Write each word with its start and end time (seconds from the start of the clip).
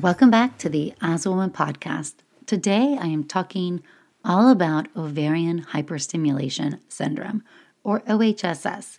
Welcome 0.00 0.30
back 0.30 0.56
to 0.58 0.70
the 0.70 0.94
As 1.02 1.26
a 1.26 1.30
Woman 1.30 1.50
podcast. 1.50 2.14
Today 2.46 2.96
I 2.98 3.08
am 3.08 3.22
talking 3.22 3.82
all 4.24 4.48
about 4.48 4.88
ovarian 4.96 5.62
hyperstimulation 5.62 6.80
syndrome, 6.88 7.42
or 7.84 8.00
OHSS. 8.08 8.98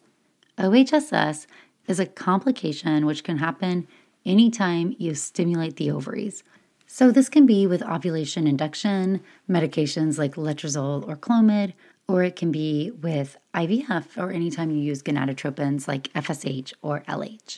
OHSS 0.60 1.48
is 1.88 2.00
a 2.00 2.06
complication 2.06 3.08
which 3.08 3.24
can 3.24 3.40
happen 3.40 3.88
anytime 4.28 4.96
you 5.00 5.16
stimulate 5.16 5.78
the 5.78 5.90
ovaries. 5.90 6.44
So, 6.86 7.10
this 7.10 7.30
can 7.30 7.48
be 7.48 7.66
with 7.66 7.82
ovulation 7.82 8.46
induction, 8.46 9.22
medications 9.50 10.20
like 10.20 10.36
letrozole 10.36 11.08
or 11.08 11.16
Clomid, 11.16 11.74
or 12.08 12.22
it 12.22 12.36
can 12.36 12.52
be 12.52 12.92
with 12.92 13.38
IVF 13.56 14.20
or 14.20 14.32
anytime 14.32 14.70
you 14.70 14.78
use 14.78 15.02
gonadotropins 15.02 15.88
like 15.88 16.14
FSH 16.14 16.74
or 16.84 17.00
LH. 17.08 17.58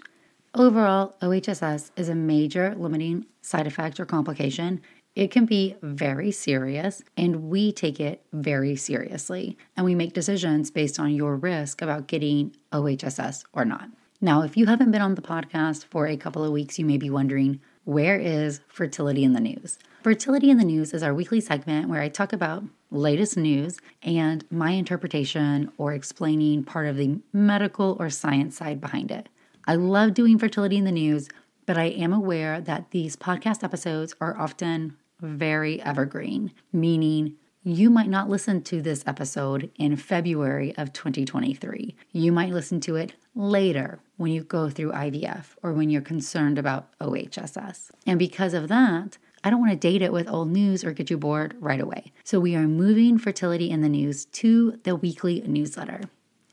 Overall, 0.56 1.16
OHSS 1.20 1.90
is 1.96 2.10
a 2.10 2.16
major 2.16 2.76
limiting 2.78 3.26
side 3.42 3.66
effect 3.66 4.00
or 4.00 4.06
complication. 4.06 4.82
It 5.16 5.32
can 5.32 5.48
be 5.48 5.76
very 5.82 6.30
serious, 6.30 7.02
and 7.18 7.50
we 7.50 7.72
take 7.72 8.00
it 8.00 8.22
very 8.32 8.76
seriously. 8.76 9.58
And 9.76 9.84
we 9.84 9.96
make 9.96 10.14
decisions 10.14 10.70
based 10.70 11.00
on 11.00 11.16
your 11.16 11.38
risk 11.38 11.82
about 11.82 12.06
getting 12.06 12.56
OHSS 12.72 13.46
or 13.54 13.66
not. 13.66 13.90
Now, 14.22 14.44
if 14.44 14.56
you 14.56 14.68
haven't 14.68 14.92
been 14.92 15.02
on 15.02 15.16
the 15.16 15.24
podcast 15.24 15.86
for 15.86 16.06
a 16.06 16.18
couple 16.18 16.44
of 16.44 16.52
weeks, 16.52 16.78
you 16.78 16.86
may 16.86 16.98
be 16.98 17.10
wondering 17.10 17.60
where 17.86 18.20
is 18.20 18.62
Fertility 18.68 19.24
in 19.24 19.34
the 19.34 19.40
News? 19.40 19.80
Fertility 20.04 20.52
in 20.52 20.60
the 20.60 20.66
News 20.66 20.94
is 20.94 21.02
our 21.02 21.16
weekly 21.16 21.42
segment 21.42 21.90
where 21.90 22.02
I 22.02 22.10
talk 22.10 22.32
about 22.32 22.64
latest 22.92 23.38
news 23.38 23.80
and 24.04 24.46
my 24.52 24.72
interpretation 24.72 25.72
or 25.80 25.94
explaining 25.94 26.64
part 26.64 26.86
of 26.86 26.98
the 26.98 27.18
medical 27.34 27.98
or 28.00 28.12
science 28.12 28.56
side 28.56 28.80
behind 28.80 29.10
it. 29.10 29.30
I 29.66 29.76
love 29.76 30.14
doing 30.14 30.38
fertility 30.38 30.78
in 30.78 30.84
the 30.84 30.92
news, 30.92 31.30
but 31.66 31.78
I 31.78 31.86
am 31.86 32.12
aware 32.12 32.60
that 32.60 32.92
these 32.92 33.16
podcast 33.16 33.64
episodes 33.64 34.14
are 34.20 34.38
often 34.38 34.98
very 35.22 35.82
evergreen, 35.82 36.52
meaning 36.74 37.36
you 37.64 37.90
might 37.90 38.10
not 38.10 38.30
listen 38.30 38.62
to 38.64 38.82
this 38.82 39.06
episode 39.08 39.72
in 39.78 39.96
February 39.96 40.76
of 40.76 40.92
2023. 40.92 41.96
You 42.12 42.32
might 42.34 42.52
listen 42.52 42.82
to 42.82 42.98
it 42.98 43.14
later 43.36 44.00
when 44.18 44.34
you 44.34 44.44
go 44.44 44.70
through 44.70 44.92
IVF 44.92 45.56
or 45.64 45.72
when 45.72 45.90
you're 45.90 46.02
concerned 46.02 46.60
about 46.60 46.90
OHSS. 47.00 47.92
And 48.06 48.20
because 48.20 48.54
of 48.54 48.68
that, 48.68 49.18
I 49.46 49.50
don't 49.50 49.62
want 49.62 49.72
to 49.72 49.78
date 49.78 50.02
it 50.02 50.12
with 50.12 50.30
old 50.30 50.50
news 50.50 50.84
or 50.84 50.92
get 50.92 51.10
you 51.10 51.18
bored 51.18 51.56
right 51.60 51.80
away. 51.80 52.12
So 52.26 52.42
we 52.42 52.54
are 52.56 52.68
moving 52.68 53.18
fertility 53.18 53.70
in 53.70 53.80
the 53.80 53.90
news 53.90 54.26
to 54.26 54.80
the 54.84 54.98
weekly 54.98 55.42
newsletter. 55.48 56.02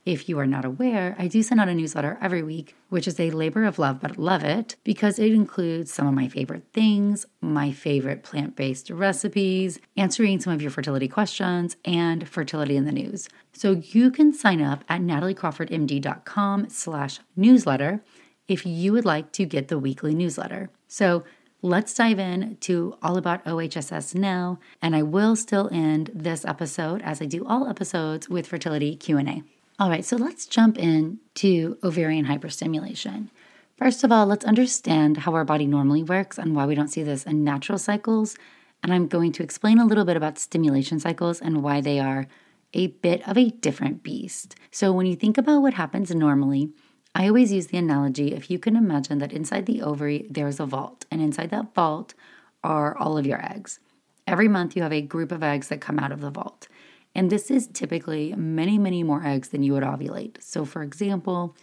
If 0.07 0.31
you 0.31 0.39
are 0.39 0.47
not 0.47 0.65
aware, 0.65 1.15
I 1.19 1.29
do 1.29 1.43
send 1.43 1.61
out 1.61 1.69
a 1.69 1.75
newsletter 1.75 2.17
every 2.23 2.43
week, 2.43 2.75
which 2.89 3.07
is 3.07 3.21
a 3.21 3.31
labor 3.31 3.65
of 3.65 3.79
love, 3.79 4.01
but 4.01 4.17
love 4.17 4.43
it 4.43 4.77
because 4.83 5.19
it 5.19 5.33
includes 5.33 5.93
some 5.93 6.07
of 6.07 6.15
my 6.15 6.27
favorite 6.27 6.65
things, 6.73 7.27
my 7.43 7.71
favorite 7.71 8.23
plant 8.23 8.57
based 8.57 8.89
recipes, 8.89 9.79
answering 9.99 10.41
some 10.41 10.55
of 10.55 10.63
your 10.63 10.71
fertility 10.71 11.07
questions, 11.07 11.77
and 11.85 12.27
fertility 12.27 12.77
in 12.77 12.87
the 12.87 12.93
news. 12.93 13.29
So 13.53 13.73
you 13.73 14.11
can 14.11 14.33
sign 14.33 14.63
up 14.63 14.85
at 14.89 15.03
nataliecrawfordmd.com 15.03 16.71
slash 16.71 17.21
newsletter 17.37 18.03
if 18.49 18.65
you 18.65 18.93
would 18.93 19.05
like 19.05 19.33
to 19.33 19.45
get 19.45 19.69
the 19.69 19.79
weekly 19.79 20.15
newsletter. 20.15 20.71
So 20.89 21.25
let's 21.61 21.95
dive 21.95 22.19
in 22.19 22.57
to 22.63 22.97
all 23.03 23.19
about 23.19 23.45
OHSS 23.45 24.15
now, 24.15 24.59
and 24.81 24.97
I 24.97 25.03
will 25.03 25.37
still 25.37 25.69
end 25.71 26.11
this 26.15 26.47
episode 26.47 27.03
as 27.03 27.21
I 27.21 27.27
do 27.27 27.47
all 27.47 27.69
episodes 27.69 28.31
with 28.31 28.47
fertility 28.47 28.97
Q&A. 28.97 29.43
All 29.81 29.89
right, 29.89 30.05
so 30.05 30.19
let's 30.19 30.45
jump 30.45 30.79
in 30.79 31.21
to 31.37 31.79
ovarian 31.83 32.27
hyperstimulation. 32.27 33.31
First 33.79 34.05
of 34.05 34.13
all, 34.13 34.27
let's 34.27 34.45
understand 34.45 35.17
how 35.17 35.33
our 35.33 35.47
body 35.47 35.67
normally 35.67 36.03
works 36.03 36.37
and 36.37 36.55
why 36.55 36.67
we 36.67 36.75
don't 36.75 36.89
see 36.89 37.03
this 37.03 37.25
in 37.25 37.45
natural 37.45 37.79
cycles. 37.79 38.37
And 38.83 38.93
I'm 38.93 39.09
going 39.09 39.33
to 39.33 39.43
explain 39.43 39.79
a 39.79 39.87
little 39.87 40.05
bit 40.05 40.19
about 40.19 40.39
stimulation 40.39 41.01
cycles 41.01 41.41
and 41.41 41.63
why 41.63 41.81
they 41.81 41.99
are 41.99 42.27
a 42.75 42.89
bit 42.89 43.27
of 43.27 43.39
a 43.39 43.49
different 43.49 44.03
beast. 44.03 44.55
So, 44.71 44.93
when 44.93 45.07
you 45.07 45.17
think 45.17 45.39
about 45.39 45.63
what 45.63 45.73
happens 45.73 46.15
normally, 46.15 46.69
I 47.15 47.29
always 47.29 47.51
use 47.51 47.69
the 47.69 47.79
analogy 47.79 48.35
if 48.35 48.51
you 48.51 48.59
can 48.59 48.77
imagine 48.77 49.17
that 49.21 49.33
inside 49.33 49.65
the 49.65 49.81
ovary 49.81 50.27
there's 50.29 50.61
a 50.61 50.67
vault, 50.67 51.07
and 51.11 51.23
inside 51.23 51.49
that 51.53 51.75
vault 51.75 52.13
are 52.63 52.95
all 52.99 53.17
of 53.17 53.27
your 53.27 53.43
eggs. 53.43 53.81
Every 54.27 54.47
month 54.47 54.77
you 54.77 54.83
have 54.83 54.93
a 54.93 55.01
group 55.01 55.33
of 55.33 55.43
eggs 55.43 55.69
that 55.69 55.81
come 55.81 55.99
out 55.99 56.13
of 56.13 56.21
the 56.21 56.31
vault. 56.31 56.69
And 57.15 57.31
this 57.31 57.51
is 57.51 57.67
typically 57.67 58.35
many, 58.35 58.79
many 58.79 59.03
more 59.03 59.27
eggs 59.27 59.49
than 59.49 59.63
you 59.63 59.73
would 59.73 59.83
ovulate. 59.83 60.43
So, 60.43 60.65
for 60.65 60.83
example, 60.83 61.57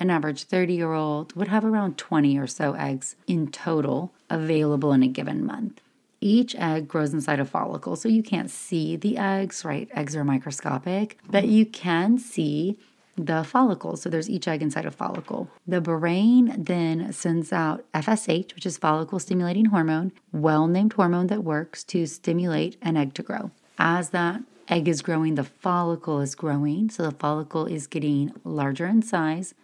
an 0.00 0.10
average 0.10 0.44
30 0.44 0.74
year 0.74 0.92
old 0.92 1.34
would 1.34 1.48
have 1.48 1.64
around 1.64 1.98
20 1.98 2.38
or 2.38 2.46
so 2.46 2.74
eggs 2.74 3.16
in 3.26 3.48
total 3.48 4.12
available 4.30 4.92
in 4.92 5.02
a 5.02 5.08
given 5.08 5.44
month. 5.44 5.80
Each 6.20 6.54
egg 6.56 6.88
grows 6.88 7.12
inside 7.12 7.38
a 7.38 7.44
follicle, 7.44 7.96
so 7.96 8.08
you 8.08 8.22
can't 8.22 8.50
see 8.50 8.96
the 8.96 9.18
eggs, 9.18 9.62
right? 9.62 9.90
Eggs 9.92 10.16
are 10.16 10.24
microscopic, 10.24 11.18
but 11.28 11.48
you 11.48 11.66
can 11.66 12.16
see 12.16 12.78
the 13.16 13.44
follicle. 13.44 13.96
So 13.96 14.08
there's 14.08 14.30
each 14.30 14.48
egg 14.48 14.62
inside 14.62 14.86
a 14.86 14.90
follicle. 14.90 15.50
The 15.66 15.82
brain 15.82 16.54
then 16.58 17.12
sends 17.12 17.52
out 17.52 17.84
FSH, 17.92 18.54
which 18.54 18.66
is 18.66 18.78
follicle 18.78 19.18
stimulating 19.18 19.66
hormone, 19.66 20.12
well 20.32 20.66
named 20.66 20.94
hormone 20.94 21.26
that 21.28 21.44
works 21.44 21.84
to 21.84 22.06
stimulate 22.06 22.76
an 22.80 22.96
egg 22.96 23.14
to 23.14 23.22
grow. 23.22 23.50
As 23.78 24.10
that 24.10 24.42
egg 24.68 24.88
is 24.88 25.02
growing, 25.02 25.34
the 25.34 25.44
follicle 25.44 26.20
is 26.20 26.34
growing. 26.34 26.90
So 26.90 27.02
the 27.04 27.16
follicle 27.16 27.66
is 27.66 27.86
getting 27.86 28.32
larger 28.44 28.86
in 28.86 29.02
size. 29.02 29.54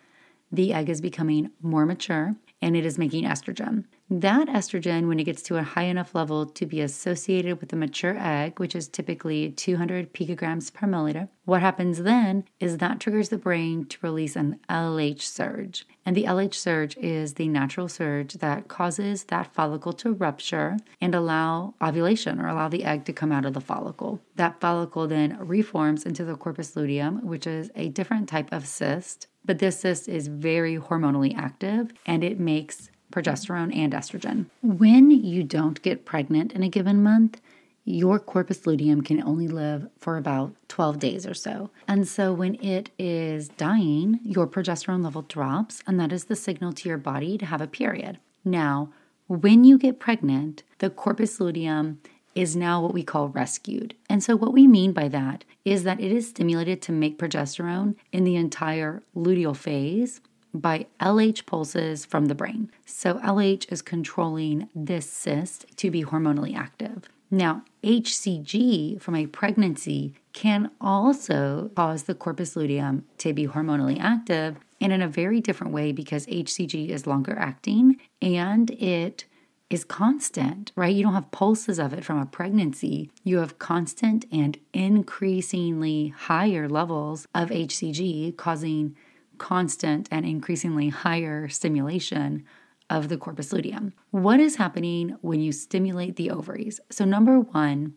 The 0.52 0.72
egg 0.72 0.88
is 0.88 1.00
becoming 1.00 1.50
more 1.62 1.86
mature 1.86 2.34
and 2.60 2.76
it 2.76 2.84
is 2.84 2.98
making 2.98 3.24
estrogen. 3.24 3.84
That 4.12 4.48
estrogen, 4.48 5.06
when 5.06 5.21
it 5.21 5.25
gets 5.25 5.41
to 5.43 5.56
a 5.56 5.62
high 5.62 5.84
enough 5.84 6.16
level 6.16 6.44
to 6.44 6.66
be 6.66 6.81
associated 6.81 7.60
with 7.60 7.72
a 7.72 7.76
mature 7.76 8.16
egg, 8.19 8.59
which 8.59 8.75
is 8.75 8.88
typically 8.88 9.53
200 9.53 10.12
picograms 10.12 10.75
per 10.75 10.88
milliliter, 10.88 11.28
what 11.44 11.60
happens 11.60 12.03
then 12.03 12.43
is 12.59 12.78
that 12.78 12.98
triggers 12.98 13.28
the 13.28 13.38
brain 13.38 13.84
to 13.84 13.98
release 14.03 14.34
an 14.34 14.59
LH 14.69 15.21
surge. 15.21 15.86
And 16.04 16.16
the 16.16 16.24
LH 16.24 16.54
surge 16.54 16.97
is 16.97 17.34
the 17.34 17.47
natural 17.47 17.86
surge 17.89 18.34
that 18.34 18.66
causes 18.66 19.24
that 19.24 19.54
follicle 19.54 19.92
to 19.92 20.13
rupture 20.13 20.78
and 21.01 21.15
allow 21.15 21.74
ovulation 21.80 22.41
or 22.41 22.48
allow 22.48 22.68
the 22.68 22.83
egg 22.83 23.04
to 23.04 23.13
come 23.13 23.30
out 23.30 23.45
of 23.45 23.54
the 23.54 23.60
follicle. 23.60 24.21
That 24.34 24.60
follicle 24.60 25.06
then 25.06 25.39
reforms 25.39 26.04
into 26.04 26.24
the 26.24 26.34
corpus 26.34 26.74
luteum, 26.74 27.24
which 27.24 27.47
is 27.47 27.71
a 27.77 27.91
different 27.91 28.28
type 28.28 28.48
of 28.51 28.66
cyst. 28.66 29.28
But 29.45 29.60
this 29.60 29.80
cyst 29.80 30.09
is 30.09 30.27
very 30.27 30.77
hormonally 30.78 31.36
active 31.36 31.92
and 32.06 32.24
it 32.24 32.41
makes 32.41 32.90
progesterone 33.10 33.74
and 33.74 33.92
estrogen. 33.92 34.47
When 34.62 35.10
you 35.10 35.42
don't 35.42 35.80
get 35.83 36.04
pregnant 36.04 36.53
in 36.53 36.62
a 36.62 36.68
given 36.68 37.03
month, 37.03 37.41
your 37.84 38.18
corpus 38.18 38.66
luteum 38.66 39.03
can 39.03 39.22
only 39.22 39.48
live 39.48 39.89
for 39.98 40.16
about 40.16 40.54
12 40.68 40.98
days 40.98 41.27
or 41.27 41.34
so. 41.34 41.71
And 41.89 42.07
so 42.07 42.33
when 42.33 42.54
it 42.62 42.91
is 42.98 43.48
dying, 43.48 44.21
your 44.22 44.47
progesterone 44.47 45.03
level 45.03 45.22
drops, 45.22 45.83
and 45.86 45.98
that 45.98 46.12
is 46.12 46.24
the 46.24 46.36
signal 46.36 46.72
to 46.74 46.89
your 46.89 46.98
body 46.98 47.39
to 47.39 47.47
have 47.47 47.60
a 47.60 47.66
period. 47.66 48.18
Now, 48.45 48.92
when 49.27 49.65
you 49.65 49.78
get 49.78 50.01
pregnant, 50.01 50.63
the 50.78 50.91
corpus 50.91 51.41
luteum 51.41 52.01
is 52.34 52.54
now 52.54 52.80
what 52.80 52.95
we 52.95 53.03
call 53.03 53.28
rescued. 53.28 53.95
And 54.09 54.22
so, 54.22 54.36
what 54.36 54.53
we 54.53 54.66
mean 54.66 54.92
by 54.92 55.09
that 55.09 55.45
is 55.65 55.83
that 55.84 56.01
it 56.01 56.13
is 56.13 56.28
stimulated 56.28 56.80
to 56.83 56.92
make 56.92 57.18
progesterone 57.18 57.97
in 58.13 58.24
the 58.24 58.36
entire 58.36 59.03
luteal 59.16 59.56
phase 59.56 60.21
by 60.52 60.86
LH 61.00 61.47
pulses 61.47 62.04
from 62.04 62.26
the 62.26 62.34
brain. 62.34 62.70
So, 62.86 63.14
LH 63.14 63.70
is 63.72 63.82
controlling 63.82 64.68
this 64.74 65.08
cyst 65.10 65.76
to 65.76 65.91
be 65.91 66.04
hormonally 66.04 66.56
active. 66.56 67.08
Now, 67.30 67.62
HCG 67.84 69.00
from 69.00 69.14
a 69.14 69.26
pregnancy 69.26 70.14
can 70.32 70.70
also 70.80 71.70
cause 71.76 72.04
the 72.04 72.14
corpus 72.14 72.56
luteum 72.56 73.04
to 73.18 73.32
be 73.32 73.47
hormonally 73.47 74.00
active 74.00 74.56
and 74.80 74.92
in 74.92 75.00
a 75.00 75.08
very 75.08 75.41
different 75.41 75.72
way 75.72 75.92
because 75.92 76.26
HCG 76.26 76.88
is 76.88 77.06
longer 77.06 77.36
acting 77.38 78.00
and 78.20 78.70
it 78.72 79.26
is 79.68 79.84
constant, 79.84 80.72
right? 80.74 80.94
You 80.94 81.04
don't 81.04 81.14
have 81.14 81.30
pulses 81.30 81.78
of 81.78 81.92
it 81.92 82.04
from 82.04 82.18
a 82.18 82.26
pregnancy. 82.26 83.10
You 83.22 83.38
have 83.38 83.60
constant 83.60 84.24
and 84.32 84.58
increasingly 84.72 86.08
higher 86.08 86.68
levels 86.68 87.28
of 87.34 87.50
HCG 87.50 88.36
causing 88.36 88.96
constant 89.41 90.07
and 90.13 90.25
increasingly 90.25 90.91
higher 90.91 91.48
stimulation 91.48 92.45
of 92.91 93.09
the 93.09 93.16
corpus 93.16 93.53
luteum. 93.53 93.92
What 94.10 94.39
is 94.39 94.57
happening 94.57 95.16
when 95.22 95.41
you 95.41 95.51
stimulate 95.51 96.16
the 96.16 96.31
ovaries? 96.31 96.78
So, 96.91 97.04
number 97.04 97.41
one, 97.41 97.95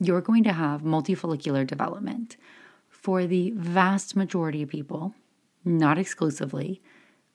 you're 0.00 0.22
going 0.22 0.44
to 0.44 0.52
have 0.52 0.82
multifollicular 0.82 1.66
development. 1.66 2.36
For 2.88 3.26
the 3.26 3.52
vast 3.54 4.16
majority 4.16 4.62
of 4.62 4.70
people, 4.70 5.14
not 5.64 5.98
exclusively, 5.98 6.80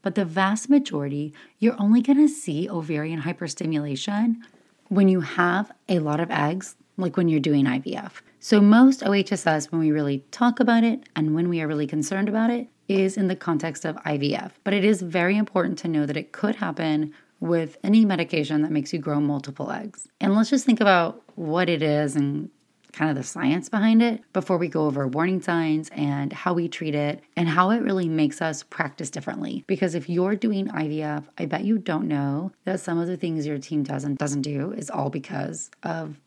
but 0.01 0.15
the 0.15 0.25
vast 0.25 0.69
majority, 0.69 1.33
you're 1.59 1.79
only 1.79 2.01
going 2.01 2.17
to 2.17 2.27
see 2.27 2.69
ovarian 2.69 3.21
hyperstimulation 3.21 4.37
when 4.89 5.07
you 5.07 5.21
have 5.21 5.71
a 5.87 5.99
lot 5.99 6.19
of 6.19 6.31
eggs, 6.31 6.75
like 6.97 7.17
when 7.17 7.29
you're 7.29 7.39
doing 7.39 7.65
IVF. 7.65 8.21
So, 8.39 8.59
most 8.59 9.01
OHSS, 9.01 9.71
when 9.71 9.79
we 9.79 9.91
really 9.91 10.25
talk 10.31 10.59
about 10.59 10.83
it 10.83 11.03
and 11.15 11.35
when 11.35 11.49
we 11.49 11.61
are 11.61 11.67
really 11.67 11.87
concerned 11.87 12.27
about 12.27 12.49
it, 12.49 12.67
is 12.87 13.17
in 13.17 13.27
the 13.27 13.35
context 13.35 13.85
of 13.85 13.95
IVF. 13.97 14.51
But 14.63 14.73
it 14.73 14.83
is 14.83 15.01
very 15.01 15.37
important 15.37 15.77
to 15.79 15.87
know 15.87 16.05
that 16.05 16.17
it 16.17 16.31
could 16.31 16.55
happen 16.55 17.13
with 17.39 17.77
any 17.83 18.05
medication 18.05 18.61
that 18.61 18.71
makes 18.71 18.93
you 18.93 18.99
grow 18.99 19.19
multiple 19.19 19.71
eggs. 19.71 20.07
And 20.21 20.35
let's 20.35 20.49
just 20.49 20.65
think 20.65 20.79
about 20.79 21.21
what 21.35 21.69
it 21.69 21.81
is 21.81 22.15
and 22.15 22.49
kind 22.93 23.09
of 23.09 23.17
the 23.17 23.23
science 23.23 23.67
behind 23.69 24.01
it 24.01 24.21
before 24.31 24.57
we 24.57 24.67
go 24.67 24.85
over 24.85 25.07
warning 25.07 25.41
signs 25.41 25.89
and 25.93 26.31
how 26.31 26.53
we 26.53 26.69
treat 26.69 26.95
it 26.95 27.21
and 27.35 27.49
how 27.49 27.71
it 27.71 27.81
really 27.81 28.07
makes 28.07 28.41
us 28.41 28.63
practice 28.63 29.09
differently. 29.09 29.65
Because 29.67 29.95
if 29.95 30.09
you're 30.09 30.35
doing 30.35 30.67
IVF, 30.67 31.25
I 31.37 31.45
bet 31.45 31.65
you 31.65 31.79
don't 31.79 32.07
know 32.07 32.51
that 32.65 32.79
some 32.79 32.99
of 32.99 33.07
the 33.07 33.17
things 33.17 33.45
your 33.45 33.57
team 33.57 33.83
doesn't 33.83 34.19
doesn't 34.19 34.43
do 34.43 34.71
is 34.71 34.89
all 34.89 35.09
because 35.09 35.71
of 35.81 36.19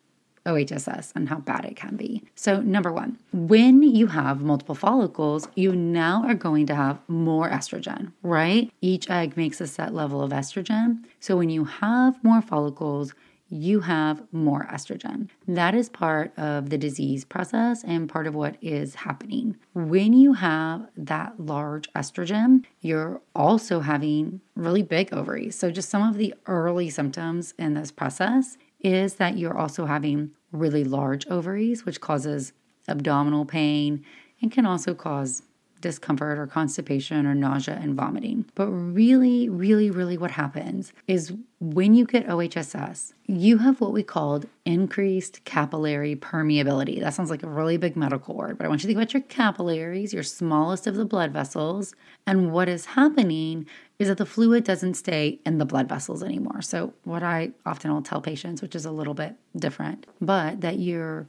OHSS 0.47 1.13
and 1.15 1.29
how 1.29 1.39
bad 1.41 1.65
it 1.65 1.77
can 1.77 1.97
be. 1.97 2.23
So, 2.35 2.61
number 2.61 2.93
one, 2.93 3.19
when 3.33 3.83
you 3.83 4.07
have 4.09 4.41
multiple 4.41 4.75
follicles, 4.75 5.49
you 5.55 5.75
now 5.75 6.25
are 6.27 6.35
going 6.35 6.67
to 6.67 6.75
have 6.75 6.99
more 7.09 7.51
estrogen, 7.51 8.13
right? 8.23 8.71
Each 8.81 9.11
egg 9.11 9.37
makes 9.37 9.61
a 9.61 9.67
set 9.67 9.95
level 9.95 10.23
of 10.23 10.31
estrogen. 10.31 11.05
So, 11.21 11.37
when 11.37 11.51
you 11.51 11.65
have 11.65 12.23
more 12.23 12.41
follicles, 12.41 13.13
you 13.49 13.81
have 13.81 14.23
more 14.33 14.67
estrogen. 14.73 15.29
That 15.47 15.75
is 15.75 15.89
part 15.89 16.37
of 16.37 16.71
the 16.71 16.79
disease 16.79 17.25
process 17.25 17.85
and 17.85 18.09
part 18.09 18.27
of 18.27 18.35
what 18.35 18.57
is 18.61 18.97
happening. 18.97 19.57
When 19.73 20.13
you 20.13 20.33
have 20.33 20.89
that 20.97 21.39
large 21.39 21.91
estrogen, 21.93 22.65
you're 22.81 23.21
also 23.35 23.81
having 23.81 24.41
really 24.57 24.83
big 24.83 25.13
ovaries. 25.13 25.57
So, 25.57 25.71
just 25.71 25.91
some 25.91 26.09
of 26.09 26.17
the 26.17 26.35
early 26.47 26.91
symptoms 26.91 27.55
in 27.59 27.75
this 27.75 27.93
process 27.93 28.57
is 28.87 29.15
that 29.15 29.37
you're 29.37 29.59
also 29.59 29.87
having 29.87 30.31
really 30.53 30.85
large 30.85 31.27
ovaries, 31.27 31.85
which 31.85 32.01
causes 32.01 32.53
abdominal 32.87 33.45
pain 33.45 34.05
and 34.41 34.53
can 34.53 34.65
also 34.65 34.95
cause 34.95 35.43
discomfort 35.81 36.39
or 36.39 36.47
constipation 36.47 37.27
or 37.27 37.35
nausea 37.35 37.79
and 37.83 37.95
vomiting. 37.95 38.45
But 38.55 38.69
really, 38.69 39.49
really, 39.49 39.91
really 39.91 40.17
what 40.17 40.31
happens 40.31 40.93
is 41.07 41.33
when 41.61 41.95
you 41.95 42.07
get 42.07 42.27
OHSS, 42.27 43.13
you 43.27 43.59
have 43.59 43.81
what 43.81 43.93
we 43.93 44.03
called 44.03 44.47
increased 44.65 45.45
capillary 45.45 46.17
permeability. 46.17 47.01
That 47.01 47.15
sounds 47.15 47.31
like 47.31 47.43
a 47.43 47.49
really 47.49 47.77
big 47.77 47.97
medical 47.97 48.35
word, 48.35 48.57
but 48.57 48.65
I 48.65 48.69
want 48.69 48.83
you 48.83 48.87
to 48.87 48.89
think 48.89 48.99
about 48.99 49.15
your 49.15 49.23
capillaries, 49.23 50.15
your 50.15 50.23
smallest 50.23 50.87
of 50.87 50.95
the 50.95 51.05
blood 51.05 51.33
vessels. 51.33 51.95
And 52.27 52.53
what 52.53 52.69
is 52.69 52.87
happening 52.87 53.67
is 53.99 54.09
that 54.09 54.19
the 54.19 54.27
fluid 54.27 54.65
doesn't 54.65 54.95
stay 54.95 55.39
in 55.47 55.59
the 55.59 55.65
blood 55.65 55.89
vessels 55.89 56.23
anymore. 56.23 56.63
So, 56.63 56.93
what 57.05 57.23
I 57.23 57.53
often 57.65 57.93
will 57.93 58.03
tell 58.03 58.21
patients, 58.21 58.63
which 58.63 58.75
is 58.75 58.85
a 58.85 58.91
little 58.91 59.15
bit 59.15 59.37
different, 59.57 60.07
but 60.21 60.61
that 60.61 60.79
your 60.79 61.27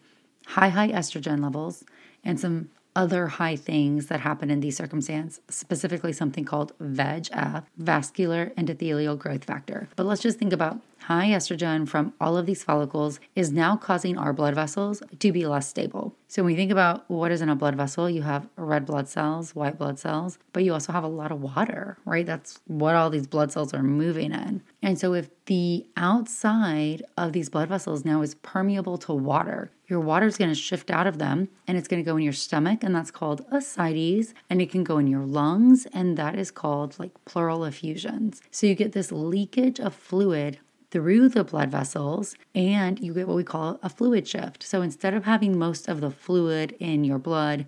high, 0.47 0.69
high 0.69 0.89
estrogen 0.89 1.41
levels 1.41 1.83
and 2.23 2.39
some 2.39 2.69
other 2.97 3.27
high 3.27 3.55
things 3.55 4.07
that 4.07 4.19
happen 4.21 4.49
in 4.49 4.59
these 4.59 4.75
circumstances, 4.75 5.39
specifically 5.49 6.11
something 6.11 6.43
called 6.43 6.73
VEGF, 6.81 7.63
vascular 7.77 8.51
endothelial 8.57 9.17
growth 9.17 9.43
factor. 9.43 9.87
But 9.95 10.07
let's 10.07 10.23
just 10.23 10.39
think 10.39 10.51
about 10.51 10.81
high 11.01 11.27
estrogen 11.27 11.87
from 11.87 12.13
all 12.19 12.35
of 12.37 12.47
these 12.47 12.63
follicles 12.63 13.19
is 13.35 13.51
now 13.51 13.77
causing 13.77 14.17
our 14.17 14.33
blood 14.33 14.55
vessels 14.55 15.03
to 15.19 15.31
be 15.31 15.45
less 15.45 15.67
stable. 15.67 16.06
So 16.29 16.43
when 16.43 16.51
we 16.51 16.57
think 16.57 16.71
about 16.71 17.09
what 17.09 17.31
is 17.31 17.41
in 17.41 17.47
a 17.47 17.55
blood 17.55 17.75
vessel, 17.75 18.09
you 18.09 18.21
have 18.21 18.49
red 18.57 18.85
blood 18.85 19.07
cells, 19.07 19.55
white 19.55 19.77
blood 19.77 19.97
cells, 19.97 20.37
but 20.51 20.63
you 20.63 20.73
also 20.73 20.91
have 20.91 21.05
a 21.05 21.07
lot 21.07 21.31
of 21.31 21.41
water, 21.41 21.97
right? 22.03 22.25
That's 22.25 22.59
what 22.67 22.95
all 22.95 23.09
these 23.09 23.27
blood 23.27 23.51
cells 23.51 23.73
are 23.73 23.81
moving 23.81 24.33
in. 24.33 24.61
And 24.81 24.99
so 24.99 25.13
if 25.13 25.29
the 25.45 25.85
outside 25.95 27.03
of 27.15 27.31
these 27.31 27.47
blood 27.49 27.69
vessels 27.69 28.03
now 28.03 28.21
is 28.21 28.35
permeable 28.35 28.97
to 28.99 29.13
water, 29.13 29.71
your 29.87 30.01
water 30.01 30.25
is 30.25 30.37
going 30.37 30.49
to 30.49 30.55
shift 30.55 30.91
out 30.91 31.07
of 31.07 31.17
them 31.17 31.47
and 31.65 31.77
it's 31.77 31.87
going 31.87 32.03
to 32.03 32.05
go 32.05 32.17
in 32.17 32.23
your 32.23 32.33
stomach, 32.33 32.83
and 32.83 32.93
that's 32.93 33.11
called 33.11 33.45
ascites, 33.49 34.33
and 34.49 34.61
it 34.61 34.69
can 34.69 34.83
go 34.83 34.97
in 34.97 35.07
your 35.07 35.25
lungs, 35.25 35.87
and 35.93 36.17
that 36.17 36.37
is 36.37 36.51
called 36.51 36.99
like 36.99 37.11
pleural 37.23 37.63
effusions. 37.63 38.41
So 38.51 38.67
you 38.67 38.75
get 38.75 38.91
this 38.91 39.13
leakage 39.13 39.79
of 39.79 39.93
fluid 39.93 40.59
through 40.91 41.29
the 41.29 41.43
blood 41.43 41.69
vessels 41.69 42.35
and 42.55 42.99
you 42.99 43.13
get 43.13 43.27
what 43.27 43.35
we 43.35 43.43
call 43.43 43.79
a 43.83 43.89
fluid 43.89 44.27
shift. 44.27 44.63
So 44.63 44.81
instead 44.81 45.13
of 45.13 45.25
having 45.25 45.57
most 45.57 45.87
of 45.87 46.01
the 46.01 46.11
fluid 46.11 46.75
in 46.79 47.03
your 47.03 47.19
blood 47.19 47.65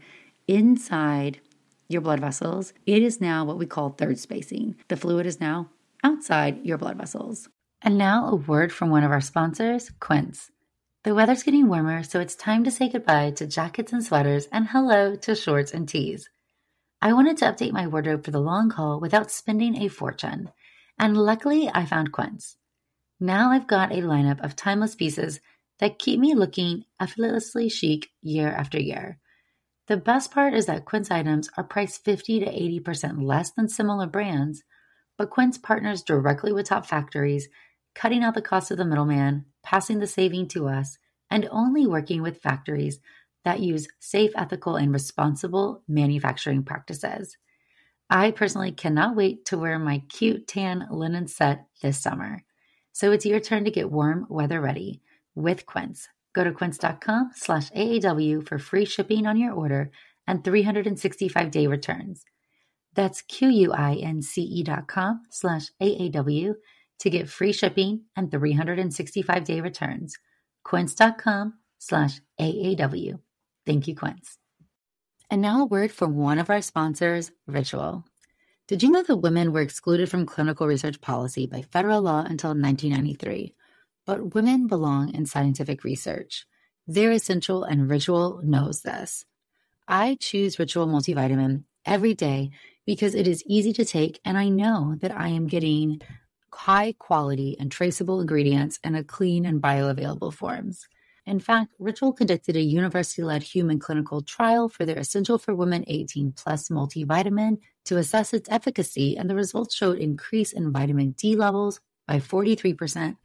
inside 0.47 1.41
your 1.87 2.01
blood 2.01 2.19
vessels, 2.19 2.73
it 2.85 3.01
is 3.01 3.19
now 3.19 3.43
what 3.43 3.57
we 3.57 3.65
call 3.65 3.89
third 3.89 4.19
spacing. 4.19 4.75
The 4.87 4.97
fluid 4.97 5.25
is 5.25 5.39
now 5.39 5.69
outside 6.03 6.65
your 6.65 6.77
blood 6.77 6.97
vessels. 6.97 7.49
And 7.81 7.97
now 7.97 8.27
a 8.27 8.35
word 8.35 8.71
from 8.73 8.89
one 8.89 9.03
of 9.03 9.11
our 9.11 9.21
sponsors, 9.21 9.91
Quince. 9.99 10.51
The 11.03 11.15
weather's 11.15 11.43
getting 11.43 11.69
warmer, 11.69 12.03
so 12.03 12.19
it's 12.19 12.35
time 12.35 12.65
to 12.65 12.71
say 12.71 12.89
goodbye 12.89 13.31
to 13.31 13.47
jackets 13.47 13.93
and 13.93 14.03
sweaters 14.03 14.47
and 14.51 14.67
hello 14.67 15.15
to 15.15 15.33
shorts 15.33 15.73
and 15.73 15.87
tees. 15.87 16.29
I 17.01 17.13
wanted 17.13 17.37
to 17.37 17.45
update 17.45 17.71
my 17.71 17.87
wardrobe 17.87 18.25
for 18.25 18.31
the 18.31 18.41
long 18.41 18.71
haul 18.71 18.99
without 18.99 19.31
spending 19.31 19.77
a 19.77 19.87
fortune, 19.87 20.51
and 20.97 21.15
luckily 21.15 21.71
I 21.73 21.85
found 21.85 22.11
Quince. 22.11 22.57
Now 23.19 23.51
I've 23.51 23.67
got 23.67 23.91
a 23.91 23.97
lineup 23.97 24.43
of 24.43 24.55
timeless 24.55 24.95
pieces 24.95 25.41
that 25.79 25.99
keep 25.99 26.19
me 26.19 26.35
looking 26.35 26.85
effortlessly 27.01 27.67
chic 27.67 28.09
year 28.21 28.49
after 28.49 28.79
year. 28.79 29.19
The 29.87 29.97
best 29.97 30.31
part 30.31 30.53
is 30.53 30.67
that 30.67 30.85
Quince 30.85 31.11
items 31.11 31.49
are 31.57 31.63
priced 31.63 32.05
50 32.05 32.39
to 32.39 32.45
80% 32.45 33.21
less 33.23 33.51
than 33.51 33.67
similar 33.67 34.07
brands, 34.07 34.63
but 35.17 35.31
Quince 35.31 35.57
partners 35.57 36.01
directly 36.01 36.53
with 36.53 36.67
top 36.67 36.85
factories, 36.85 37.49
cutting 37.93 38.23
out 38.23 38.35
the 38.35 38.41
cost 38.41 38.71
of 38.71 38.77
the 38.77 38.85
middleman, 38.85 39.45
passing 39.63 39.99
the 39.99 40.07
saving 40.07 40.47
to 40.49 40.67
us, 40.67 40.97
and 41.29 41.47
only 41.51 41.85
working 41.85 42.21
with 42.21 42.41
factories 42.41 42.99
that 43.43 43.59
use 43.59 43.87
safe, 43.99 44.31
ethical, 44.35 44.77
and 44.77 44.93
responsible 44.93 45.83
manufacturing 45.87 46.63
practices. 46.63 47.35
I 48.09 48.31
personally 48.31 48.71
cannot 48.71 49.15
wait 49.15 49.45
to 49.45 49.57
wear 49.57 49.77
my 49.77 50.03
cute 50.07 50.47
tan 50.47 50.87
linen 50.89 51.27
set 51.27 51.65
this 51.81 51.99
summer. 51.99 52.43
So 52.91 53.11
it's 53.11 53.25
your 53.25 53.39
turn 53.39 53.65
to 53.65 53.71
get 53.71 53.91
warm 53.91 54.25
weather 54.29 54.59
ready 54.59 55.01
with 55.35 55.65
Quince. 55.65 56.07
Go 56.33 56.43
to 56.43 56.51
quince.com 56.51 57.31
slash 57.35 57.69
AAW 57.71 58.47
for 58.47 58.59
free 58.59 58.85
shipping 58.85 59.25
on 59.25 59.37
your 59.37 59.53
order 59.53 59.91
and 60.27 60.43
365 60.43 61.51
day 61.51 61.67
returns. 61.67 62.23
That's 62.93 63.21
Q-U-I-N-C-E 63.21 64.63
dot 64.63 64.87
com 64.87 65.21
slash 65.29 65.71
AAW 65.81 66.53
to 66.99 67.09
get 67.09 67.29
free 67.29 67.53
shipping 67.53 68.01
and 68.15 68.31
365 68.31 69.43
day 69.43 69.61
returns. 69.61 70.15
Quince.com 70.63 71.53
slash 71.79 72.19
AAW. 72.39 73.19
Thank 73.65 73.87
you, 73.87 73.95
Quince. 73.95 74.37
And 75.31 75.41
now 75.41 75.61
a 75.61 75.65
word 75.65 75.91
from 75.91 76.15
one 76.15 76.39
of 76.39 76.49
our 76.49 76.61
sponsors, 76.61 77.31
Ritual. 77.47 78.03
Did 78.69 78.83
you 78.83 78.91
know 78.91 79.01
that 79.01 79.15
women 79.15 79.51
were 79.51 79.61
excluded 79.61 80.11
from 80.11 80.27
clinical 80.27 80.67
research 80.67 81.01
policy 81.01 81.47
by 81.47 81.63
federal 81.63 82.03
law 82.03 82.19
until 82.19 82.51
1993? 82.51 83.55
But 84.05 84.35
women 84.35 84.67
belong 84.67 85.11
in 85.15 85.25
scientific 85.25 85.83
research. 85.83 86.45
They're 86.85 87.09
essential, 87.09 87.63
and 87.63 87.89
Ritual 87.89 88.41
knows 88.43 88.83
this. 88.83 89.25
I 89.87 90.17
choose 90.19 90.59
Ritual 90.59 90.85
multivitamin 90.85 91.63
every 91.83 92.13
day 92.13 92.51
because 92.85 93.15
it 93.15 93.27
is 93.27 93.43
easy 93.47 93.73
to 93.73 93.83
take, 93.83 94.19
and 94.23 94.37
I 94.37 94.49
know 94.49 94.93
that 95.01 95.17
I 95.17 95.29
am 95.29 95.47
getting 95.47 95.99
high 96.53 96.93
quality 96.99 97.57
and 97.59 97.71
traceable 97.71 98.21
ingredients 98.21 98.79
in 98.83 98.93
a 98.93 99.03
clean 99.03 99.47
and 99.47 99.63
bioavailable 99.63 100.35
forms. 100.35 100.87
In 101.25 101.39
fact, 101.39 101.73
Ritual 101.79 102.13
conducted 102.13 102.55
a 102.55 102.61
university 102.61 103.23
led 103.23 103.41
human 103.41 103.79
clinical 103.79 104.21
trial 104.21 104.69
for 104.69 104.85
their 104.85 104.99
Essential 104.99 105.39
for 105.39 105.55
Women 105.55 105.85
18 105.87 106.33
Plus 106.33 106.69
multivitamin 106.69 107.57
to 107.89 107.97
assess 107.97 108.35
its 108.35 108.47
efficacy, 108.51 109.17
and 109.17 109.27
the 109.27 109.33
results 109.33 109.73
showed 109.73 109.97
increase 109.97 110.53
in 110.53 110.71
vitamin 110.71 111.11
D 111.17 111.35
levels 111.35 111.81
by 112.07 112.17
43% 112.17 113.17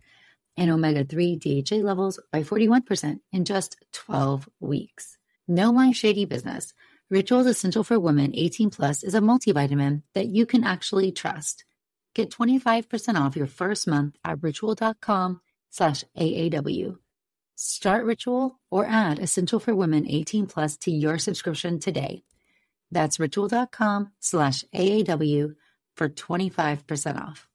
and 0.57 0.71
omega 0.71 1.05
3 1.05 1.37
DHA 1.37 1.77
levels 1.77 2.19
by 2.33 2.43
41% 2.43 3.21
in 3.31 3.45
just 3.45 3.77
12 3.93 4.49
weeks. 4.61 5.19
No 5.47 5.71
my 5.71 5.93
shady 5.93 6.25
business. 6.25 6.73
Ritual's 7.11 7.47
Essential 7.47 7.85
for 7.85 8.01
Women 8.01 8.33
18 8.35 8.71
Plus 8.71 9.03
is 9.03 9.15
a 9.15 9.21
multivitamin 9.21 10.01
that 10.15 10.29
you 10.29 10.47
can 10.47 10.65
actually 10.65 11.13
trust. 11.13 11.67
Get 12.15 12.31
25% 12.31 13.21
off 13.21 13.37
your 13.37 13.47
first 13.47 13.87
month 13.87 14.17
at 14.25 14.43
ritual.com 14.43 15.43
slash 15.69 16.05
AAW. 16.17 16.97
Start 17.55 18.07
Ritual 18.07 18.59
or 18.71 18.87
add 18.87 19.19
Essential 19.19 19.61
for 19.61 19.75
Women 19.75 20.09
18 20.09 20.47
Plus 20.47 20.79
to 20.79 20.91
your 20.91 21.19
subscription 21.19 21.79
today. 21.79 22.23
That's 22.95 23.19
ritual.com 23.19 24.13
slash 24.21 24.65
AAW 24.73 25.57
for 25.97 26.09
25% 26.09 27.21
off. 27.21 27.49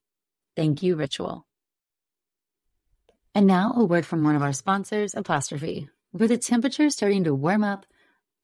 Thank 0.56 0.84
you, 0.84 0.96
Ritual. 0.96 1.46
And 3.34 3.48
now 3.48 3.74
a 3.76 3.86
word 3.86 4.06
from 4.06 4.24
one 4.24 4.36
of 4.36 4.42
our 4.42 4.52
sponsors, 4.52 5.16
Apostrophe. 5.16 5.88
With 6.12 6.30
the 6.30 6.38
temperature 6.38 6.90
starting 6.90 7.24
to 7.24 7.34
warm 7.34 7.64
up, 7.64 7.86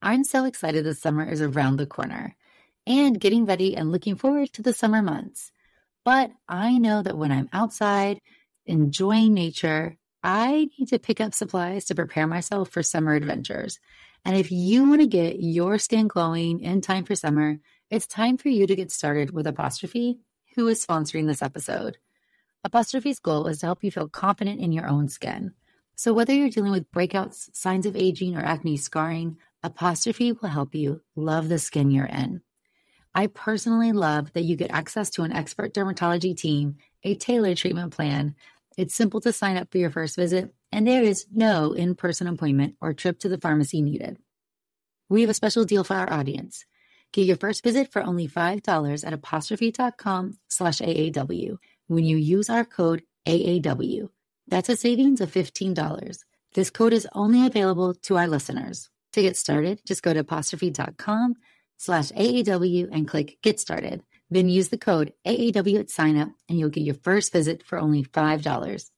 I'm 0.02 0.24
so 0.24 0.46
excited 0.46 0.86
the 0.86 0.94
summer 0.94 1.30
is 1.30 1.42
around 1.42 1.78
the 1.78 1.86
corner 1.86 2.36
and 2.88 3.20
getting 3.20 3.46
ready 3.46 3.76
and 3.76 3.92
looking 3.92 4.16
forward 4.16 4.54
to 4.54 4.62
the 4.62 4.74
summer 4.74 5.02
months. 5.02 5.52
But 6.06 6.32
I 6.48 6.78
know 6.78 7.02
that 7.02 7.18
when 7.18 7.32
I'm 7.32 7.50
outside 7.52 8.22
enjoying 8.66 9.34
nature, 9.34 9.98
I 10.24 10.70
need 10.80 10.88
to 10.90 11.00
pick 11.00 11.20
up 11.20 11.34
supplies 11.34 11.86
to 11.86 11.96
prepare 11.96 12.28
myself 12.28 12.70
for 12.70 12.84
summer 12.84 13.16
adventures. 13.16 13.80
And 14.26 14.36
if 14.36 14.52
you 14.52 14.90
want 14.90 15.02
to 15.02 15.08
get 15.08 15.40
your 15.40 15.78
skin 15.78 16.08
glowing 16.08 16.60
in 16.60 16.82
time 16.82 17.06
for 17.06 17.16
summer, 17.16 17.60
it's 17.92 18.08
time 18.08 18.38
for 18.38 18.50
you 18.50 18.66
to 18.66 18.76
get 18.76 18.92
started 18.92 19.30
with 19.30 19.46
Apostrophe, 19.46 20.18
who 20.56 20.68
is 20.68 20.84
sponsoring 20.84 21.28
this 21.28 21.44
episode. 21.44 21.98
Apostrophe's 22.64 23.20
goal 23.20 23.46
is 23.46 23.60
to 23.60 23.68
help 23.68 23.84
you 23.84 23.92
feel 23.92 24.10
confident 24.10 24.60
in 24.60 24.72
your 24.72 24.88
own 24.88 25.08
skin. 25.08 25.54
So 25.96 26.12
whether 26.12 26.34
you're 26.34 26.50
dealing 26.50 26.72
with 26.72 26.92
breakouts, 26.92 27.56
signs 27.56 27.86
of 27.86 27.96
aging, 27.96 28.36
or 28.36 28.44
acne 28.44 28.78
scarring, 28.78 29.38
Apostrophe 29.62 30.32
will 30.32 30.50
help 30.50 30.74
you 30.74 31.02
love 31.16 31.48
the 31.48 31.60
skin 31.60 31.92
you're 31.92 32.06
in. 32.06 32.42
I 33.14 33.28
personally 33.28 33.92
love 33.94 34.34
that 34.34 34.44
you 34.44 34.56
get 34.56 34.72
access 34.72 35.12
to 35.12 35.24
an 35.24 35.32
expert 35.32 35.74
dermatology 35.74 36.36
team, 36.36 36.78
a 37.04 37.16
tailored 37.16 37.58
treatment 37.58 37.94
plan. 37.94 38.36
It's 38.78 38.94
simple 38.94 39.22
to 39.22 39.32
sign 39.32 39.58
up 39.58 39.72
for 39.72 39.78
your 39.78 39.90
first 39.90 40.16
visit, 40.18 40.54
and 40.72 40.86
there 40.86 41.04
is 41.04 41.28
no 41.34 41.72
in 41.72 41.96
person 41.96 42.28
appointment 42.28 42.76
or 42.82 42.94
trip 42.94 43.20
to 43.20 43.30
the 43.30 43.38
pharmacy 43.38 43.82
needed. 43.82 44.18
We 45.10 45.22
have 45.22 45.30
a 45.30 45.36
special 45.36 45.64
deal 45.64 45.84
for 45.84 45.94
our 45.94 46.12
audience. 46.12 46.66
Get 47.14 47.26
your 47.26 47.38
first 47.38 47.64
visit 47.64 47.92
for 47.92 48.02
only 48.02 48.28
$5 48.28 49.08
at 49.08 49.14
apostrophe.com 49.14 50.38
slash 50.50 50.80
AAW 50.80 51.58
when 51.88 52.04
you 52.04 52.18
use 52.18 52.50
our 52.50 52.66
code 52.66 53.04
AAW. 53.26 54.10
That's 54.48 54.70
a 54.70 54.76
savings 54.76 55.22
of 55.22 55.32
$15. 55.32 56.20
This 56.54 56.70
code 56.70 56.94
is 56.94 57.08
only 57.14 57.46
available 57.46 57.94
to 57.94 58.18
our 58.18 58.28
listeners. 58.28 58.90
To 59.14 59.22
get 59.22 59.38
started, 59.38 59.80
just 59.86 60.04
go 60.04 60.14
to 60.14 60.20
apostrophe.com 60.20 61.36
slash 61.78 62.12
AAW 62.12 62.90
and 62.92 63.08
click 63.08 63.38
Get 63.42 63.60
Started. 63.60 64.04
Then 64.30 64.50
use 64.50 64.70
the 64.70 64.78
code 64.78 65.14
AAW 65.26 65.80
at 65.80 65.88
signup 65.88 66.34
and 66.50 66.60
you'll 66.60 66.70
get 66.70 66.84
your 66.84 66.96
first 66.96 67.32
visit 67.32 67.64
for 67.64 67.78
only 67.78 68.04
$5. 68.04 68.90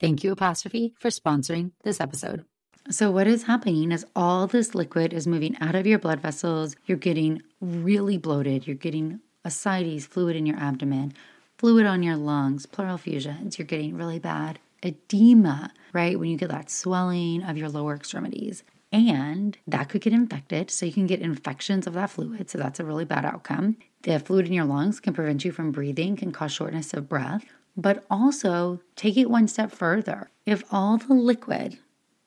Thank 0.00 0.22
you, 0.22 0.32
Apostrophe, 0.32 0.94
for 0.98 1.08
sponsoring 1.08 1.72
this 1.82 2.00
episode. 2.00 2.44
So, 2.88 3.10
what 3.10 3.26
is 3.26 3.44
happening 3.44 3.90
is 3.90 4.06
all 4.14 4.46
this 4.46 4.74
liquid 4.74 5.12
is 5.12 5.26
moving 5.26 5.56
out 5.60 5.74
of 5.74 5.88
your 5.88 5.98
blood 5.98 6.20
vessels. 6.20 6.76
You're 6.86 6.98
getting 6.98 7.42
really 7.60 8.16
bloated. 8.16 8.66
You're 8.66 8.76
getting 8.76 9.18
ascites, 9.44 10.06
fluid 10.06 10.36
in 10.36 10.46
your 10.46 10.58
abdomen, 10.58 11.12
fluid 11.58 11.86
on 11.86 12.04
your 12.04 12.16
lungs, 12.16 12.66
pleural 12.66 12.94
effusions. 12.94 13.58
You're 13.58 13.66
getting 13.66 13.96
really 13.96 14.20
bad 14.20 14.60
edema, 14.84 15.72
right? 15.92 16.18
When 16.18 16.30
you 16.30 16.36
get 16.36 16.50
that 16.50 16.70
swelling 16.70 17.42
of 17.42 17.56
your 17.56 17.68
lower 17.68 17.94
extremities 17.94 18.62
and 18.96 19.56
that 19.66 19.88
could 19.88 20.00
get 20.00 20.12
infected. 20.12 20.70
So 20.70 20.86
you 20.86 20.92
can 20.92 21.06
get 21.06 21.20
infections 21.20 21.86
of 21.86 21.94
that 21.94 22.10
fluid. 22.10 22.50
So 22.50 22.58
that's 22.58 22.80
a 22.80 22.84
really 22.84 23.04
bad 23.04 23.24
outcome. 23.24 23.76
The 24.02 24.18
fluid 24.18 24.46
in 24.46 24.52
your 24.52 24.64
lungs 24.64 25.00
can 25.00 25.14
prevent 25.14 25.44
you 25.44 25.52
from 25.52 25.72
breathing, 25.72 26.16
can 26.16 26.32
cause 26.32 26.52
shortness 26.52 26.94
of 26.94 27.08
breath. 27.08 27.44
But 27.76 28.04
also 28.10 28.80
take 28.94 29.16
it 29.16 29.30
one 29.30 29.48
step 29.48 29.70
further. 29.70 30.30
If 30.46 30.64
all 30.72 30.96
the 30.96 31.14
liquid, 31.14 31.78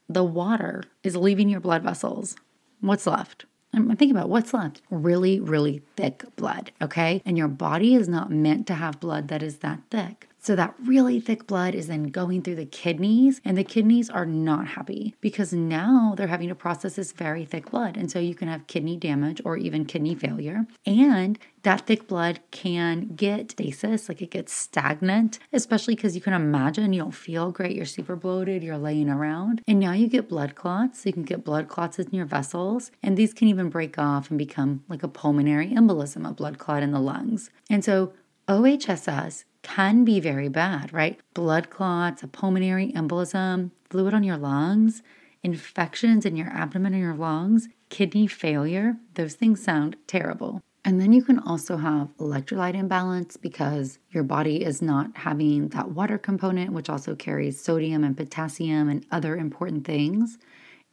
the 0.07 0.23
water, 0.23 0.83
is 1.03 1.15
leaving 1.15 1.49
your 1.49 1.59
blood 1.59 1.83
vessels, 1.83 2.35
what's 2.81 3.07
left? 3.07 3.45
Um, 3.73 3.89
I'm 3.89 3.97
thinking 3.97 4.15
about 4.15 4.29
what's 4.29 4.53
left. 4.53 4.81
Really, 4.89 5.39
really 5.39 5.81
thick 5.95 6.23
blood, 6.35 6.71
okay? 6.81 7.21
And 7.25 7.38
your 7.38 7.47
body 7.47 7.95
is 7.95 8.07
not 8.07 8.31
meant 8.31 8.67
to 8.67 8.75
have 8.75 8.99
blood 8.99 9.27
that 9.27 9.43
is 9.43 9.57
that 9.57 9.81
thick. 9.91 10.28
So 10.41 10.55
that 10.55 10.74
really 10.86 11.19
thick 11.19 11.48
blood 11.48 11.75
is 11.75 11.88
then 11.88 12.05
going 12.05 12.41
through 12.41 12.55
the 12.55 12.65
kidneys, 12.65 13.41
and 13.43 13.58
the 13.58 13.63
kidneys 13.63 14.10
are 14.10 14.25
not 14.25 14.67
happy 14.67 15.15
because 15.19 15.51
now 15.51 16.13
they're 16.15 16.27
having 16.27 16.48
to 16.48 16.55
process 16.55 16.96
this 16.96 17.12
very 17.12 17.43
thick 17.46 17.72
blood. 17.72 17.98
And 17.98 18.10
so 18.10 18.19
you 18.19 18.34
can 18.36 18.48
have 18.48 18.67
kidney 18.67 18.96
damage 18.96 19.41
or 19.43 19.58
even 19.58 19.86
kidney 19.86 20.15
failure. 20.15 20.65
And 20.86 21.38
that 21.63 21.86
thick 21.88 22.08
blood 22.08 22.39
can 22.51 23.15
get 23.15 23.51
stasis, 23.51 24.08
like 24.08 24.22
it 24.22 24.31
gets 24.31 24.53
stagnant, 24.53 25.39
especially 25.51 25.96
because 25.96 26.15
you 26.15 26.22
can 26.22 26.34
imagine 26.34 26.93
you 26.93 27.01
don't 27.01 27.12
feel 27.12 27.51
great, 27.51 27.75
you're 27.75 27.86
super 27.86 28.15
bloated, 28.15 28.63
you're 28.63 28.77
laying 28.77 29.10
around. 29.10 29.62
And 29.67 29.79
now 29.79 29.91
you 29.91 30.08
get 30.08 30.29
blood 30.29 30.55
clots. 30.55 31.01
So 31.01 31.10
you 31.10 31.13
can 31.13 31.24
get 31.24 31.43
blood 31.43 31.67
clots 31.67 32.00
in 32.00 32.10
your 32.12 32.25
vessels, 32.25 32.91
and 33.03 33.17
these 33.17 33.34
can 33.34 33.50
even 33.50 33.69
break 33.69 34.00
off 34.00 34.29
and 34.29 34.38
become 34.38 34.84
like 34.88 35.03
a 35.03 35.10
pulmonary 35.10 35.69
embolism, 35.69 36.27
a 36.27 36.31
blood 36.34 36.58
clot 36.58 36.81
in 36.81 36.91
the 36.91 37.00
lungs. 37.00 37.50
And 37.69 37.84
so 37.84 38.13
OHSS 38.48 39.43
can 39.69 40.03
be 40.03 40.19
very 40.19 40.49
bad, 40.49 40.91
right? 40.91 41.19
Blood 41.35 41.69
clots, 41.69 42.23
a 42.23 42.27
pulmonary 42.27 42.91
embolism, 42.93 43.69
fluid 43.89 44.15
on 44.15 44.23
your 44.23 44.38
lungs, 44.38 45.03
infections 45.43 46.25
in 46.25 46.35
your 46.35 46.47
abdomen 46.47 46.93
and 46.93 47.03
your 47.03 47.13
lungs, 47.13 47.69
kidney 47.89 48.25
failure. 48.25 48.97
Those 49.13 49.35
things 49.35 49.63
sound 49.63 49.95
terrible. 50.07 50.61
And 50.83 50.99
then 50.99 51.13
you 51.13 51.23
can 51.23 51.38
also 51.38 51.77
have 51.77 52.09
electrolyte 52.17 52.73
imbalance 52.73 53.38
because 53.38 53.99
your 54.09 54.23
body 54.23 54.63
is 54.63 54.81
not 54.81 55.15
having 55.17 55.67
that 55.69 55.91
water 55.91 56.17
component, 56.17 56.73
which 56.73 56.89
also 56.89 57.15
carries 57.15 57.61
sodium 57.61 58.03
and 58.03 58.17
potassium 58.17 58.89
and 58.89 59.05
other 59.11 59.38
important 59.38 59.85
things. 59.85 60.39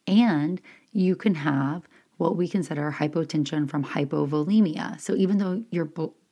And 0.06 0.60
you 0.92 1.16
can 1.16 1.36
have 1.36 1.88
what 2.18 2.36
we 2.36 2.46
consider 2.46 2.96
hypotension 2.98 3.70
from 3.70 3.84
hypovolemia. 3.84 5.00
So 5.00 5.14
even 5.14 5.38
though 5.38 5.64
your 5.70 5.86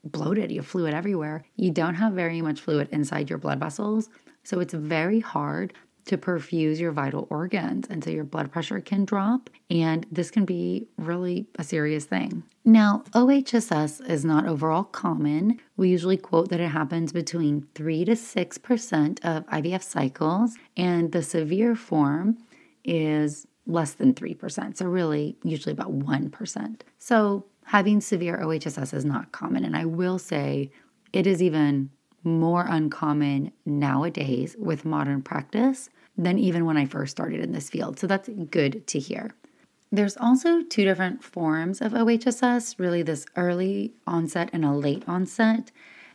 bloated, 0.04 0.50
you 0.50 0.58
have 0.60 0.66
fluid 0.66 0.94
everywhere. 0.94 1.44
You 1.56 1.70
don't 1.70 1.94
have 1.94 2.12
very 2.12 2.40
much 2.40 2.60
fluid 2.60 2.88
inside 2.92 3.30
your 3.30 3.38
blood 3.38 3.60
vessels. 3.60 4.08
So 4.42 4.60
it's 4.60 4.74
very 4.74 5.20
hard 5.20 5.72
to 6.06 6.18
perfuse 6.18 6.78
your 6.78 6.92
vital 6.92 7.26
organs. 7.30 7.86
And 7.88 8.04
so 8.04 8.10
your 8.10 8.24
blood 8.24 8.52
pressure 8.52 8.80
can 8.80 9.04
drop, 9.04 9.48
and 9.70 10.06
this 10.12 10.30
can 10.30 10.44
be 10.44 10.86
really 10.98 11.46
a 11.58 11.64
serious 11.64 12.04
thing. 12.04 12.42
Now, 12.64 13.04
OHSS 13.12 14.06
is 14.08 14.24
not 14.24 14.46
overall 14.46 14.84
common. 14.84 15.60
We 15.76 15.88
usually 15.88 16.16
quote 16.16 16.50
that 16.50 16.60
it 16.60 16.68
happens 16.68 17.12
between 17.12 17.66
3 17.74 18.04
to 18.04 18.12
6% 18.12 19.24
of 19.24 19.46
IVF 19.46 19.82
cycles, 19.82 20.56
and 20.76 21.12
the 21.12 21.22
severe 21.22 21.74
form 21.74 22.38
is 22.84 23.46
less 23.66 23.94
than 23.94 24.12
3%. 24.12 24.76
So, 24.76 24.86
really, 24.86 25.36
usually 25.42 25.72
about 25.72 25.98
1%. 25.98 26.80
So, 26.98 27.46
having 27.64 28.00
severe 28.00 28.38
OHSS 28.38 28.94
is 28.94 29.04
not 29.04 29.32
common. 29.32 29.64
And 29.64 29.76
I 29.76 29.84
will 29.84 30.18
say 30.18 30.70
it 31.12 31.26
is 31.26 31.42
even 31.42 31.90
more 32.22 32.64
uncommon 32.68 33.52
nowadays 33.66 34.56
with 34.58 34.84
modern 34.84 35.22
practice 35.22 35.90
than 36.16 36.38
even 36.38 36.64
when 36.64 36.76
I 36.76 36.86
first 36.86 37.12
started 37.12 37.40
in 37.40 37.52
this 37.52 37.70
field. 37.70 37.98
So 37.98 38.06
that's 38.06 38.28
good 38.50 38.86
to 38.86 38.98
hear. 38.98 39.34
There's 39.90 40.16
also 40.16 40.62
two 40.62 40.84
different 40.84 41.22
forms 41.22 41.80
of 41.80 41.92
OHSS 41.92 42.78
really, 42.78 43.02
this 43.02 43.26
early 43.36 43.94
onset 44.06 44.50
and 44.52 44.64
a 44.64 44.72
late 44.72 45.04
onset. 45.06 45.70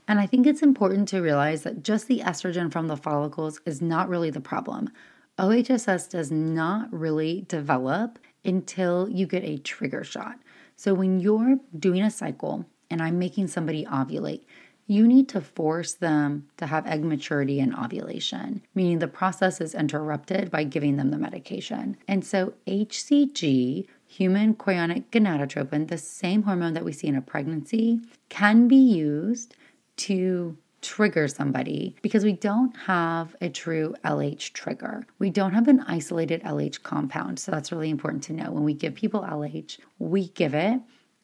And 0.08 0.20
I 0.20 0.26
think 0.26 0.48
it's 0.48 0.64
important 0.64 1.08
to 1.10 1.22
realize 1.22 1.64
that 1.64 1.84
just 1.84 2.08
the 2.08 2.20
estrogen 2.20 2.72
from 2.72 2.88
the 2.88 2.98
follicles 2.98 3.62
is 3.66 3.82
not 3.82 4.10
really 4.10 4.32
the 4.32 4.42
problem. 4.42 4.90
OHSS 5.38 6.10
does 6.10 6.32
not 6.32 6.92
really 6.92 7.46
develop 7.48 8.20
until 8.44 9.08
you 9.10 9.26
get 9.26 9.44
a 9.44 9.58
trigger 9.60 10.04
shot. 10.04 10.38
So 10.80 10.94
when 10.94 11.20
you're 11.20 11.58
doing 11.78 12.04
a 12.04 12.10
cycle 12.10 12.66
and 12.90 13.02
I'm 13.02 13.20
making 13.20 13.50
somebody 13.50 13.84
ovulate, 13.84 14.46
you 14.88 15.06
need 15.06 15.28
to 15.28 15.42
force 15.42 15.92
them 15.92 16.48
to 16.56 16.68
have 16.68 16.88
egg 16.88 17.04
maturity 17.04 17.60
and 17.60 17.76
ovulation, 17.76 18.62
meaning 18.74 19.00
the 19.00 19.10
process 19.10 19.60
is 19.60 19.76
interrupted 19.76 20.50
by 20.50 20.64
giving 20.64 20.96
them 20.96 21.12
the 21.12 21.18
medication. 21.18 21.98
And 22.08 22.24
so 22.24 22.54
HCG, 22.66 23.88
human 24.08 24.56
chorionic 24.56 25.04
gonadotropin, 25.12 25.90
the 25.90 25.98
same 25.98 26.44
hormone 26.44 26.76
that 26.76 26.86
we 26.86 26.94
see 26.94 27.08
in 27.08 27.16
a 27.18 27.22
pregnancy, 27.22 28.00
can 28.30 28.70
be 28.70 28.78
used 28.78 29.58
to 29.98 30.58
trigger 30.82 31.28
somebody 31.28 31.96
because 32.02 32.24
we 32.24 32.34
don't 32.34 32.76
have 32.78 33.36
a 33.42 33.50
true 33.50 33.96
LH 34.06 34.54
trigger. 34.54 35.06
We 35.20 35.30
don't 35.30 35.54
have 35.54 35.68
an 35.68 35.82
isolated 35.82 36.42
LH 36.44 36.84
compound. 36.84 37.40
So 37.40 37.52
that's 37.52 37.72
really 37.72 37.90
important 37.90 38.24
to 38.24 38.34
know. 38.34 38.52
When 38.52 38.64
we 38.64 38.74
give 38.74 38.96
people 38.96 39.22
LH, 39.22 39.80
we 39.98 40.30
give 40.30 40.54
it 40.54 40.80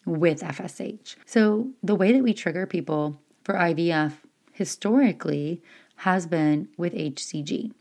with 0.05 0.41
FSH. 0.41 1.15
So 1.25 1.69
the 1.81 1.95
way 1.95 2.11
that 2.11 2.23
we 2.23 2.33
trigger 2.33 2.65
people 2.65 3.19
for 3.43 3.55
IVF 3.55 4.13
historically 4.51 5.61
has 5.97 6.25
been 6.27 6.67
with 6.77 6.93
HCG. 6.93 7.71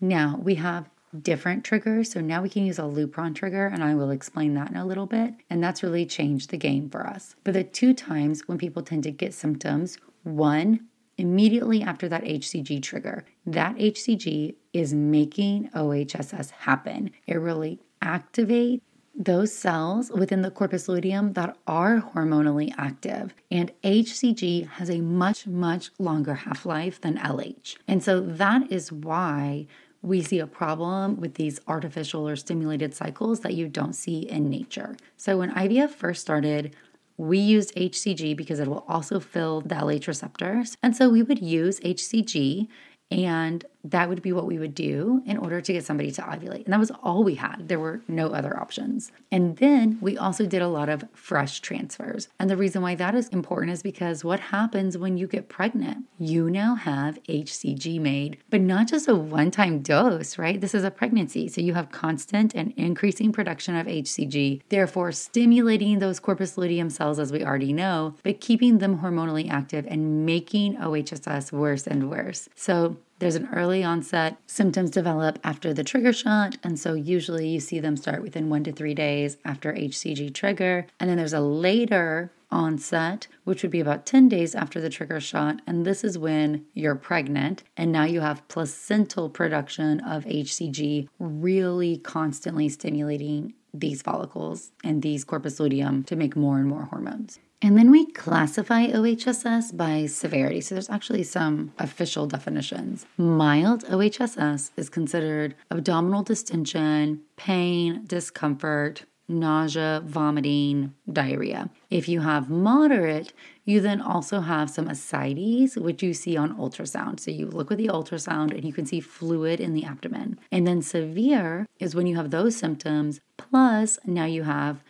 Now 0.00 0.40
we 0.42 0.56
have 0.56 0.88
different 1.20 1.64
triggers. 1.64 2.10
So 2.10 2.20
now 2.20 2.42
we 2.42 2.48
can 2.48 2.64
use 2.64 2.78
a 2.78 2.82
Lupron 2.82 3.34
trigger, 3.34 3.66
and 3.66 3.84
I 3.84 3.94
will 3.94 4.10
explain 4.10 4.54
that 4.54 4.70
in 4.70 4.76
a 4.76 4.86
little 4.86 5.06
bit. 5.06 5.34
And 5.50 5.62
that's 5.62 5.82
really 5.82 6.06
changed 6.06 6.50
the 6.50 6.56
game 6.56 6.88
for 6.88 7.06
us. 7.06 7.36
But 7.44 7.54
the 7.54 7.64
two 7.64 7.92
times 7.94 8.48
when 8.48 8.58
people 8.58 8.82
tend 8.82 9.02
to 9.04 9.10
get 9.10 9.34
symptoms, 9.34 9.98
one, 10.22 10.86
immediately 11.18 11.82
after 11.82 12.08
that 12.08 12.24
HCG 12.24 12.82
trigger, 12.82 13.24
that 13.46 13.76
HCG 13.76 14.54
is 14.72 14.94
making 14.94 15.70
OHSS 15.74 16.50
happen. 16.50 17.10
It 17.26 17.36
really 17.36 17.80
activates 18.02 18.80
those 19.14 19.52
cells 19.52 20.10
within 20.10 20.42
the 20.42 20.50
corpus 20.50 20.88
luteum 20.88 21.34
that 21.34 21.56
are 21.66 22.00
hormonally 22.14 22.72
active. 22.78 23.34
And 23.50 23.70
HCG 23.84 24.68
has 24.70 24.90
a 24.90 25.00
much, 25.00 25.46
much 25.46 25.90
longer 25.98 26.34
half 26.34 26.64
life 26.64 27.00
than 27.00 27.18
LH. 27.18 27.76
And 27.86 28.02
so 28.02 28.20
that 28.20 28.72
is 28.72 28.90
why 28.90 29.66
we 30.00 30.20
see 30.20 30.40
a 30.40 30.46
problem 30.46 31.20
with 31.20 31.34
these 31.34 31.60
artificial 31.68 32.28
or 32.28 32.36
stimulated 32.36 32.94
cycles 32.94 33.40
that 33.40 33.54
you 33.54 33.68
don't 33.68 33.92
see 33.92 34.20
in 34.20 34.48
nature. 34.48 34.96
So 35.16 35.38
when 35.38 35.52
IVF 35.52 35.90
first 35.90 36.20
started, 36.20 36.74
we 37.22 37.38
used 37.38 37.72
HCG 37.76 38.36
because 38.36 38.58
it 38.58 38.66
will 38.66 38.84
also 38.88 39.20
fill 39.20 39.60
the 39.60 39.76
LH 39.76 40.08
receptors. 40.08 40.76
And 40.82 40.96
so 40.96 41.08
we 41.08 41.22
would 41.22 41.40
use 41.40 41.78
HCG 41.78 42.66
and 43.12 43.64
that 43.84 44.08
would 44.08 44.22
be 44.22 44.32
what 44.32 44.46
we 44.46 44.58
would 44.58 44.74
do 44.74 45.22
in 45.26 45.36
order 45.36 45.60
to 45.60 45.72
get 45.72 45.84
somebody 45.84 46.10
to 46.12 46.22
ovulate. 46.22 46.64
And 46.64 46.72
that 46.72 46.80
was 46.80 46.92
all 47.02 47.24
we 47.24 47.34
had. 47.34 47.68
There 47.68 47.78
were 47.78 48.02
no 48.06 48.28
other 48.28 48.58
options. 48.58 49.10
And 49.30 49.56
then 49.56 49.98
we 50.00 50.16
also 50.16 50.46
did 50.46 50.62
a 50.62 50.68
lot 50.68 50.88
of 50.88 51.04
fresh 51.12 51.60
transfers. 51.60 52.28
And 52.38 52.48
the 52.48 52.56
reason 52.56 52.82
why 52.82 52.94
that 52.94 53.14
is 53.14 53.28
important 53.28 53.72
is 53.72 53.82
because 53.82 54.24
what 54.24 54.40
happens 54.40 54.96
when 54.96 55.16
you 55.16 55.26
get 55.26 55.48
pregnant? 55.48 56.04
You 56.18 56.48
now 56.48 56.74
have 56.74 57.22
HCG 57.24 58.00
made, 58.00 58.38
but 58.50 58.60
not 58.60 58.88
just 58.88 59.08
a 59.08 59.14
one 59.14 59.50
time 59.50 59.82
dose, 59.82 60.38
right? 60.38 60.60
This 60.60 60.74
is 60.74 60.84
a 60.84 60.90
pregnancy. 60.90 61.48
So 61.48 61.60
you 61.60 61.74
have 61.74 61.90
constant 61.90 62.54
and 62.54 62.72
increasing 62.76 63.32
production 63.32 63.74
of 63.74 63.86
HCG, 63.86 64.62
therefore 64.68 65.12
stimulating 65.12 65.98
those 65.98 66.20
corpus 66.20 66.56
luteum 66.56 66.90
cells, 66.90 67.18
as 67.18 67.32
we 67.32 67.44
already 67.44 67.72
know, 67.72 68.14
but 68.22 68.40
keeping 68.40 68.78
them 68.78 68.98
hormonally 68.98 69.50
active 69.50 69.86
and 69.88 70.24
making 70.24 70.76
OHSS 70.76 71.52
worse 71.52 71.86
and 71.86 72.10
worse. 72.10 72.48
So 72.54 72.96
there's 73.22 73.36
an 73.36 73.48
early 73.52 73.84
onset. 73.84 74.36
Symptoms 74.48 74.90
develop 74.90 75.38
after 75.44 75.72
the 75.72 75.84
trigger 75.84 76.12
shot. 76.12 76.56
And 76.64 76.76
so 76.76 76.94
usually 76.94 77.46
you 77.46 77.60
see 77.60 77.78
them 77.78 77.96
start 77.96 78.20
within 78.20 78.50
one 78.50 78.64
to 78.64 78.72
three 78.72 78.94
days 78.94 79.36
after 79.44 79.72
HCG 79.72 80.34
trigger. 80.34 80.88
And 80.98 81.08
then 81.08 81.18
there's 81.18 81.32
a 81.32 81.40
later 81.40 82.32
onset, 82.50 83.28
which 83.44 83.62
would 83.62 83.70
be 83.70 83.78
about 83.78 84.06
10 84.06 84.28
days 84.28 84.56
after 84.56 84.80
the 84.80 84.90
trigger 84.90 85.20
shot. 85.20 85.62
And 85.68 85.86
this 85.86 86.02
is 86.02 86.18
when 86.18 86.66
you're 86.74 86.96
pregnant. 86.96 87.62
And 87.76 87.92
now 87.92 88.02
you 88.02 88.22
have 88.22 88.48
placental 88.48 89.30
production 89.30 90.00
of 90.00 90.24
HCG, 90.24 91.08
really 91.20 91.98
constantly 91.98 92.68
stimulating 92.68 93.54
these 93.72 94.02
follicles 94.02 94.72
and 94.82 95.00
these 95.00 95.22
corpus 95.22 95.60
luteum 95.60 96.02
to 96.04 96.16
make 96.16 96.34
more 96.34 96.58
and 96.58 96.66
more 96.66 96.86
hormones. 96.86 97.38
And 97.64 97.78
then 97.78 97.92
we 97.92 98.06
classify 98.06 98.88
OHSS 98.88 99.76
by 99.76 100.06
severity. 100.06 100.60
So 100.60 100.74
there's 100.74 100.90
actually 100.90 101.22
some 101.22 101.72
official 101.78 102.26
definitions. 102.26 103.06
Mild 103.16 103.84
OHSS 103.84 104.72
is 104.76 104.88
considered 104.88 105.54
abdominal 105.70 106.24
distension, 106.24 107.20
pain, 107.36 108.02
discomfort, 108.04 109.04
nausea, 109.28 110.02
vomiting, 110.04 110.92
diarrhea. 111.10 111.70
If 111.88 112.08
you 112.08 112.20
have 112.20 112.50
moderate, 112.50 113.32
you 113.64 113.80
then 113.80 114.00
also 114.00 114.40
have 114.40 114.68
some 114.68 114.88
ascites, 114.88 115.76
which 115.76 116.02
you 116.02 116.14
see 116.14 116.36
on 116.36 116.56
ultrasound. 116.56 117.20
So 117.20 117.30
you 117.30 117.46
look 117.46 117.70
with 117.70 117.78
the 117.78 117.86
ultrasound 117.86 118.50
and 118.50 118.64
you 118.64 118.72
can 118.72 118.86
see 118.86 118.98
fluid 118.98 119.60
in 119.60 119.72
the 119.72 119.84
abdomen. 119.84 120.40
And 120.50 120.66
then 120.66 120.82
severe 120.82 121.66
is 121.78 121.94
when 121.94 122.08
you 122.08 122.16
have 122.16 122.30
those 122.30 122.56
symptoms, 122.56 123.20
plus 123.36 124.00
now 124.04 124.24
you 124.24 124.42
have 124.42 124.82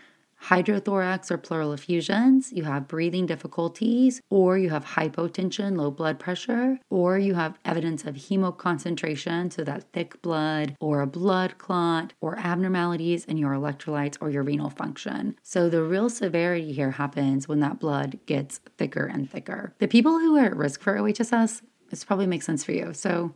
hydrothorax 0.46 1.30
or 1.30 1.38
pleural 1.38 1.72
effusions, 1.72 2.52
you 2.52 2.64
have 2.64 2.88
breathing 2.88 3.26
difficulties, 3.26 4.20
or 4.30 4.58
you 4.58 4.70
have 4.70 4.84
hypotension, 4.84 5.76
low 5.76 5.90
blood 5.90 6.18
pressure, 6.18 6.78
or 6.90 7.18
you 7.18 7.34
have 7.34 7.58
evidence 7.64 8.04
of 8.04 8.16
hemoconcentration, 8.16 9.52
so 9.52 9.62
that 9.62 9.92
thick 9.92 10.20
blood, 10.22 10.76
or 10.80 11.00
a 11.00 11.06
blood 11.06 11.58
clot, 11.58 12.12
or 12.20 12.38
abnormalities 12.38 13.24
in 13.24 13.36
your 13.36 13.52
electrolytes 13.52 14.16
or 14.20 14.30
your 14.30 14.42
renal 14.42 14.70
function. 14.70 15.36
So 15.42 15.68
the 15.68 15.82
real 15.82 16.08
severity 16.08 16.72
here 16.72 16.92
happens 16.92 17.46
when 17.46 17.60
that 17.60 17.78
blood 17.78 18.18
gets 18.26 18.58
thicker 18.78 19.06
and 19.06 19.30
thicker. 19.30 19.74
The 19.78 19.88
people 19.88 20.18
who 20.18 20.36
are 20.36 20.46
at 20.46 20.56
risk 20.56 20.80
for 20.80 20.96
OHSS, 20.96 21.62
this 21.90 22.04
probably 22.04 22.26
makes 22.26 22.46
sense 22.46 22.64
for 22.64 22.72
you. 22.72 22.92
So 22.94 23.34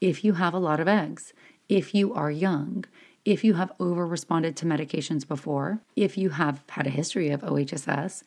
if 0.00 0.24
you 0.24 0.34
have 0.34 0.54
a 0.54 0.58
lot 0.58 0.80
of 0.80 0.88
eggs, 0.88 1.32
if 1.68 1.94
you 1.94 2.12
are 2.12 2.30
young, 2.30 2.84
if 3.24 3.42
you 3.42 3.54
have 3.54 3.72
over 3.80 4.06
responded 4.06 4.56
to 4.56 4.66
medications 4.66 5.26
before, 5.26 5.80
if 5.96 6.18
you 6.18 6.30
have 6.30 6.62
had 6.70 6.86
a 6.86 6.90
history 6.90 7.30
of 7.30 7.42
OHSS, 7.42 8.22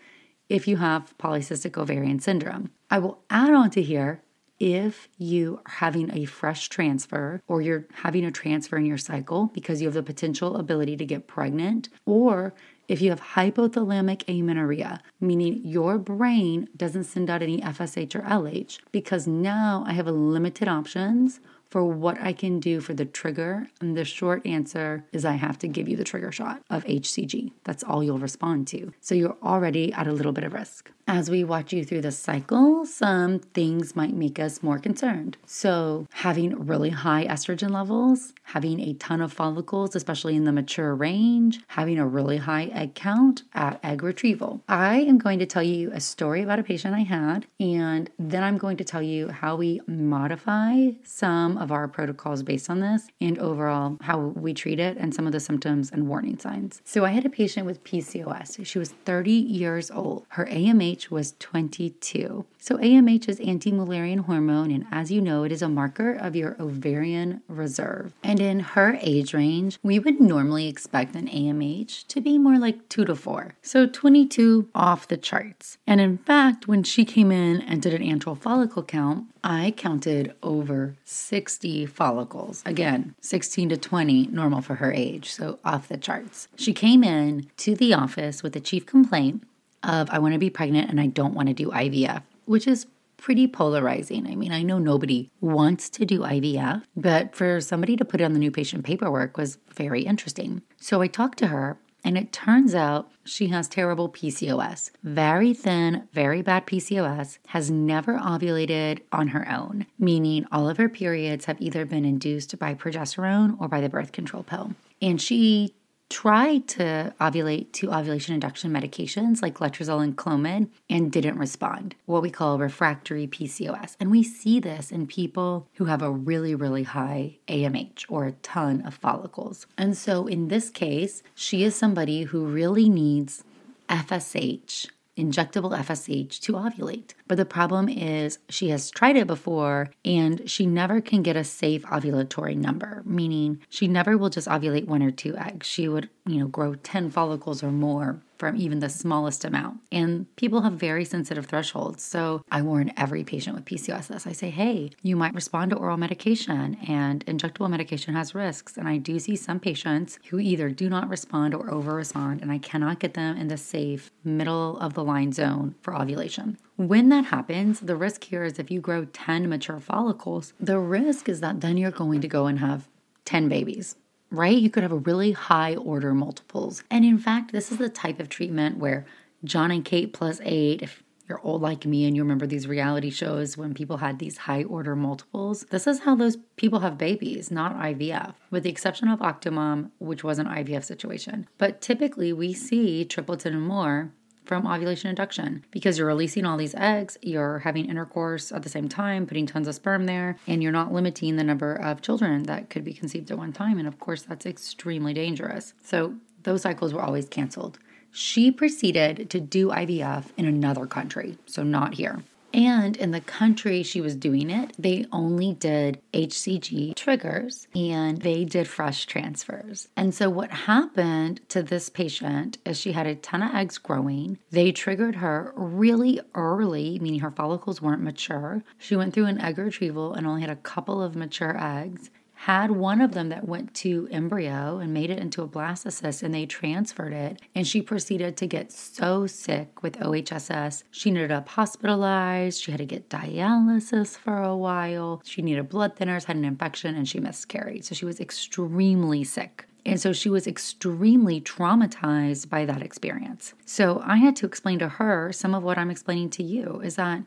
if 0.49 0.67
you 0.67 0.77
have 0.77 1.13
polycystic 1.17 1.77
ovarian 1.77 2.19
syndrome. 2.19 2.71
I 2.89 2.99
will 2.99 3.19
add 3.29 3.53
on 3.53 3.69
to 3.71 3.81
here 3.81 4.21
if 4.59 5.07
you 5.17 5.59
are 5.65 5.71
having 5.73 6.11
a 6.15 6.25
fresh 6.25 6.69
transfer 6.69 7.41
or 7.47 7.61
you're 7.61 7.85
having 7.93 8.25
a 8.25 8.31
transfer 8.31 8.77
in 8.77 8.85
your 8.85 8.97
cycle 8.97 9.51
because 9.53 9.81
you 9.81 9.87
have 9.87 9.93
the 9.93 10.01
potential 10.01 10.55
ability 10.57 10.97
to 10.97 11.05
get 11.05 11.27
pregnant, 11.27 11.89
or 12.05 12.53
if 12.87 13.01
you 13.01 13.09
have 13.09 13.21
hypothalamic 13.21 14.23
amenorrhea, 14.27 15.01
meaning 15.19 15.61
your 15.63 15.97
brain 15.97 16.69
doesn't 16.75 17.03
send 17.03 17.29
out 17.29 17.41
any 17.41 17.61
FSH 17.61 18.15
or 18.15 18.21
LH, 18.21 18.79
because 18.91 19.27
now 19.27 19.83
I 19.85 19.93
have 19.93 20.07
limited 20.07 20.67
options 20.67 21.39
for 21.69 21.83
what 21.83 22.19
I 22.21 22.33
can 22.33 22.59
do 22.59 22.79
for 22.81 22.93
the 22.93 23.05
trigger. 23.05 23.67
And 23.81 23.95
the 23.95 24.05
short 24.05 24.45
answer 24.45 25.05
is 25.11 25.25
I 25.25 25.33
have 25.33 25.59
to 25.59 25.67
give 25.67 25.87
you 25.87 25.97
the 25.97 26.03
trigger 26.03 26.31
shot 26.31 26.61
of 26.69 26.85
HCG. 26.85 27.51
That's 27.63 27.83
all 27.83 28.03
you'll 28.03 28.19
respond 28.19 28.67
to. 28.69 28.93
So 29.01 29.15
you're 29.15 29.37
already 29.43 29.93
at 29.93 30.07
a 30.07 30.11
little 30.13 30.31
bit 30.31 30.43
of 30.43 30.53
risk. 30.53 30.91
As 31.09 31.29
we 31.29 31.45
watch 31.45 31.71
you 31.71 31.85
through 31.85 32.01
the 32.01 32.11
cycle, 32.11 32.85
some 32.85 33.39
things 33.39 33.95
might 33.95 34.13
make 34.13 34.39
us 34.39 34.61
more 34.61 34.77
concerned. 34.77 35.37
So, 35.45 36.05
having 36.11 36.67
really 36.67 36.89
high 36.89 37.25
estrogen 37.25 37.69
levels, 37.69 38.33
having 38.43 38.81
a 38.81 38.91
ton 38.95 39.21
of 39.21 39.31
follicles, 39.31 39.95
especially 39.95 40.35
in 40.35 40.43
the 40.43 40.51
mature 40.51 40.93
range, 40.93 41.61
having 41.67 41.97
a 41.97 42.05
really 42.05 42.35
high 42.35 42.65
egg 42.73 42.93
count 42.93 43.43
at 43.53 43.79
egg 43.85 44.03
retrieval. 44.03 44.61
I 44.67 44.97
am 44.99 45.17
going 45.17 45.39
to 45.39 45.45
tell 45.45 45.63
you 45.63 45.91
a 45.93 46.01
story 46.01 46.41
about 46.41 46.59
a 46.59 46.63
patient 46.63 46.93
I 46.93 47.03
had, 47.03 47.47
and 47.57 48.09
then 48.19 48.43
I'm 48.43 48.57
going 48.57 48.75
to 48.75 48.83
tell 48.83 49.01
you 49.01 49.29
how 49.29 49.55
we 49.55 49.79
modify 49.87 50.89
some 51.05 51.57
of 51.57 51.71
our 51.71 51.87
protocols 51.87 52.43
based 52.43 52.69
on 52.69 52.81
this 52.81 53.07
and 53.21 53.39
overall 53.39 53.97
how 54.01 54.19
we 54.19 54.53
treat 54.53 54.81
it 54.81 54.97
and 54.97 55.15
some 55.15 55.25
of 55.25 55.31
the 55.31 55.39
symptoms 55.39 55.89
and 55.89 56.09
warning 56.09 56.37
signs. 56.37 56.81
So, 56.83 57.05
I 57.05 57.11
had 57.11 57.25
a 57.25 57.29
patient 57.29 57.65
with 57.65 57.81
PCOS. 57.85 58.65
She 58.65 58.77
was 58.77 58.89
30 59.05 59.31
years 59.31 59.89
old. 59.89 60.25
Her 60.29 60.45
AMH 60.47 60.96
AMH 60.97 61.11
was 61.11 61.33
22. 61.39 62.45
So, 62.59 62.77
AMH 62.77 63.29
is 63.29 63.39
anti 63.39 63.71
Mullerian 63.71 64.25
hormone, 64.25 64.71
and 64.71 64.85
as 64.91 65.09
you 65.11 65.21
know, 65.21 65.43
it 65.43 65.51
is 65.51 65.61
a 65.61 65.69
marker 65.69 66.11
of 66.11 66.35
your 66.35 66.57
ovarian 66.59 67.41
reserve. 67.47 68.13
And 68.23 68.41
in 68.41 68.59
her 68.59 68.97
age 69.01 69.33
range, 69.33 69.79
we 69.83 69.99
would 69.99 70.19
normally 70.19 70.67
expect 70.67 71.15
an 71.15 71.27
AMH 71.27 72.07
to 72.07 72.19
be 72.19 72.37
more 72.37 72.57
like 72.57 72.89
2 72.89 73.05
to 73.05 73.15
4. 73.15 73.53
So, 73.61 73.85
22 73.85 74.69
off 74.75 75.07
the 75.07 75.17
charts. 75.17 75.77
And 75.85 76.01
in 76.01 76.17
fact, 76.17 76.67
when 76.67 76.83
she 76.83 77.05
came 77.05 77.31
in 77.31 77.61
and 77.61 77.81
did 77.81 77.93
an 77.93 78.01
antral 78.01 78.37
follicle 78.37 78.83
count, 78.83 79.27
I 79.43 79.71
counted 79.77 80.33
over 80.43 80.95
60 81.05 81.85
follicles. 81.85 82.63
Again, 82.65 83.15
16 83.21 83.69
to 83.69 83.77
20, 83.77 84.27
normal 84.27 84.61
for 84.61 84.75
her 84.75 84.91
age, 84.91 85.31
so 85.31 85.59
off 85.63 85.87
the 85.87 85.95
charts. 85.95 86.49
She 86.57 86.73
came 86.73 87.03
in 87.03 87.47
to 87.57 87.75
the 87.75 87.93
office 87.93 88.43
with 88.43 88.55
a 88.57 88.59
chief 88.59 88.85
complaint 88.85 89.43
of 89.87 90.09
I 90.11 90.19
want 90.19 90.33
to 90.33 90.39
be 90.39 90.51
pregnant 90.51 90.89
and 90.89 91.01
I 91.01 91.07
don't 91.07 91.33
want 91.33 91.47
to 91.47 91.53
do 91.53 91.71
IVF, 91.71 92.21
which 92.45 92.67
is 92.67 92.85
pretty 93.17 93.47
polarizing. 93.47 94.27
I 94.27 94.35
mean, 94.35 94.51
I 94.51 94.61
know 94.61 94.77
nobody 94.77 95.31
wants 95.41 95.89
to 95.89 96.05
do 96.05 96.19
IVF, 96.19 96.83
but 96.95 97.35
for 97.35 97.59
somebody 97.61 97.97
to 97.97 98.05
put 98.05 98.21
it 98.21 98.23
on 98.23 98.33
the 98.33 98.39
new 98.39 98.51
patient 98.51 98.85
paperwork 98.85 99.37
was 99.37 99.57
very 99.73 100.03
interesting. 100.03 100.61
So 100.79 101.01
I 101.01 101.07
talked 101.07 101.39
to 101.39 101.47
her 101.47 101.79
and 102.03 102.17
it 102.17 102.31
turns 102.31 102.75
out 102.75 103.11
she 103.25 103.47
has 103.47 103.67
terrible 103.67 104.07
PCOS. 104.07 104.91
Very 105.03 105.53
thin, 105.53 106.07
very 106.13 106.41
bad 106.41 106.67
PCOS, 106.67 107.39
has 107.47 107.71
never 107.71 108.17
ovulated 108.19 108.99
on 109.11 109.29
her 109.29 109.49
own, 109.51 109.87
meaning 109.97 110.45
all 110.51 110.69
of 110.69 110.77
her 110.77 110.89
periods 110.89 111.45
have 111.45 111.59
either 111.59 111.85
been 111.85 112.05
induced 112.05 112.57
by 112.59 112.75
progesterone 112.75 113.59
or 113.59 113.67
by 113.67 113.81
the 113.81 113.89
birth 113.89 114.11
control 114.11 114.43
pill. 114.43 114.73
And 115.01 115.21
she 115.21 115.73
tried 116.09 116.67
to 116.67 117.13
ovulate 117.19 117.71
to 117.73 117.93
ovulation 117.93 118.33
induction 118.33 118.71
medications 118.71 119.41
like 119.41 119.55
letrozole 119.55 120.03
and 120.03 120.17
clomid 120.17 120.69
and 120.89 121.11
didn't 121.11 121.37
respond, 121.37 121.95
what 122.05 122.21
we 122.21 122.29
call 122.29 122.57
refractory 122.57 123.27
PCOS. 123.27 123.95
And 123.99 124.11
we 124.11 124.23
see 124.23 124.59
this 124.59 124.91
in 124.91 125.07
people 125.07 125.67
who 125.73 125.85
have 125.85 126.01
a 126.01 126.11
really, 126.11 126.55
really 126.55 126.83
high 126.83 127.37
AMH 127.47 128.05
or 128.09 128.25
a 128.25 128.31
ton 128.33 128.81
of 128.85 128.93
follicles. 128.93 129.67
And 129.77 129.97
so 129.97 130.27
in 130.27 130.47
this 130.47 130.69
case, 130.69 131.23
she 131.35 131.63
is 131.63 131.75
somebody 131.75 132.23
who 132.23 132.45
really 132.45 132.89
needs 132.89 133.43
FSH 133.89 134.87
injectable 135.17 135.77
FSH 135.77 136.39
to 136.41 136.53
ovulate. 136.53 137.13
But 137.27 137.37
the 137.37 137.45
problem 137.45 137.89
is 137.89 138.39
she 138.49 138.69
has 138.69 138.91
tried 138.91 139.17
it 139.17 139.27
before 139.27 139.91
and 140.05 140.49
she 140.49 140.65
never 140.65 141.01
can 141.01 141.23
get 141.23 141.35
a 141.35 141.43
safe 141.43 141.83
ovulatory 141.83 142.55
number, 142.55 143.01
meaning 143.05 143.61
she 143.69 143.87
never 143.87 144.17
will 144.17 144.29
just 144.29 144.47
ovulate 144.47 144.85
one 144.85 145.03
or 145.03 145.11
two 145.11 145.35
eggs. 145.37 145.67
She 145.67 145.87
would, 145.87 146.09
you 146.25 146.39
know, 146.39 146.47
grow 146.47 146.75
10 146.75 147.09
follicles 147.09 147.63
or 147.63 147.71
more 147.71 148.21
from 148.37 148.55
even 148.55 148.79
the 148.79 148.89
smallest 148.89 149.45
amount. 149.45 149.79
And 149.91 150.33
people 150.35 150.61
have 150.61 150.73
very 150.73 151.05
sensitive 151.05 151.45
thresholds. 151.45 152.03
So 152.03 152.43
I 152.51 152.61
warn 152.61 152.93
every 152.97 153.23
patient 153.23 153.55
with 153.55 153.65
PCOS 153.65 154.07
this. 154.07 154.27
I 154.27 154.31
say, 154.31 154.49
hey, 154.49 154.91
you 155.01 155.15
might 155.15 155.33
respond 155.33 155.71
to 155.71 155.77
oral 155.77 155.97
medication, 155.97 156.77
and 156.87 157.25
injectable 157.25 157.69
medication 157.69 158.13
has 158.13 158.35
risks. 158.35 158.77
And 158.77 158.87
I 158.87 158.97
do 158.97 159.19
see 159.19 159.35
some 159.35 159.59
patients 159.59 160.19
who 160.29 160.39
either 160.39 160.69
do 160.69 160.89
not 160.89 161.09
respond 161.09 161.53
or 161.53 161.71
over 161.71 161.93
respond, 161.93 162.41
and 162.41 162.51
I 162.51 162.57
cannot 162.57 162.99
get 162.99 163.13
them 163.13 163.37
in 163.37 163.47
the 163.47 163.57
safe 163.57 164.11
middle 164.23 164.77
of 164.79 164.93
the 164.93 165.03
line 165.03 165.31
zone 165.31 165.75
for 165.81 165.95
ovulation. 165.95 166.57
When 166.75 167.09
that 167.09 167.25
happens, 167.25 167.79
the 167.79 167.95
risk 167.95 168.25
here 168.25 168.43
is 168.43 168.59
if 168.59 168.69
you 168.69 168.79
grow 168.79 169.05
10 169.05 169.49
mature 169.49 169.79
follicles, 169.79 170.53
the 170.59 170.79
risk 170.79 171.27
is 171.27 171.41
that 171.41 171.61
then 171.61 171.77
you're 171.77 171.91
going 171.91 172.21
to 172.21 172.27
go 172.27 172.45
and 172.45 172.59
have 172.59 172.87
10 173.25 173.49
babies 173.49 173.95
right? 174.31 174.57
You 174.57 174.69
could 174.69 174.83
have 174.83 174.91
a 174.91 174.97
really 174.97 175.31
high 175.31 175.75
order 175.75 176.13
multiples. 176.13 176.83
And 176.89 177.05
in 177.05 177.17
fact, 177.17 177.51
this 177.51 177.71
is 177.71 177.77
the 177.77 177.89
type 177.89 178.19
of 178.19 178.29
treatment 178.29 178.77
where 178.77 179.05
John 179.43 179.71
and 179.71 179.85
Kate 179.85 180.13
plus 180.13 180.41
eight, 180.43 180.81
if 180.81 181.03
you're 181.27 181.41
old 181.43 181.61
like 181.61 181.85
me 181.85 182.05
and 182.05 182.15
you 182.15 182.23
remember 182.23 182.47
these 182.47 182.67
reality 182.67 183.09
shows 183.09 183.57
when 183.57 183.73
people 183.73 183.97
had 183.97 184.19
these 184.19 184.37
high 184.37 184.63
order 184.63 184.95
multiples, 184.95 185.65
this 185.69 185.85
is 185.85 185.99
how 185.99 186.15
those 186.15 186.37
people 186.55 186.79
have 186.79 186.97
babies, 186.97 187.51
not 187.51 187.77
IVF, 187.77 188.33
with 188.49 188.63
the 188.63 188.69
exception 188.69 189.09
of 189.09 189.19
Octomom, 189.19 189.91
which 189.99 190.23
was 190.23 190.39
an 190.39 190.47
IVF 190.47 190.83
situation. 190.83 191.47
But 191.57 191.81
typically 191.81 192.31
we 192.31 192.53
see 192.53 193.03
tripleton 193.05 193.53
and 193.53 193.67
more 193.67 194.11
from 194.47 194.65
ovulation 194.65 195.09
induction 195.09 195.63
because 195.71 195.97
you're 195.97 196.07
releasing 196.07 196.45
all 196.45 196.57
these 196.57 196.75
eggs, 196.75 197.17
you're 197.21 197.59
having 197.59 197.89
intercourse 197.89 198.51
at 198.51 198.63
the 198.63 198.69
same 198.69 198.87
time, 198.87 199.27
putting 199.27 199.45
tons 199.45 199.67
of 199.67 199.75
sperm 199.75 200.05
there, 200.05 200.37
and 200.47 200.63
you're 200.63 200.71
not 200.71 200.93
limiting 200.93 201.35
the 201.35 201.43
number 201.43 201.75
of 201.75 202.01
children 202.01 202.43
that 202.43 202.69
could 202.69 202.83
be 202.83 202.93
conceived 202.93 203.29
at 203.29 203.37
one 203.37 203.53
time. 203.53 203.77
And 203.77 203.87
of 203.87 203.99
course, 203.99 204.23
that's 204.23 204.45
extremely 204.45 205.13
dangerous. 205.13 205.73
So 205.83 206.15
those 206.43 206.61
cycles 206.61 206.93
were 206.93 207.01
always 207.01 207.27
canceled. 207.27 207.77
She 208.11 208.51
proceeded 208.51 209.29
to 209.29 209.39
do 209.39 209.67
IVF 209.67 210.25
in 210.37 210.45
another 210.45 210.85
country, 210.85 211.37
so 211.45 211.61
not 211.63 211.95
here. 211.95 212.23
And 212.53 212.95
in 212.97 213.11
the 213.11 213.21
country 213.21 213.83
she 213.83 214.01
was 214.01 214.15
doing 214.15 214.49
it, 214.49 214.73
they 214.79 215.05
only 215.11 215.53
did 215.53 216.01
HCG 216.13 216.95
triggers 216.95 217.67
and 217.75 218.21
they 218.21 218.45
did 218.45 218.67
fresh 218.67 219.05
transfers. 219.05 219.89
And 219.95 220.13
so, 220.13 220.29
what 220.29 220.51
happened 220.51 221.41
to 221.49 221.61
this 221.61 221.89
patient 221.89 222.57
is 222.65 222.79
she 222.79 222.93
had 222.93 223.07
a 223.07 223.15
ton 223.15 223.43
of 223.43 223.53
eggs 223.53 223.77
growing. 223.77 224.39
They 224.51 224.71
triggered 224.71 225.15
her 225.15 225.53
really 225.55 226.19
early, 226.35 226.99
meaning 226.99 227.19
her 227.19 227.31
follicles 227.31 227.81
weren't 227.81 228.01
mature. 228.01 228.63
She 228.77 228.95
went 228.95 229.13
through 229.13 229.25
an 229.25 229.41
egg 229.41 229.57
retrieval 229.57 230.13
and 230.13 230.25
only 230.25 230.41
had 230.41 230.49
a 230.49 230.55
couple 230.55 231.01
of 231.01 231.15
mature 231.15 231.57
eggs 231.59 232.09
had 232.41 232.69
one 232.69 233.01
of 233.01 233.13
them 233.13 233.29
that 233.29 233.47
went 233.47 233.73
to 233.73 234.07
embryo 234.11 234.77
and 234.77 234.93
made 234.93 235.09
it 235.09 235.17
into 235.17 235.41
a 235.41 235.47
blastocyst 235.47 236.21
and 236.21 236.33
they 236.33 236.45
transferred 236.45 237.11
it. 237.11 237.41
And 237.55 237.67
she 237.67 237.81
proceeded 237.81 238.37
to 238.37 238.45
get 238.45 238.71
so 238.71 239.25
sick 239.25 239.81
with 239.81 239.99
OHSS. 239.99 240.83
She 240.91 241.09
ended 241.09 241.31
up 241.31 241.49
hospitalized. 241.49 242.61
She 242.61 242.71
had 242.71 242.77
to 242.77 242.85
get 242.85 243.09
dialysis 243.09 244.15
for 244.15 244.43
a 244.43 244.55
while. 244.55 245.23
She 245.25 245.41
needed 245.41 245.67
blood 245.67 245.95
thinners, 245.95 246.25
had 246.25 246.35
an 246.35 246.45
infection, 246.45 246.95
and 246.95 247.09
she 247.09 247.19
miscarried. 247.19 247.85
So 247.85 247.95
she 247.95 248.05
was 248.05 248.19
extremely 248.19 249.23
sick. 249.23 249.65
And 249.83 249.99
so 249.99 250.13
she 250.13 250.29
was 250.29 250.45
extremely 250.45 251.41
traumatized 251.41 252.49
by 252.49 252.65
that 252.65 252.83
experience. 252.83 253.55
So 253.65 254.01
I 254.05 254.17
had 254.17 254.35
to 254.35 254.45
explain 254.45 254.77
to 254.79 254.89
her 254.89 255.31
some 255.31 255.55
of 255.55 255.63
what 255.63 255.79
I'm 255.79 255.89
explaining 255.89 256.29
to 256.31 256.43
you 256.43 256.81
is 256.83 256.97
that 256.97 257.23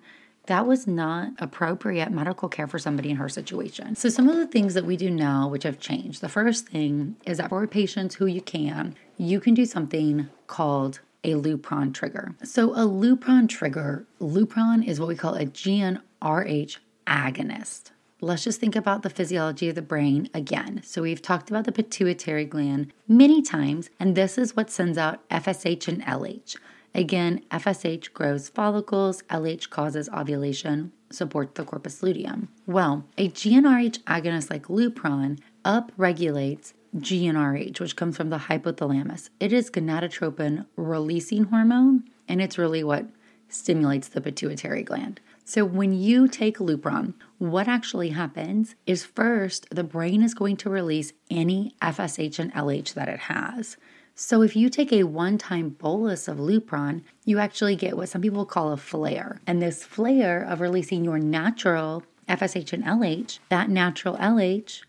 that 0.51 0.67
was 0.67 0.85
not 0.85 1.31
appropriate 1.39 2.11
medical 2.11 2.49
care 2.49 2.67
for 2.67 2.77
somebody 2.77 3.09
in 3.09 3.15
her 3.15 3.29
situation. 3.29 3.95
So, 3.95 4.09
some 4.09 4.29
of 4.29 4.35
the 4.35 4.49
things 4.49 4.75
that 4.75 4.85
we 4.85 4.97
do 4.97 5.09
now, 5.09 5.47
which 5.47 5.63
have 5.63 5.79
changed, 5.79 6.21
the 6.21 6.29
first 6.29 6.67
thing 6.67 7.15
is 7.25 7.39
that 7.39 7.51
for 7.51 7.65
patients 7.69 8.17
who 8.17 8.27
you 8.27 8.41
can, 8.41 8.97
you 9.17 9.39
can 9.39 9.55
do 9.55 9.65
something 9.65 10.29
called 10.49 10.99
a 11.23 11.35
Lupron 11.35 11.95
trigger. 11.95 12.35
So, 12.43 12.73
a 12.73 12.85
Lupron 12.85 13.49
trigger, 13.49 14.07
Lupron 14.21 14.85
is 14.85 14.99
what 14.99 15.09
we 15.09 15.15
call 15.15 15.37
a 15.37 15.47
GnRH 15.47 16.79
agonist. 17.07 17.93
Let's 18.21 18.43
just 18.43 18.59
think 18.59 18.75
about 18.75 19.03
the 19.03 19.09
physiology 19.09 19.69
of 19.69 19.77
the 19.77 19.83
brain 19.83 20.29
again. 20.35 20.83
So, 20.85 21.03
we've 21.03 21.23
talked 21.23 21.51
about 21.51 21.65
the 21.65 21.71
pituitary 21.71 22.45
gland 22.45 22.93
many 23.07 23.41
times, 23.41 23.89
and 24.01 24.17
this 24.17 24.37
is 24.37 24.57
what 24.57 24.69
sends 24.69 24.99
out 24.99 25.29
FSH 25.29 25.87
and 25.87 26.03
LH. 26.03 26.57
Again, 26.95 27.43
FSH 27.51 28.13
grows 28.13 28.49
follicles, 28.49 29.23
LH 29.31 29.71
causes 29.71 30.09
ovulation, 30.09 30.93
supports 31.11 31.53
the 31.55 31.65
corpus 31.65 32.03
luteum. 32.03 32.49
Well, 32.67 33.05
a 33.17 33.29
GnRH 33.29 34.03
agonist 34.05 34.51
like 34.51 34.65
Lupron 34.65 35.39
upregulates 35.65 36.73
GnRH, 36.97 37.79
which 37.79 37.97
comes 37.97 38.17
from 38.17 38.31
the 38.31 38.39
hypothalamus. 38.39 39.31
It 39.39 39.53
is 39.53 39.71
gonadotropin 39.71 40.67
releasing 40.77 41.45
hormone, 41.45 42.05
and 42.27 42.43
it's 42.43 42.59
really 42.59 42.83
what 42.83 43.07
stimulates 43.49 44.09
the 44.09 44.21
pituitary 44.21 44.83
gland. 44.83 45.21
So, 45.45 45.65
when 45.65 45.93
you 45.93 46.29
take 46.29 46.59
Lupron, 46.59 47.15
what 47.39 47.67
actually 47.67 48.11
happens 48.11 48.77
is 48.87 49.05
first, 49.05 49.67
the 49.71 49.83
brain 49.83 50.23
is 50.23 50.35
going 50.35 50.57
to 50.59 50.71
release 50.71 51.13
any 51.29 51.75
FSH 51.83 52.39
and 52.39 52.53
LH 52.53 52.95
that 52.95 53.09
it 53.09 53.21
has. 53.21 53.77
So 54.23 54.43
if 54.43 54.55
you 54.55 54.69
take 54.69 54.93
a 54.93 55.05
one-time 55.05 55.71
bolus 55.71 56.29
of 56.29 56.37
Lupron, 56.37 57.05
you 57.25 57.39
actually 57.39 57.75
get 57.75 57.97
what 57.97 58.11
some 58.11 58.21
people 58.21 58.45
call 58.45 58.71
a 58.71 58.77
flare. 58.77 59.41
And 59.47 59.63
this 59.63 59.83
flare 59.83 60.43
of 60.43 60.61
releasing 60.61 61.07
your 61.07 61.19
natural 61.19 62.03
FSH 62.29 62.75
and 62.75 62.85
LH, 62.85 63.39
that 63.49 63.71
natural 63.71 64.19
LH 64.19 64.83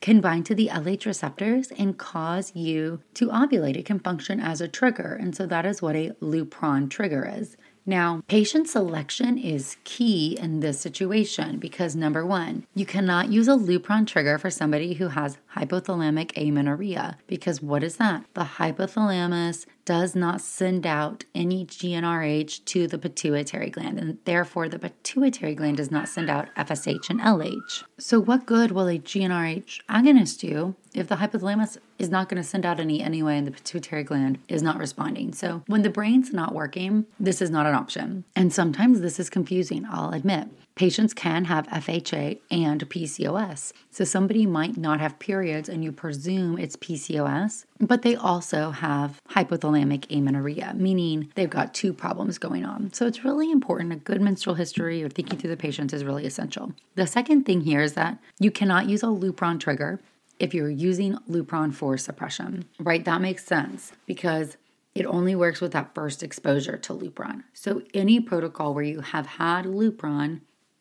can 0.00 0.20
bind 0.20 0.46
to 0.46 0.54
the 0.54 0.68
LH 0.68 1.04
receptors 1.04 1.72
and 1.72 1.98
cause 1.98 2.54
you 2.54 3.00
to 3.14 3.26
ovulate. 3.26 3.76
It 3.76 3.86
can 3.86 3.98
function 3.98 4.38
as 4.38 4.60
a 4.60 4.68
trigger. 4.68 5.18
And 5.20 5.34
so 5.34 5.46
that 5.46 5.66
is 5.66 5.82
what 5.82 5.96
a 5.96 6.12
Lupron 6.22 6.88
trigger 6.88 7.28
is. 7.28 7.56
Now, 7.88 8.22
patient 8.26 8.68
selection 8.68 9.38
is 9.38 9.76
key 9.84 10.36
in 10.40 10.58
this 10.58 10.80
situation 10.80 11.58
because 11.58 11.94
number 11.94 12.26
one, 12.26 12.66
you 12.74 12.84
cannot 12.84 13.30
use 13.30 13.46
a 13.46 13.52
Lupron 13.52 14.08
trigger 14.08 14.38
for 14.38 14.50
somebody 14.50 14.94
who 14.94 15.08
has 15.08 15.38
hypothalamic 15.54 16.32
amenorrhea 16.36 17.16
because 17.28 17.62
what 17.62 17.84
is 17.84 17.98
that? 17.98 18.24
The 18.34 18.42
hypothalamus 18.58 19.66
does 19.84 20.16
not 20.16 20.40
send 20.40 20.84
out 20.84 21.24
any 21.32 21.64
GnRH 21.64 22.64
to 22.64 22.88
the 22.88 22.98
pituitary 22.98 23.70
gland, 23.70 24.00
and 24.00 24.18
therefore 24.24 24.68
the 24.68 24.80
pituitary 24.80 25.54
gland 25.54 25.76
does 25.76 25.92
not 25.92 26.08
send 26.08 26.28
out 26.28 26.52
FSH 26.56 27.08
and 27.08 27.20
LH. 27.20 27.84
So, 27.96 28.18
what 28.18 28.46
good 28.46 28.72
will 28.72 28.88
a 28.88 28.98
GnRH 28.98 29.82
agonist 29.88 30.40
do 30.40 30.74
if 30.92 31.06
the 31.06 31.16
hypothalamus 31.16 31.78
is 31.98 32.10
not 32.10 32.28
going 32.28 32.42
to 32.42 32.48
send 32.48 32.66
out 32.66 32.80
any 32.80 33.02
anyway 33.02 33.38
and 33.38 33.46
the 33.46 33.52
pituitary 33.52 34.04
gland 34.04 34.38
is 34.48 34.62
not 34.62 34.78
responding? 34.78 35.32
So, 35.32 35.62
when 35.66 35.82
the 35.82 35.90
brain's 35.90 36.32
not 36.32 36.54
working, 36.54 37.06
this 37.18 37.42
is 37.42 37.50
not 37.50 37.66
an 37.66 37.74
option. 37.74 38.24
And 38.34 38.52
sometimes 38.52 39.00
this 39.00 39.18
is 39.18 39.30
confusing, 39.30 39.86
I'll 39.90 40.12
admit. 40.12 40.48
Patients 40.76 41.14
can 41.14 41.46
have 41.46 41.66
FHA 41.68 42.38
and 42.50 42.86
PCOS. 42.90 43.72
So 43.90 44.04
somebody 44.04 44.44
might 44.44 44.76
not 44.76 45.00
have 45.00 45.18
periods 45.18 45.70
and 45.70 45.82
you 45.82 45.90
presume 45.90 46.58
it's 46.58 46.76
PCOS, 46.76 47.64
but 47.80 48.02
they 48.02 48.14
also 48.14 48.72
have 48.72 49.18
hypothalamic 49.30 50.14
amenorrhea, 50.14 50.74
meaning 50.76 51.32
they've 51.34 51.48
got 51.48 51.72
two 51.72 51.94
problems 51.94 52.36
going 52.36 52.66
on. 52.66 52.92
So 52.92 53.06
it's 53.06 53.24
really 53.24 53.50
important. 53.50 53.94
A 53.94 53.96
good 53.96 54.20
menstrual 54.20 54.56
history 54.56 55.02
or 55.02 55.08
thinking 55.08 55.38
through 55.38 55.48
the 55.48 55.56
patients 55.56 55.94
is 55.94 56.04
really 56.04 56.26
essential. 56.26 56.74
The 56.94 57.06
second 57.06 57.44
thing 57.44 57.62
here 57.62 57.80
is 57.80 57.94
that 57.94 58.18
you 58.38 58.50
cannot 58.50 58.86
use 58.86 59.02
a 59.02 59.06
Lupron 59.06 59.58
trigger 59.58 59.98
if 60.38 60.54
you're 60.54 60.70
using 60.70 61.18
Lupron 61.28 61.74
for 61.74 61.96
suppression, 61.96 62.66
right? 62.78 63.04
That 63.04 63.20
makes 63.20 63.44
sense 63.44 63.92
because 64.06 64.56
it 64.94 65.06
only 65.06 65.34
works 65.34 65.60
with 65.60 65.72
that 65.72 65.94
first 65.94 66.22
exposure 66.22 66.76
to 66.78 66.94
Lupron. 66.94 67.44
So, 67.52 67.82
any 67.92 68.20
protocol 68.20 68.74
where 68.74 68.84
you 68.84 69.00
have 69.00 69.26
had 69.26 69.64
Lupron 69.66 70.40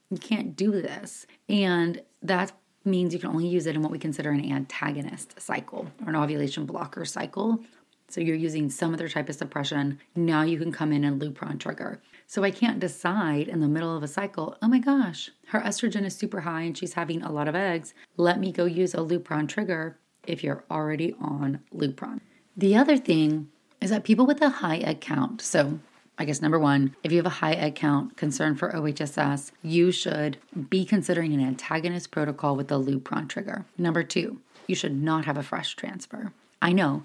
you 0.10 0.18
can't 0.18 0.56
do 0.56 0.72
this. 0.72 1.26
And 1.50 2.02
that 2.22 2.52
means 2.84 3.14
you 3.14 3.20
can 3.20 3.30
only 3.30 3.48
use 3.48 3.66
it 3.66 3.76
in 3.76 3.82
what 3.82 3.92
we 3.92 4.00
consider 4.00 4.32
an 4.32 4.52
antagonist 4.52 5.40
cycle 5.42 5.88
or 6.04 6.10
an 6.10 6.16
ovulation 6.16 6.66
blocker 6.66 7.06
cycle. 7.06 7.60
So 8.08 8.22
you're 8.22 8.36
using 8.36 8.70
some 8.70 8.94
other 8.94 9.10
type 9.10 9.30
of 9.30 9.36
suppression. 9.36 10.00
Now 10.16 10.44
you 10.44 10.60
can 10.60 10.72
come 10.72 10.92
in 10.92 11.04
and 11.04 11.20
Lupron 11.20 11.60
trigger. 11.60 12.00
So 12.28 12.44
I 12.44 12.52
can't 12.52 12.80
decide 12.80 13.48
in 13.48 13.60
the 13.60 13.68
middle 13.68 13.96
of 13.96 14.04
a 14.04 14.08
cycle, 14.08 14.58
oh 14.62 14.68
my 14.68 14.80
gosh, 14.80 15.30
her 15.48 15.62
estrogen 15.62 16.06
is 16.06 16.16
super 16.16 16.42
high 16.42 16.64
and 16.64 16.78
she's 16.78 16.94
having 16.94 17.22
a 17.22 17.32
lot 17.32 17.48
of 17.48 17.56
eggs. 17.56 17.94
Let 18.18 18.40
me 18.40 18.52
go 18.52 18.66
use 18.66 18.94
a 18.94 18.98
Lupron 18.98 19.48
trigger 19.48 19.98
if 20.26 20.44
you're 20.44 20.64
already 20.72 21.14
on 21.22 21.62
Lupron. 21.74 22.22
The 22.58 22.76
other 22.76 22.98
thing 22.98 23.50
is 23.80 23.90
that 23.92 24.04
people 24.04 24.26
with 24.26 24.42
a 24.42 24.50
high 24.50 24.78
egg 24.78 25.02
count, 25.02 25.42
so 25.42 25.80
I 26.18 26.26
guess 26.26 26.42
number 26.42 26.58
one, 26.58 26.96
if 27.04 27.12
you 27.12 27.18
have 27.18 27.26
a 27.26 27.30
high 27.30 27.54
egg 27.54 27.76
count 27.76 28.16
concern 28.16 28.56
for 28.56 28.72
OHSS, 28.72 29.52
you 29.62 29.92
should 29.92 30.38
be 30.70 30.86
considering 30.86 31.34
an 31.34 31.46
antagonist 31.46 32.10
protocol 32.10 32.56
with 32.56 32.70
the 32.70 32.80
Lupron 32.80 33.28
trigger. 33.28 33.66
Number 33.78 34.02
two, 34.02 34.40
you 34.68 34.76
should 34.76 34.96
not 35.00 35.26
have 35.26 35.38
a 35.38 35.44
fresh 35.44 35.76
transfer. 35.76 36.32
I 36.62 36.72
know 36.72 37.04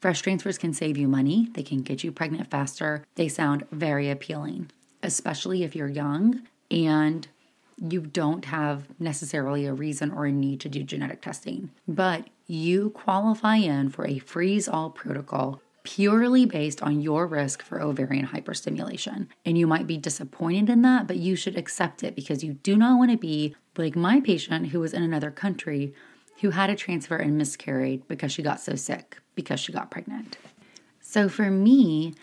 fresh 0.00 0.22
transfers 0.22 0.58
can 0.58 0.72
save 0.72 0.96
you 0.96 1.06
money, 1.06 1.48
they 1.52 1.62
can 1.62 1.82
get 1.82 2.02
you 2.02 2.10
pregnant 2.10 2.50
faster, 2.50 3.04
they 3.14 3.28
sound 3.28 3.66
very 3.70 4.10
appealing, 4.10 4.70
especially 5.02 5.62
if 5.62 5.76
you're 5.76 5.88
young 5.88 6.42
and 6.70 7.28
you 7.80 8.00
don't 8.00 8.46
have 8.46 8.86
necessarily 8.98 9.66
a 9.66 9.72
reason 9.72 10.10
or 10.10 10.26
a 10.26 10.32
need 10.32 10.60
to 10.60 10.68
do 10.68 10.82
genetic 10.82 11.22
testing. 11.22 11.70
But 11.88 12.28
you 12.46 12.90
qualify 12.90 13.56
in 13.56 13.88
for 13.90 14.06
a 14.06 14.18
freeze 14.18 14.68
all 14.68 14.90
protocol 14.90 15.62
purely 15.82 16.44
based 16.44 16.82
on 16.82 17.00
your 17.00 17.26
risk 17.26 17.62
for 17.62 17.80
ovarian 17.80 18.26
hyperstimulation. 18.26 19.28
And 19.46 19.56
you 19.56 19.66
might 19.66 19.86
be 19.86 19.96
disappointed 19.96 20.68
in 20.68 20.82
that, 20.82 21.06
but 21.06 21.16
you 21.16 21.36
should 21.36 21.56
accept 21.56 22.02
it 22.02 22.14
because 22.14 22.44
you 22.44 22.54
do 22.54 22.76
not 22.76 22.98
want 22.98 23.10
to 23.10 23.16
be 23.16 23.56
like 23.78 23.96
my 23.96 24.20
patient 24.20 24.68
who 24.68 24.80
was 24.80 24.92
in 24.92 25.02
another 25.02 25.30
country 25.30 25.94
who 26.42 26.50
had 26.50 26.68
a 26.68 26.76
transfer 26.76 27.16
and 27.16 27.38
miscarried 27.38 28.06
because 28.08 28.30
she 28.30 28.42
got 28.42 28.60
so 28.60 28.74
sick 28.74 29.19
because 29.40 29.60
she 29.60 29.72
got 29.72 29.90
pregnant. 29.90 30.36
So 31.00 31.28
for 31.28 31.50
me, 31.50 32.14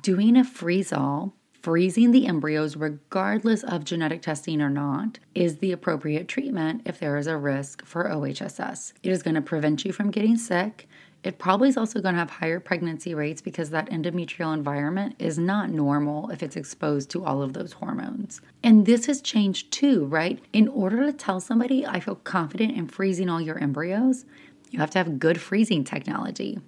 doing 0.00 0.36
a 0.36 0.44
freeze 0.44 0.92
all, 0.92 1.34
freezing 1.60 2.10
the 2.10 2.26
embryos 2.26 2.76
regardless 2.76 3.62
of 3.62 3.84
genetic 3.84 4.22
testing 4.22 4.60
or 4.60 4.70
not, 4.70 5.18
is 5.34 5.58
the 5.58 5.72
appropriate 5.72 6.28
treatment 6.28 6.82
if 6.84 6.98
there 6.98 7.16
is 7.16 7.26
a 7.26 7.36
risk 7.36 7.84
for 7.84 8.04
OHSS. 8.04 8.92
It 9.02 9.10
is 9.10 9.22
going 9.22 9.34
to 9.34 9.42
prevent 9.42 9.84
you 9.84 9.92
from 9.92 10.10
getting 10.10 10.36
sick. 10.36 10.88
It 11.22 11.38
probably 11.38 11.68
is 11.68 11.76
also 11.76 12.00
going 12.00 12.14
to 12.14 12.18
have 12.18 12.30
higher 12.30 12.58
pregnancy 12.58 13.14
rates 13.14 13.40
because 13.40 13.70
that 13.70 13.88
endometrial 13.90 14.52
environment 14.52 15.14
is 15.20 15.38
not 15.38 15.70
normal 15.70 16.30
if 16.30 16.42
it's 16.42 16.56
exposed 16.56 17.10
to 17.10 17.24
all 17.24 17.42
of 17.42 17.52
those 17.52 17.74
hormones. 17.74 18.40
And 18.64 18.86
this 18.86 19.06
has 19.06 19.20
changed 19.20 19.70
too, 19.70 20.06
right? 20.06 20.40
In 20.52 20.66
order 20.66 21.06
to 21.06 21.12
tell 21.12 21.38
somebody, 21.38 21.86
I 21.86 22.00
feel 22.00 22.16
confident 22.16 22.76
in 22.76 22.88
freezing 22.88 23.28
all 23.28 23.40
your 23.40 23.58
embryos, 23.58 24.24
you 24.72 24.80
have 24.80 24.90
to 24.90 24.98
have 24.98 25.18
good 25.18 25.40
freezing 25.40 25.84
technology. 25.84 26.58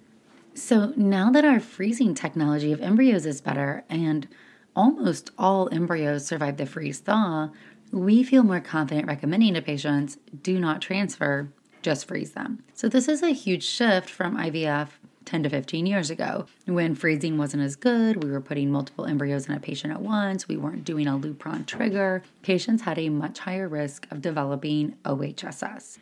So 0.55 0.93
now 0.97 1.31
that 1.33 1.45
our 1.45 1.59
freezing 1.59 2.15
technology 2.15 2.71
of 2.71 2.81
embryos 2.81 3.27
is 3.27 3.41
better 3.41 3.85
and 3.89 4.29
almost 4.77 5.31
all 5.39 5.69
embryos 5.73 6.27
survive 6.27 6.59
the 6.59 6.67
freeze 6.67 7.01
thaw, 7.01 7.49
we 7.91 8.23
feel 8.23 8.43
more 8.43 8.61
confident 8.61 9.07
recommending 9.07 9.55
to 9.55 9.63
patients 9.63 10.19
do 10.43 10.61
not 10.61 10.81
transfer 10.81 11.49
just 11.83 12.07
freeze 12.07 12.33
them. 12.33 12.63
So, 12.75 12.89
this 12.89 13.09
is 13.09 13.23
a 13.23 13.31
huge 13.31 13.65
shift 13.65 14.09
from 14.09 14.37
IVF 14.37 14.89
10 15.25 15.43
to 15.45 15.51
15 15.51 15.87
years 15.87 16.11
ago 16.11 16.47
when 16.67 16.95
freezing 16.95 17.39
wasn't 17.39 17.63
as 17.63 17.77
good. 17.77 18.23
We 18.23 18.31
were 18.31 18.41
putting 18.41 18.71
multiple 18.71 19.07
embryos 19.07 19.49
in 19.49 19.55
a 19.55 19.61
patient 19.61 19.93
at 19.93 20.01
once. 20.01 20.49
We 20.49 20.57
weren't 20.57 20.85
doing 20.85 21.07
a 21.07 21.19
Lupron 21.19 21.67
trigger. 21.67 22.23
Patients 22.43 22.83
had 22.83 22.99
a 22.99 23.09
much 23.09 23.41
higher 23.41 23.69
risk 23.69 24.07
of 24.11 24.23
developing 24.23 24.97
OHSS. 25.05 25.99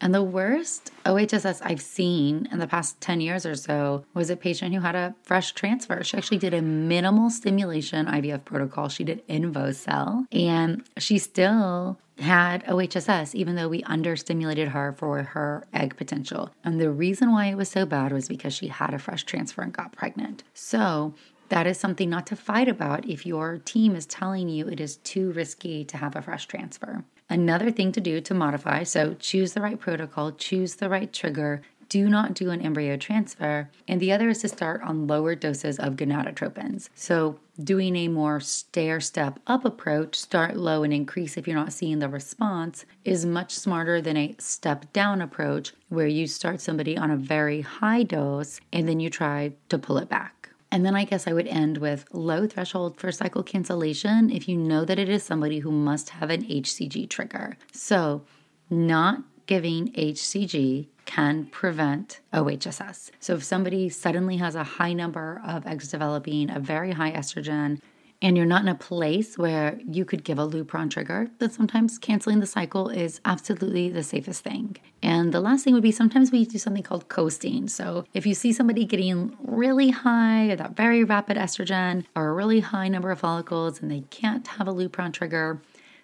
And 0.00 0.14
the 0.14 0.22
worst 0.22 0.92
OHSS 1.04 1.60
I've 1.62 1.82
seen 1.82 2.48
in 2.50 2.58
the 2.58 2.66
past 2.66 3.00
10 3.00 3.20
years 3.20 3.44
or 3.44 3.54
so 3.54 4.04
was 4.14 4.30
a 4.30 4.36
patient 4.36 4.74
who 4.74 4.80
had 4.80 4.94
a 4.94 5.14
fresh 5.22 5.52
transfer. 5.52 6.02
She 6.02 6.16
actually 6.16 6.38
did 6.38 6.54
a 6.54 6.62
minimal 6.62 7.28
stimulation 7.28 8.06
IVF 8.06 8.44
protocol. 8.44 8.88
She 8.88 9.04
did 9.04 9.26
InvoCell, 9.28 10.24
and 10.32 10.84
she 10.96 11.18
still 11.18 11.98
had 12.18 12.64
OHSS, 12.66 13.34
even 13.34 13.56
though 13.56 13.68
we 13.68 13.82
understimulated 13.82 14.68
her 14.68 14.92
for 14.92 15.22
her 15.22 15.66
egg 15.72 15.96
potential. 15.96 16.50
And 16.64 16.80
the 16.80 16.90
reason 16.90 17.32
why 17.32 17.46
it 17.46 17.56
was 17.56 17.68
so 17.68 17.84
bad 17.86 18.12
was 18.12 18.28
because 18.28 18.54
she 18.54 18.68
had 18.68 18.94
a 18.94 18.98
fresh 18.98 19.24
transfer 19.24 19.62
and 19.62 19.72
got 19.72 19.92
pregnant. 19.92 20.42
So, 20.54 21.14
that 21.48 21.66
is 21.66 21.78
something 21.78 22.08
not 22.08 22.26
to 22.28 22.36
fight 22.36 22.68
about 22.68 23.08
if 23.08 23.26
your 23.26 23.58
team 23.58 23.96
is 23.96 24.06
telling 24.06 24.48
you 24.48 24.68
it 24.68 24.78
is 24.78 24.98
too 24.98 25.32
risky 25.32 25.84
to 25.84 25.96
have 25.96 26.14
a 26.14 26.22
fresh 26.22 26.46
transfer. 26.46 27.04
Another 27.30 27.70
thing 27.70 27.92
to 27.92 28.00
do 28.00 28.20
to 28.20 28.34
modify 28.34 28.82
so 28.82 29.14
choose 29.14 29.52
the 29.52 29.60
right 29.60 29.78
protocol, 29.78 30.32
choose 30.32 30.74
the 30.74 30.88
right 30.88 31.12
trigger, 31.12 31.62
do 31.88 32.08
not 32.08 32.34
do 32.34 32.50
an 32.50 32.60
embryo 32.60 32.96
transfer. 32.96 33.68
And 33.86 34.00
the 34.00 34.12
other 34.12 34.30
is 34.30 34.38
to 34.38 34.48
start 34.48 34.82
on 34.82 35.06
lower 35.06 35.34
doses 35.34 35.78
of 35.78 35.94
gonadotropins. 35.94 36.88
So, 36.94 37.38
doing 37.62 37.94
a 37.96 38.08
more 38.08 38.40
stair 38.40 39.00
step 39.00 39.38
up 39.46 39.64
approach, 39.64 40.16
start 40.16 40.56
low 40.56 40.82
and 40.82 40.92
increase 40.92 41.36
if 41.36 41.46
you're 41.46 41.56
not 41.56 41.72
seeing 41.72 41.98
the 41.98 42.08
response, 42.08 42.84
is 43.04 43.26
much 43.26 43.52
smarter 43.52 44.00
than 44.00 44.16
a 44.16 44.34
step 44.38 44.92
down 44.92 45.20
approach 45.20 45.72
where 45.88 46.06
you 46.06 46.26
start 46.26 46.60
somebody 46.60 46.96
on 46.96 47.10
a 47.10 47.16
very 47.16 47.60
high 47.60 48.02
dose 48.02 48.60
and 48.72 48.88
then 48.88 49.00
you 49.00 49.10
try 49.10 49.52
to 49.68 49.78
pull 49.78 49.98
it 49.98 50.08
back. 50.08 50.39
And 50.72 50.86
then 50.86 50.94
I 50.94 51.04
guess 51.04 51.26
I 51.26 51.32
would 51.32 51.48
end 51.48 51.78
with 51.78 52.04
low 52.12 52.46
threshold 52.46 52.96
for 52.96 53.10
cycle 53.10 53.42
cancellation 53.42 54.30
if 54.30 54.48
you 54.48 54.56
know 54.56 54.84
that 54.84 54.98
it 54.98 55.08
is 55.08 55.22
somebody 55.22 55.58
who 55.58 55.72
must 55.72 56.10
have 56.10 56.30
an 56.30 56.44
HCG 56.44 57.08
trigger. 57.08 57.56
So, 57.72 58.24
not 58.68 59.24
giving 59.46 59.92
HCG 59.94 60.86
can 61.06 61.46
prevent 61.46 62.20
OHSS. 62.32 63.10
So, 63.18 63.34
if 63.34 63.42
somebody 63.42 63.88
suddenly 63.88 64.36
has 64.36 64.54
a 64.54 64.62
high 64.62 64.92
number 64.92 65.42
of 65.44 65.66
eggs 65.66 65.88
developing, 65.88 66.50
a 66.50 66.60
very 66.60 66.92
high 66.92 67.10
estrogen, 67.12 67.80
and 68.22 68.36
you're 68.36 68.46
not 68.46 68.62
in 68.62 68.68
a 68.68 68.74
place 68.74 69.38
where 69.38 69.80
you 69.88 70.04
could 70.04 70.24
give 70.24 70.38
a 70.38 70.46
Lupron 70.46 70.90
trigger, 70.90 71.28
then 71.38 71.50
sometimes 71.50 71.98
canceling 71.98 72.40
the 72.40 72.46
cycle 72.46 72.88
is 72.88 73.20
absolutely 73.24 73.88
the 73.88 74.02
safest 74.02 74.44
thing. 74.44 74.76
And 75.02 75.32
the 75.32 75.40
last 75.40 75.64
thing 75.64 75.72
would 75.72 75.82
be 75.82 75.90
sometimes 75.90 76.30
we 76.30 76.44
do 76.44 76.58
something 76.58 76.82
called 76.82 77.08
coasting. 77.08 77.68
So 77.68 78.04
if 78.12 78.26
you 78.26 78.34
see 78.34 78.52
somebody 78.52 78.84
getting 78.84 79.36
really 79.42 79.90
high, 79.90 80.54
that 80.56 80.76
very 80.76 81.02
rapid 81.02 81.38
estrogen, 81.38 82.04
or 82.14 82.28
a 82.28 82.34
really 82.34 82.60
high 82.60 82.88
number 82.88 83.10
of 83.10 83.20
follicles, 83.20 83.80
and 83.80 83.90
they 83.90 84.02
can't 84.10 84.46
have 84.46 84.68
a 84.68 84.74
Lupron 84.74 85.12
trigger, 85.12 85.62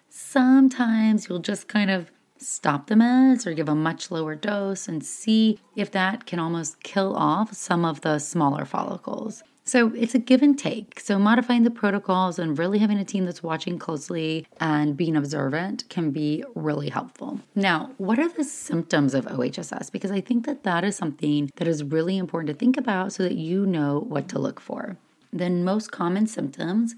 sometimes 0.09 1.29
you'll 1.29 1.39
just 1.39 1.67
kind 1.67 1.91
of 1.91 2.09
stop 2.39 2.87
the 2.87 2.95
meds 2.95 3.45
or 3.45 3.53
give 3.53 3.69
a 3.69 3.75
much 3.75 4.11
lower 4.11 4.35
dose 4.35 4.87
and 4.87 5.03
see 5.03 5.59
if 5.75 5.91
that 5.91 6.25
can 6.25 6.39
almost 6.39 6.81
kill 6.83 7.15
off 7.15 7.53
some 7.53 7.83
of 7.85 8.01
the 8.01 8.19
smaller 8.19 8.65
follicles. 8.65 9.43
So 9.67 9.91
it's 9.95 10.15
a 10.15 10.19
give 10.19 10.41
and 10.41 10.57
take. 10.57 10.97
So 11.01 11.19
modifying 11.19 11.63
the 11.63 11.69
protocols 11.69 12.39
and 12.39 12.57
really 12.57 12.79
having 12.79 12.97
a 12.99 13.03
team 13.03 13.25
that's 13.25 13.43
watching 13.43 13.77
closely 13.77 14.47
and 14.61 14.95
being 14.95 15.17
observant 15.17 15.83
can 15.89 16.11
be 16.11 16.45
really 16.55 16.87
helpful. 16.87 17.41
Now, 17.53 17.91
what 17.97 18.17
are 18.17 18.29
the 18.29 18.45
symptoms 18.45 19.13
of 19.13 19.25
OHSS? 19.25 19.91
Because 19.91 20.09
I 20.09 20.21
think 20.21 20.45
that 20.45 20.63
that 20.63 20.85
is 20.85 20.95
something 20.95 21.51
that 21.57 21.67
is 21.67 21.83
really 21.83 22.17
important 22.17 22.47
to 22.47 22.57
think 22.57 22.77
about 22.77 23.11
so 23.11 23.23
that 23.23 23.35
you 23.35 23.65
know 23.65 23.99
what 24.07 24.29
to 24.29 24.39
look 24.39 24.61
for. 24.61 24.95
The 25.33 25.49
most 25.49 25.91
common 25.91 26.27
symptoms 26.27 26.95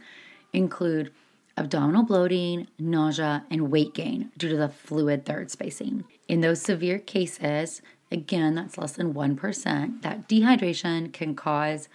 include 0.54 1.12
abdominal 1.58 2.04
bloating, 2.04 2.68
nausea, 2.78 3.46
and 3.50 3.72
weight 3.72 3.96
gain 3.96 4.32
due 4.38 4.48
to 4.48 4.56
the 4.56 4.70
fluid 4.70 5.26
third 5.26 5.50
spacing. 5.50 6.04
In 6.28 6.42
those 6.42 6.62
severe 6.62 7.00
cases, 7.00 7.82
again, 8.12 8.54
that's 8.54 8.78
less 8.78 8.92
than 8.92 9.16
1%, 9.16 10.02
that 10.04 10.30
dehydration 10.30 11.12
can 11.12 11.34
cause 11.34 11.90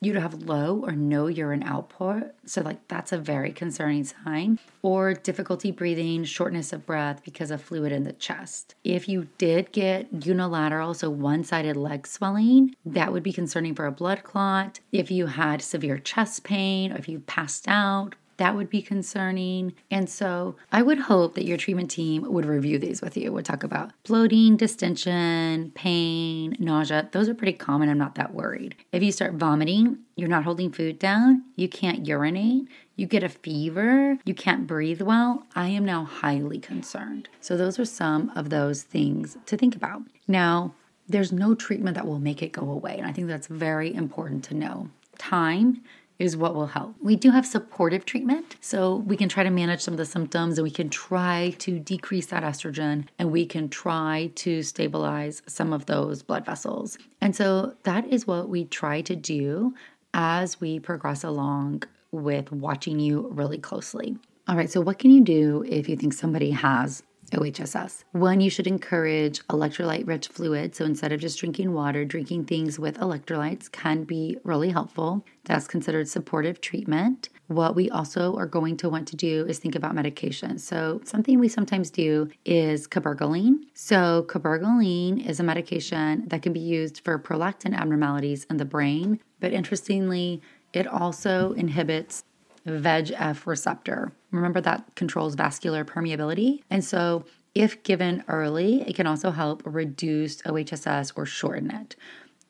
you 0.00 0.12
to 0.12 0.20
have 0.20 0.42
low 0.42 0.82
or 0.84 0.92
no 0.92 1.26
urine 1.26 1.62
output. 1.62 2.32
So, 2.44 2.62
like, 2.62 2.86
that's 2.88 3.12
a 3.12 3.18
very 3.18 3.52
concerning 3.52 4.04
sign. 4.04 4.58
Or 4.82 5.14
difficulty 5.14 5.70
breathing, 5.70 6.24
shortness 6.24 6.72
of 6.72 6.86
breath 6.86 7.22
because 7.24 7.50
of 7.50 7.62
fluid 7.62 7.92
in 7.92 8.04
the 8.04 8.12
chest. 8.12 8.74
If 8.84 9.08
you 9.08 9.28
did 9.38 9.72
get 9.72 10.24
unilateral, 10.24 10.94
so 10.94 11.10
one 11.10 11.44
sided 11.44 11.76
leg 11.76 12.06
swelling, 12.06 12.74
that 12.86 13.12
would 13.12 13.22
be 13.22 13.32
concerning 13.32 13.74
for 13.74 13.86
a 13.86 13.92
blood 13.92 14.22
clot. 14.22 14.80
If 14.92 15.10
you 15.10 15.26
had 15.26 15.62
severe 15.62 15.98
chest 15.98 16.44
pain, 16.44 16.92
or 16.92 16.96
if 16.96 17.08
you 17.08 17.20
passed 17.20 17.66
out, 17.66 18.14
that 18.38 18.56
would 18.56 18.70
be 18.70 18.80
concerning. 18.80 19.74
And 19.90 20.08
so 20.08 20.56
I 20.72 20.82
would 20.82 20.98
hope 20.98 21.34
that 21.34 21.44
your 21.44 21.58
treatment 21.58 21.90
team 21.90 22.22
would 22.32 22.46
review 22.46 22.78
these 22.78 23.02
with 23.02 23.16
you, 23.16 23.32
would 23.32 23.44
talk 23.44 23.62
about 23.62 23.92
bloating, 24.04 24.56
distension, 24.56 25.72
pain, 25.74 26.56
nausea. 26.58 27.08
Those 27.12 27.28
are 27.28 27.34
pretty 27.34 27.52
common. 27.52 27.88
I'm 27.88 27.98
not 27.98 28.14
that 28.14 28.34
worried. 28.34 28.74
If 28.92 29.02
you 29.02 29.12
start 29.12 29.34
vomiting, 29.34 29.98
you're 30.16 30.28
not 30.28 30.44
holding 30.44 30.72
food 30.72 30.98
down, 30.98 31.44
you 31.56 31.68
can't 31.68 32.06
urinate, 32.06 32.68
you 32.96 33.06
get 33.06 33.22
a 33.22 33.28
fever, 33.28 34.18
you 34.24 34.34
can't 34.34 34.66
breathe 34.66 35.02
well, 35.02 35.46
I 35.54 35.68
am 35.68 35.84
now 35.84 36.04
highly 36.04 36.58
concerned. 36.58 37.28
So, 37.40 37.56
those 37.56 37.78
are 37.78 37.84
some 37.84 38.32
of 38.34 38.50
those 38.50 38.82
things 38.82 39.36
to 39.46 39.56
think 39.56 39.76
about. 39.76 40.02
Now, 40.26 40.74
there's 41.08 41.32
no 41.32 41.54
treatment 41.54 41.94
that 41.94 42.06
will 42.06 42.18
make 42.18 42.42
it 42.42 42.52
go 42.52 42.70
away. 42.70 42.98
And 42.98 43.06
I 43.06 43.12
think 43.12 43.28
that's 43.28 43.46
very 43.46 43.94
important 43.94 44.44
to 44.44 44.54
know. 44.54 44.90
Time 45.16 45.82
is 46.18 46.36
what 46.36 46.54
will 46.54 46.66
help. 46.66 46.94
We 47.00 47.16
do 47.16 47.30
have 47.30 47.46
supportive 47.46 48.04
treatment, 48.04 48.56
so 48.60 48.96
we 48.96 49.16
can 49.16 49.28
try 49.28 49.44
to 49.44 49.50
manage 49.50 49.80
some 49.80 49.94
of 49.94 49.98
the 49.98 50.04
symptoms 50.04 50.58
and 50.58 50.64
we 50.64 50.70
can 50.70 50.90
try 50.90 51.54
to 51.58 51.78
decrease 51.78 52.26
that 52.26 52.42
estrogen 52.42 53.06
and 53.18 53.30
we 53.30 53.46
can 53.46 53.68
try 53.68 54.30
to 54.36 54.62
stabilize 54.62 55.42
some 55.46 55.72
of 55.72 55.86
those 55.86 56.22
blood 56.22 56.44
vessels. 56.44 56.98
And 57.20 57.34
so 57.34 57.74
that 57.84 58.06
is 58.06 58.26
what 58.26 58.48
we 58.48 58.64
try 58.64 59.00
to 59.02 59.14
do 59.14 59.74
as 60.14 60.60
we 60.60 60.80
progress 60.80 61.22
along 61.22 61.84
with 62.10 62.50
watching 62.50 62.98
you 62.98 63.28
really 63.30 63.58
closely. 63.58 64.16
All 64.48 64.56
right, 64.56 64.70
so 64.70 64.80
what 64.80 64.98
can 64.98 65.10
you 65.10 65.22
do 65.22 65.64
if 65.68 65.88
you 65.88 65.96
think 65.96 66.14
somebody 66.14 66.50
has 66.50 67.02
OHSS. 67.30 68.04
One, 68.12 68.40
you 68.40 68.50
should 68.50 68.66
encourage 68.66 69.46
electrolyte 69.48 70.06
rich 70.06 70.28
fluid. 70.28 70.74
So 70.74 70.84
instead 70.84 71.12
of 71.12 71.20
just 71.20 71.38
drinking 71.38 71.72
water, 71.72 72.04
drinking 72.04 72.44
things 72.44 72.78
with 72.78 72.98
electrolytes 72.98 73.70
can 73.70 74.04
be 74.04 74.38
really 74.44 74.70
helpful. 74.70 75.24
That's 75.44 75.66
considered 75.66 76.08
supportive 76.08 76.60
treatment. 76.60 77.30
What 77.46 77.74
we 77.74 77.88
also 77.88 78.36
are 78.36 78.46
going 78.46 78.76
to 78.78 78.90
want 78.90 79.08
to 79.08 79.16
do 79.16 79.46
is 79.46 79.58
think 79.58 79.74
about 79.74 79.94
medication. 79.94 80.58
So, 80.58 81.00
something 81.04 81.38
we 81.38 81.48
sometimes 81.48 81.90
do 81.90 82.28
is 82.44 82.86
cabergoline. 82.86 83.60
So, 83.72 84.26
cabergoline 84.28 85.26
is 85.26 85.40
a 85.40 85.42
medication 85.42 86.28
that 86.28 86.42
can 86.42 86.52
be 86.52 86.60
used 86.60 87.00
for 87.04 87.18
prolactin 87.18 87.74
abnormalities 87.74 88.44
in 88.50 88.58
the 88.58 88.66
brain, 88.66 89.20
but 89.40 89.54
interestingly, 89.54 90.42
it 90.74 90.86
also 90.86 91.52
inhibits 91.52 92.24
VEGF 92.66 93.46
receptor. 93.46 94.12
Remember 94.30 94.60
that 94.60 94.94
controls 94.94 95.34
vascular 95.34 95.84
permeability. 95.84 96.62
And 96.70 96.84
so, 96.84 97.24
if 97.54 97.82
given 97.82 98.22
early, 98.28 98.82
it 98.82 98.94
can 98.94 99.06
also 99.06 99.30
help 99.30 99.62
reduce 99.64 100.42
OHSS 100.42 101.12
or 101.16 101.26
shorten 101.26 101.70
it. 101.70 101.96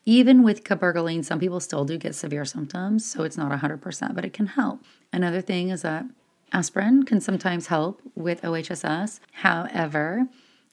Even 0.04 0.42
with 0.42 0.64
cabergoline, 0.64 1.24
some 1.24 1.38
people 1.38 1.60
still 1.60 1.84
do 1.84 1.96
get 1.98 2.14
severe 2.14 2.44
symptoms, 2.44 3.04
so 3.04 3.22
it's 3.22 3.36
not 3.36 3.52
100%, 3.52 4.14
but 4.14 4.24
it 4.24 4.32
can 4.32 4.46
help. 4.46 4.82
Another 5.12 5.40
thing 5.40 5.68
is 5.68 5.82
that 5.82 6.04
aspirin 6.52 7.04
can 7.04 7.20
sometimes 7.20 7.68
help 7.68 8.00
with 8.14 8.42
OHSS. 8.42 9.20
However, 9.32 10.26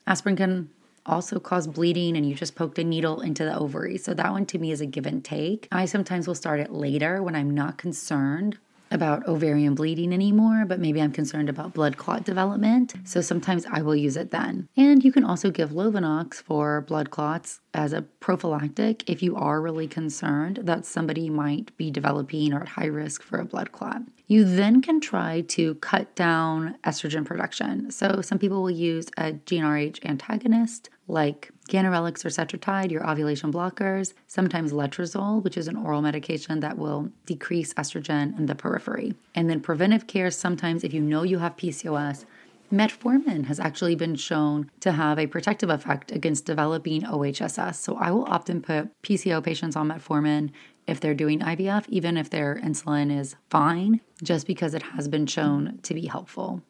aspirin 0.07 0.35
can 0.35 0.69
also 1.05 1.39
cause 1.39 1.67
bleeding 1.67 2.17
and 2.17 2.27
you 2.27 2.33
just 2.33 2.55
poked 2.55 2.79
a 2.79 2.83
needle 2.83 3.21
into 3.21 3.43
the 3.43 3.55
ovary. 3.55 3.97
So 3.97 4.13
that 4.13 4.31
one 4.31 4.45
to 4.47 4.57
me 4.57 4.71
is 4.71 4.81
a 4.81 4.85
give 4.85 5.05
and 5.05 5.23
take. 5.23 5.67
I 5.71 5.85
sometimes 5.85 6.27
will 6.27 6.35
start 6.35 6.59
it 6.59 6.71
later 6.71 7.21
when 7.21 7.35
I'm 7.35 7.51
not 7.51 7.77
concerned 7.77 8.57
about 8.91 9.27
ovarian 9.27 9.75
bleeding 9.75 10.13
anymore, 10.13 10.65
but 10.65 10.79
maybe 10.79 11.01
I'm 11.01 11.11
concerned 11.11 11.49
about 11.49 11.73
blood 11.73 11.97
clot 11.97 12.23
development. 12.23 12.93
So 13.03 13.21
sometimes 13.21 13.65
I 13.71 13.81
will 13.81 13.95
use 13.95 14.17
it 14.17 14.31
then. 14.31 14.69
And 14.77 15.03
you 15.03 15.11
can 15.11 15.23
also 15.23 15.51
give 15.51 15.71
Lovenox 15.71 16.35
for 16.35 16.81
blood 16.81 17.09
clots 17.09 17.61
as 17.73 17.93
a 17.93 18.01
prophylactic 18.01 19.09
if 19.09 19.21
you 19.21 19.35
are 19.35 19.61
really 19.61 19.87
concerned 19.87 20.59
that 20.63 20.85
somebody 20.85 21.29
might 21.29 21.75
be 21.77 21.91
developing 21.91 22.53
or 22.53 22.61
at 22.61 22.69
high 22.69 22.85
risk 22.85 23.21
for 23.21 23.39
a 23.39 23.45
blood 23.45 23.71
clot. 23.71 24.01
You 24.27 24.43
then 24.43 24.81
can 24.81 24.99
try 24.99 25.41
to 25.49 25.75
cut 25.75 26.15
down 26.15 26.77
estrogen 26.83 27.25
production. 27.25 27.91
So 27.91 28.21
some 28.21 28.39
people 28.39 28.63
will 28.63 28.71
use 28.71 29.07
a 29.17 29.33
GnRH 29.33 30.03
antagonist 30.05 30.89
like 31.07 31.51
ganirelix 31.69 32.23
or 32.23 32.29
cetrotide, 32.29 32.91
your 32.91 33.07
ovulation 33.09 33.51
blockers, 33.51 34.13
sometimes 34.27 34.71
letrozole, 34.71 35.43
which 35.43 35.57
is 35.57 35.67
an 35.67 35.75
oral 35.75 36.01
medication 36.01 36.59
that 36.59 36.77
will 36.77 37.09
decrease 37.25 37.73
estrogen 37.73 38.37
in 38.37 38.45
the 38.45 38.55
periphery. 38.55 39.15
And 39.33 39.49
then 39.49 39.59
preventive 39.59 40.07
care, 40.07 40.31
sometimes 40.31 40.83
if 40.83 40.93
you 40.93 41.01
know 41.01 41.23
you 41.23 41.39
have 41.39 41.57
PCOS, 41.57 42.25
Metformin 42.73 43.45
has 43.45 43.59
actually 43.59 43.95
been 43.95 44.15
shown 44.15 44.69
to 44.79 44.91
have 44.91 45.19
a 45.19 45.27
protective 45.27 45.69
effect 45.69 46.11
against 46.11 46.45
developing 46.45 47.03
OHSS. 47.03 47.75
So 47.75 47.95
I 47.95 48.11
will 48.11 48.25
often 48.25 48.61
put 48.61 48.89
PCO 49.03 49.43
patients 49.43 49.75
on 49.75 49.89
metformin 49.89 50.49
if 50.87 50.99
they're 50.99 51.13
doing 51.13 51.39
IVF, 51.39 51.85
even 51.89 52.17
if 52.17 52.29
their 52.29 52.59
insulin 52.63 53.15
is 53.15 53.35
fine, 53.49 54.01
just 54.23 54.47
because 54.47 54.73
it 54.73 54.81
has 54.81 55.07
been 55.07 55.27
shown 55.27 55.79
to 55.83 55.93
be 55.93 56.07
helpful. 56.07 56.61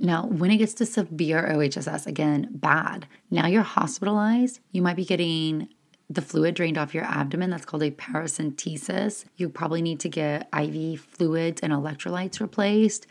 Now, 0.00 0.26
when 0.26 0.50
it 0.50 0.56
gets 0.56 0.74
to 0.74 0.86
severe 0.86 1.48
OHSS, 1.48 2.06
again, 2.06 2.48
bad. 2.50 3.06
Now 3.30 3.46
you're 3.46 3.62
hospitalized. 3.62 4.60
You 4.72 4.82
might 4.82 4.96
be 4.96 5.04
getting 5.04 5.68
the 6.10 6.22
fluid 6.22 6.54
drained 6.54 6.78
off 6.78 6.94
your 6.94 7.04
abdomen. 7.04 7.50
That's 7.50 7.64
called 7.64 7.82
a 7.82 7.90
paracentesis. 7.90 9.24
You 9.36 9.48
probably 9.48 9.82
need 9.82 10.00
to 10.00 10.08
get 10.08 10.48
IV 10.56 11.00
fluids 11.00 11.62
and 11.62 11.72
electrolytes 11.72 12.40
replaced. 12.40 13.06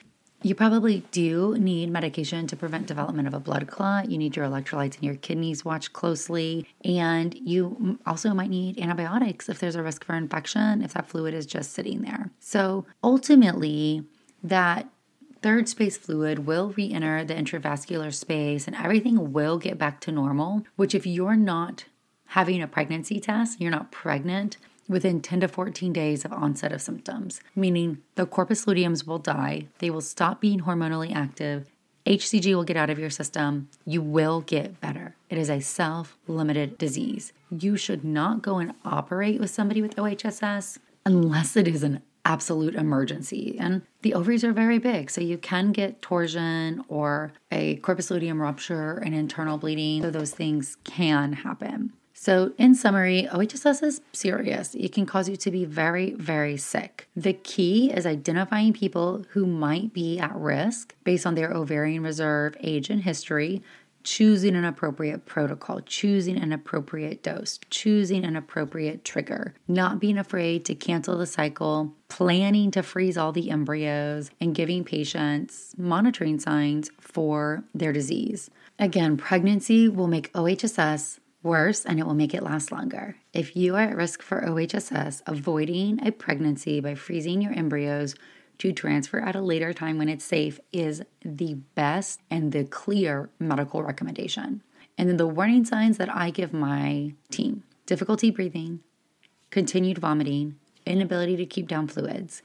You 0.45 0.55
probably 0.55 1.05
do 1.11 1.57
need 1.57 1.89
medication 1.89 2.47
to 2.47 2.57
prevent 2.57 2.85
development 2.85 3.29
of 3.29 3.33
a 3.33 3.39
blood 3.39 3.65
clot. 3.67 4.11
You 4.11 4.17
need 4.17 4.35
your 4.35 4.45
electrolytes 4.45 4.95
and 4.95 5.05
your 5.05 5.15
kidneys 5.15 5.63
watched 5.63 5.93
closely. 5.93 6.67
And 6.83 7.33
you 7.33 7.97
also 8.05 8.33
might 8.33 8.49
need 8.49 8.77
antibiotics 8.77 9.47
if 9.47 9.59
there's 9.59 9.77
a 9.77 9.81
risk 9.81 10.03
for 10.03 10.15
infection, 10.15 10.81
if 10.81 10.93
that 10.95 11.07
fluid 11.07 11.33
is 11.33 11.45
just 11.45 11.71
sitting 11.71 12.01
there. 12.01 12.29
So 12.39 12.85
ultimately, 13.01 14.03
that 14.43 14.89
third 15.43 15.67
space 15.67 15.97
fluid 15.97 16.47
will 16.47 16.73
re 16.77 16.91
enter 16.91 17.23
the 17.25 17.35
intravascular 17.35 18.13
space 18.13 18.65
and 18.65 18.75
everything 18.75 19.33
will 19.33 19.59
get 19.59 19.77
back 19.77 19.99
to 20.01 20.11
normal. 20.11 20.63
Which, 20.77 20.95
if 20.95 21.05
you're 21.05 21.35
not 21.35 21.85
having 22.27 22.61
a 22.61 22.67
pregnancy 22.67 23.19
test, 23.19 23.61
you're 23.61 23.69
not 23.69 23.91
pregnant, 23.91 24.57
within 24.87 25.21
10 25.21 25.41
to 25.41 25.47
14 25.47 25.93
days 25.93 26.25
of 26.25 26.33
onset 26.33 26.71
of 26.71 26.81
symptoms, 26.81 27.41
meaning 27.55 27.99
the 28.15 28.25
corpus 28.25 28.65
luteums 28.65 29.05
will 29.05 29.19
die, 29.19 29.67
they 29.79 29.89
will 29.89 30.01
stop 30.01 30.41
being 30.41 30.61
hormonally 30.61 31.13
active, 31.13 31.67
HCG 32.05 32.53
will 32.53 32.65
get 32.65 32.75
out 32.75 32.89
of 32.89 32.99
your 32.99 33.09
system, 33.09 33.69
you 33.85 34.01
will 34.01 34.41
get 34.41 34.81
better. 34.81 35.15
It 35.29 35.37
is 35.37 35.49
a 35.49 35.61
self 35.61 36.17
limited 36.27 36.77
disease. 36.77 37.31
You 37.49 37.77
should 37.77 38.03
not 38.03 38.41
go 38.41 38.57
and 38.57 38.73
operate 38.83 39.39
with 39.39 39.51
somebody 39.51 39.81
with 39.81 39.95
OHSS 39.95 40.79
unless 41.05 41.55
it 41.55 41.67
is 41.67 41.83
an 41.83 42.01
absolute 42.25 42.75
emergency. 42.75 43.57
And 43.59 43.81
the 44.01 44.13
ovaries 44.13 44.43
are 44.43 44.53
very 44.53 44.79
big, 44.79 45.09
so 45.09 45.21
you 45.21 45.37
can 45.37 45.71
get 45.71 46.01
torsion 46.01 46.83
or 46.87 47.33
a 47.51 47.75
corpus 47.77 48.09
luteum 48.09 48.41
rupture 48.41 48.97
and 48.97 49.13
internal 49.13 49.57
bleeding. 49.57 50.01
So 50.01 50.11
those 50.11 50.31
things 50.31 50.77
can 50.83 51.33
happen. 51.33 51.93
So, 52.15 52.53
in 52.57 52.73
summary, 52.73 53.27
OHSS 53.29 53.83
is 53.83 54.01
serious. 54.13 54.75
It 54.75 54.93
can 54.93 55.05
cause 55.05 55.27
you 55.27 55.35
to 55.35 55.51
be 55.51 55.65
very, 55.65 56.13
very 56.13 56.55
sick. 56.55 57.09
The 57.17 57.33
key 57.33 57.91
is 57.91 58.05
identifying 58.05 58.71
people 58.71 59.25
who 59.31 59.45
might 59.45 59.91
be 59.91 60.19
at 60.19 60.33
risk 60.33 60.95
based 61.03 61.25
on 61.25 61.35
their 61.35 61.51
ovarian 61.51 62.01
reserve, 62.01 62.55
age, 62.61 62.89
and 62.89 63.01
history, 63.01 63.61
choosing 64.03 64.55
an 64.55 64.65
appropriate 64.65 65.25
protocol, 65.25 65.81
choosing 65.81 66.37
an 66.37 66.51
appropriate 66.51 67.23
dose, 67.23 67.59
choosing 67.69 68.23
an 68.23 68.35
appropriate 68.35 69.03
trigger, 69.03 69.53
not 69.67 69.99
being 69.99 70.17
afraid 70.17 70.65
to 70.65 70.75
cancel 70.75 71.17
the 71.17 71.25
cycle, 71.25 71.95
planning 72.09 72.71
to 72.71 72.83
freeze 72.83 73.17
all 73.17 73.31
the 73.31 73.49
embryos, 73.49 74.29
and 74.39 74.55
giving 74.55 74.83
patients 74.83 75.73
monitoring 75.77 76.39
signs 76.39 76.91
for 76.99 77.63
their 77.73 77.93
disease. 77.93 78.49
Again, 78.79 79.17
pregnancy 79.17 79.87
will 79.87 80.07
make 80.07 80.31
OHSS 80.33 81.19
worse 81.43 81.85
and 81.85 81.99
it 81.99 82.05
will 82.05 82.13
make 82.13 82.33
it 82.33 82.43
last 82.43 82.71
longer. 82.71 83.17
If 83.33 83.55
you 83.55 83.75
are 83.75 83.81
at 83.81 83.95
risk 83.95 84.21
for 84.21 84.41
OHSS, 84.41 85.21
avoiding 85.27 86.05
a 86.05 86.11
pregnancy 86.11 86.79
by 86.79 86.95
freezing 86.95 87.41
your 87.41 87.53
embryos 87.53 88.15
to 88.63 88.71
transfer 88.71 89.19
at 89.19 89.35
a 89.35 89.41
later 89.41 89.73
time 89.73 89.97
when 89.97 90.07
it's 90.07 90.23
safe 90.23 90.57
is 90.71 91.03
the 91.21 91.55
best 91.75 92.21
and 92.31 92.53
the 92.53 92.63
clear 92.63 93.29
medical 93.37 93.83
recommendation. 93.83 94.63
And 94.97 95.09
then 95.09 95.17
the 95.17 95.27
warning 95.27 95.65
signs 95.65 95.97
that 95.97 96.13
I 96.15 96.29
give 96.29 96.53
my 96.53 97.13
team 97.29 97.63
difficulty 97.85 98.31
breathing, 98.31 98.79
continued 99.49 99.97
vomiting, 99.97 100.55
inability 100.85 101.35
to 101.35 101.45
keep 101.45 101.67
down 101.67 101.89
fluids, 101.89 102.41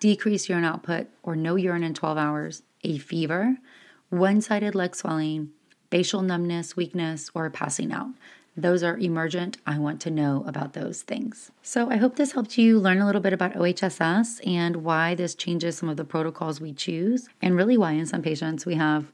decreased 0.00 0.48
urine 0.48 0.64
output 0.64 1.06
or 1.22 1.36
no 1.36 1.54
urine 1.54 1.84
in 1.84 1.94
12 1.94 2.18
hours, 2.18 2.64
a 2.82 2.98
fever, 2.98 3.58
one 4.08 4.40
sided 4.40 4.74
leg 4.74 4.96
swelling, 4.96 5.50
facial 5.88 6.22
numbness, 6.22 6.74
weakness, 6.74 7.30
or 7.32 7.48
passing 7.48 7.92
out 7.92 8.08
those 8.56 8.82
are 8.82 8.98
emergent. 8.98 9.58
I 9.66 9.78
want 9.78 10.00
to 10.02 10.10
know 10.10 10.44
about 10.46 10.72
those 10.72 11.02
things. 11.02 11.50
So 11.62 11.90
I 11.90 11.96
hope 11.96 12.16
this 12.16 12.32
helped 12.32 12.58
you 12.58 12.78
learn 12.78 13.00
a 13.00 13.06
little 13.06 13.20
bit 13.20 13.32
about 13.32 13.54
OHSS 13.54 14.46
and 14.46 14.76
why 14.76 15.14
this 15.14 15.34
changes 15.34 15.78
some 15.78 15.88
of 15.88 15.96
the 15.96 16.04
protocols 16.04 16.60
we 16.60 16.72
choose, 16.72 17.28
and 17.40 17.56
really 17.56 17.76
why 17.76 17.92
in 17.92 18.06
some 18.06 18.22
patients 18.22 18.66
we 18.66 18.74
have 18.74 19.12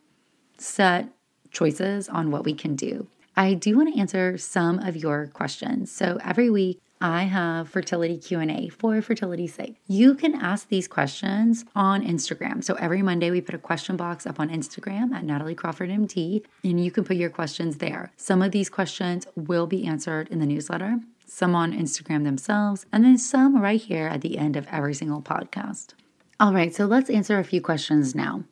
set 0.59 1.09
choices 1.51 2.09
on 2.09 2.31
what 2.31 2.45
we 2.45 2.55
can 2.55 2.75
do. 2.77 3.07
I 3.37 3.55
do 3.55 3.77
want 3.77 3.93
to 3.93 4.01
answer 4.01 4.39
some 4.39 4.79
of 4.79 4.97
your 4.97 5.27
questions. 5.27 5.93
So 5.93 6.19
every 6.25 6.49
week 6.49 6.81
I 7.01 7.25
have 7.25 7.69
fertility 7.69 8.17
Q&A 8.17 8.69
for 8.69 9.01
fertility's 9.03 9.55
sake. 9.55 9.77
You 9.87 10.15
can 10.15 10.35
ask 10.35 10.69
these 10.69 10.89
questions 10.89 11.65
on 11.75 12.03
Instagram. 12.03 12.65
So 12.65 12.75
every 12.75 13.03
Monday 13.03 13.31
we 13.31 13.41
put 13.41 13.55
a 13.55 13.59
question 13.59 13.97
box 13.97 14.27
up 14.27 14.41
on 14.41 14.49
Instagram 14.49 15.13
at 15.13 15.25
Natalie 15.25 15.55
Crawford 15.55 15.91
MD 15.91 16.45
and 16.65 16.83
you 16.83 16.91
can 16.91 17.05
put 17.05 17.17
your 17.17 17.31
questions 17.31 17.79
there. 17.79 18.13
Some 18.17 18.43
of 18.43 18.53
these 18.53 18.71
questions 18.71 19.27
will 19.37 19.67
be 19.67 19.87
answered 19.87 20.29
in 20.29 20.39
the 20.39 20.47
newsletter, 20.47 21.01
some 21.27 21.55
on 21.55 21.73
Instagram 21.73 22.25
themselves, 22.25 22.87
and 22.93 23.05
then 23.05 23.19
some 23.19 23.61
right 23.61 23.81
here 23.81 24.07
at 24.07 24.23
the 24.23 24.39
end 24.39 24.57
of 24.57 24.67
every 24.71 24.95
single 24.95 25.21
podcast. 25.21 25.95
All 26.41 26.53
right, 26.53 26.75
so 26.75 26.87
let's 26.87 27.11
answer 27.11 27.39
a 27.39 27.45
few 27.45 27.61
questions 27.61 28.15
now. 28.15 28.45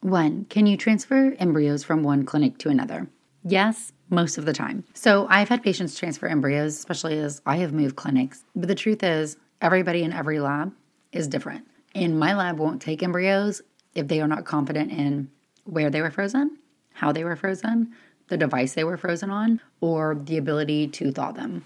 One, 0.00 0.46
can 0.46 0.66
you 0.66 0.76
transfer 0.76 1.36
embryos 1.38 1.84
from 1.84 2.02
one 2.02 2.24
clinic 2.24 2.58
to 2.58 2.68
another? 2.68 3.08
Yes, 3.44 3.92
most 4.12 4.38
of 4.38 4.44
the 4.44 4.52
time. 4.52 4.84
So 4.94 5.26
I've 5.28 5.48
had 5.48 5.62
patients 5.62 5.98
transfer 5.98 6.28
embryos, 6.28 6.76
especially 6.76 7.18
as 7.18 7.42
I 7.46 7.56
have 7.56 7.72
moved 7.72 7.96
clinics. 7.96 8.44
But 8.54 8.68
the 8.68 8.74
truth 8.74 9.02
is, 9.02 9.36
everybody 9.60 10.02
in 10.02 10.12
every 10.12 10.38
lab 10.38 10.72
is 11.12 11.26
different. 11.26 11.66
And 11.94 12.18
my 12.18 12.34
lab 12.34 12.58
won't 12.58 12.80
take 12.80 13.02
embryos 13.02 13.62
if 13.94 14.08
they 14.08 14.20
are 14.20 14.28
not 14.28 14.44
confident 14.44 14.92
in 14.92 15.30
where 15.64 15.90
they 15.90 16.00
were 16.00 16.10
frozen, 16.10 16.58
how 16.92 17.12
they 17.12 17.24
were 17.24 17.36
frozen, 17.36 17.92
the 18.28 18.36
device 18.36 18.74
they 18.74 18.84
were 18.84 18.96
frozen 18.96 19.30
on, 19.30 19.60
or 19.80 20.14
the 20.14 20.38
ability 20.38 20.88
to 20.88 21.12
thaw 21.12 21.32
them. 21.32 21.64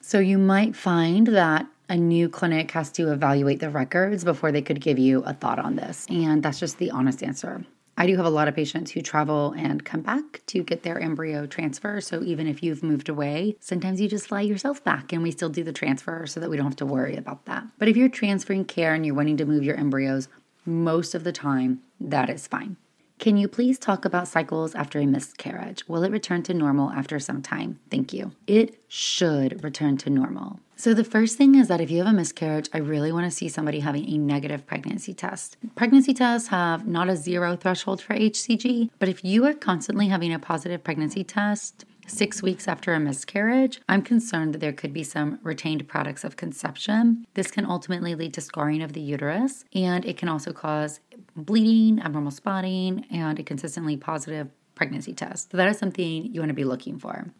So 0.00 0.18
you 0.18 0.38
might 0.38 0.76
find 0.76 1.26
that 1.28 1.66
a 1.88 1.96
new 1.96 2.28
clinic 2.28 2.70
has 2.72 2.90
to 2.92 3.12
evaluate 3.12 3.60
the 3.60 3.70
records 3.70 4.24
before 4.24 4.52
they 4.52 4.62
could 4.62 4.80
give 4.80 4.98
you 4.98 5.22
a 5.24 5.34
thought 5.34 5.58
on 5.58 5.76
this. 5.76 6.06
And 6.08 6.42
that's 6.42 6.60
just 6.60 6.78
the 6.78 6.90
honest 6.90 7.22
answer. 7.22 7.64
I 7.96 8.06
do 8.06 8.16
have 8.16 8.26
a 8.26 8.30
lot 8.30 8.48
of 8.48 8.56
patients 8.56 8.90
who 8.90 9.00
travel 9.02 9.54
and 9.56 9.84
come 9.84 10.00
back 10.00 10.42
to 10.46 10.62
get 10.62 10.82
their 10.82 10.98
embryo 10.98 11.46
transfer. 11.46 12.00
So 12.00 12.22
even 12.22 12.46
if 12.46 12.62
you've 12.62 12.82
moved 12.82 13.08
away, 13.08 13.56
sometimes 13.60 14.00
you 14.00 14.08
just 14.08 14.26
fly 14.26 14.40
yourself 14.40 14.82
back 14.82 15.12
and 15.12 15.22
we 15.22 15.30
still 15.30 15.48
do 15.48 15.62
the 15.62 15.72
transfer 15.72 16.26
so 16.26 16.40
that 16.40 16.50
we 16.50 16.56
don't 16.56 16.66
have 16.66 16.76
to 16.76 16.86
worry 16.86 17.16
about 17.16 17.44
that. 17.44 17.64
But 17.78 17.88
if 17.88 17.96
you're 17.96 18.08
transferring 18.08 18.64
care 18.64 18.94
and 18.94 19.06
you're 19.06 19.14
wanting 19.14 19.36
to 19.36 19.44
move 19.44 19.62
your 19.62 19.76
embryos, 19.76 20.28
most 20.66 21.14
of 21.14 21.24
the 21.24 21.32
time, 21.32 21.82
that 22.00 22.28
is 22.28 22.46
fine. 22.46 22.76
Can 23.18 23.36
you 23.36 23.46
please 23.46 23.78
talk 23.78 24.04
about 24.04 24.26
cycles 24.26 24.74
after 24.74 24.98
a 24.98 25.06
miscarriage? 25.06 25.86
Will 25.88 26.02
it 26.02 26.10
return 26.10 26.42
to 26.44 26.54
normal 26.54 26.90
after 26.90 27.20
some 27.20 27.42
time? 27.42 27.78
Thank 27.90 28.12
you. 28.12 28.32
It 28.46 28.82
should 28.88 29.62
return 29.62 29.96
to 29.98 30.10
normal. 30.10 30.58
So, 30.76 30.92
the 30.92 31.04
first 31.04 31.38
thing 31.38 31.54
is 31.54 31.68
that 31.68 31.80
if 31.80 31.88
you 31.88 31.98
have 31.98 32.12
a 32.12 32.12
miscarriage, 32.12 32.68
I 32.72 32.78
really 32.78 33.12
want 33.12 33.26
to 33.26 33.30
see 33.30 33.48
somebody 33.48 33.80
having 33.80 34.08
a 34.08 34.18
negative 34.18 34.66
pregnancy 34.66 35.14
test. 35.14 35.56
Pregnancy 35.76 36.12
tests 36.12 36.48
have 36.48 36.86
not 36.86 37.08
a 37.08 37.16
zero 37.16 37.54
threshold 37.56 38.02
for 38.02 38.14
HCG, 38.14 38.90
but 38.98 39.08
if 39.08 39.24
you 39.24 39.44
are 39.46 39.54
constantly 39.54 40.08
having 40.08 40.32
a 40.32 40.38
positive 40.40 40.82
pregnancy 40.82 41.22
test, 41.22 41.84
six 42.08 42.42
weeks 42.42 42.66
after 42.66 42.92
a 42.92 43.00
miscarriage, 43.00 43.80
I'm 43.88 44.02
concerned 44.02 44.52
that 44.52 44.58
there 44.58 44.72
could 44.72 44.92
be 44.92 45.04
some 45.04 45.38
retained 45.42 45.86
products 45.86 46.24
of 46.24 46.36
conception. 46.36 47.24
This 47.34 47.52
can 47.52 47.64
ultimately 47.64 48.16
lead 48.16 48.34
to 48.34 48.40
scarring 48.40 48.82
of 48.82 48.94
the 48.94 49.00
uterus, 49.00 49.64
and 49.74 50.04
it 50.04 50.16
can 50.16 50.28
also 50.28 50.52
cause 50.52 50.98
bleeding, 51.36 52.00
abnormal 52.00 52.32
spotting, 52.32 53.06
and 53.10 53.38
a 53.38 53.44
consistently 53.44 53.96
positive 53.96 54.48
pregnancy 54.74 55.14
test. 55.14 55.52
So, 55.52 55.56
that 55.56 55.68
is 55.68 55.78
something 55.78 56.34
you 56.34 56.40
want 56.40 56.50
to 56.50 56.54
be 56.54 56.64
looking 56.64 56.98
for. 56.98 57.32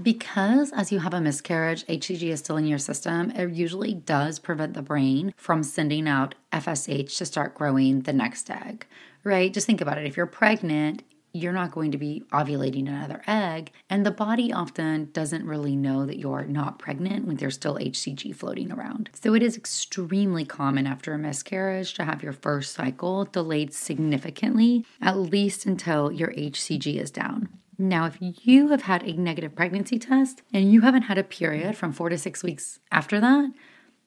Because 0.00 0.72
as 0.72 0.92
you 0.92 1.00
have 1.00 1.14
a 1.14 1.20
miscarriage, 1.20 1.84
HCG 1.86 2.22
is 2.22 2.38
still 2.38 2.56
in 2.56 2.66
your 2.66 2.78
system, 2.78 3.30
it 3.32 3.50
usually 3.50 3.94
does 3.94 4.38
prevent 4.38 4.74
the 4.74 4.82
brain 4.82 5.34
from 5.36 5.62
sending 5.62 6.06
out 6.06 6.36
FSH 6.52 7.16
to 7.18 7.26
start 7.26 7.56
growing 7.56 8.02
the 8.02 8.12
next 8.12 8.48
egg, 8.50 8.86
right? 9.24 9.52
Just 9.52 9.66
think 9.66 9.80
about 9.80 9.98
it. 9.98 10.06
If 10.06 10.16
you're 10.16 10.26
pregnant, 10.26 11.02
you're 11.32 11.52
not 11.52 11.72
going 11.72 11.92
to 11.92 11.98
be 11.98 12.22
ovulating 12.32 12.88
another 12.88 13.22
egg, 13.26 13.72
and 13.88 14.04
the 14.04 14.10
body 14.10 14.52
often 14.52 15.10
doesn't 15.12 15.46
really 15.46 15.76
know 15.76 16.06
that 16.06 16.18
you're 16.18 16.44
not 16.44 16.78
pregnant 16.78 17.26
when 17.26 17.36
there's 17.36 17.54
still 17.54 17.76
HCG 17.76 18.34
floating 18.34 18.72
around. 18.72 19.10
So 19.14 19.34
it 19.34 19.42
is 19.42 19.56
extremely 19.56 20.44
common 20.44 20.86
after 20.86 21.14
a 21.14 21.18
miscarriage 21.18 21.94
to 21.94 22.04
have 22.04 22.22
your 22.22 22.32
first 22.32 22.74
cycle 22.74 23.24
delayed 23.24 23.72
significantly, 23.72 24.84
at 25.00 25.16
least 25.16 25.66
until 25.66 26.10
your 26.10 26.32
HCG 26.32 27.00
is 27.00 27.10
down. 27.10 27.59
Now, 27.80 28.04
if 28.04 28.18
you 28.20 28.68
have 28.68 28.82
had 28.82 29.02
a 29.04 29.14
negative 29.14 29.54
pregnancy 29.56 29.98
test 29.98 30.42
and 30.52 30.70
you 30.70 30.82
haven't 30.82 31.02
had 31.02 31.16
a 31.16 31.24
period 31.24 31.78
from 31.78 31.92
four 31.92 32.10
to 32.10 32.18
six 32.18 32.42
weeks 32.42 32.78
after 32.92 33.18
that, 33.20 33.52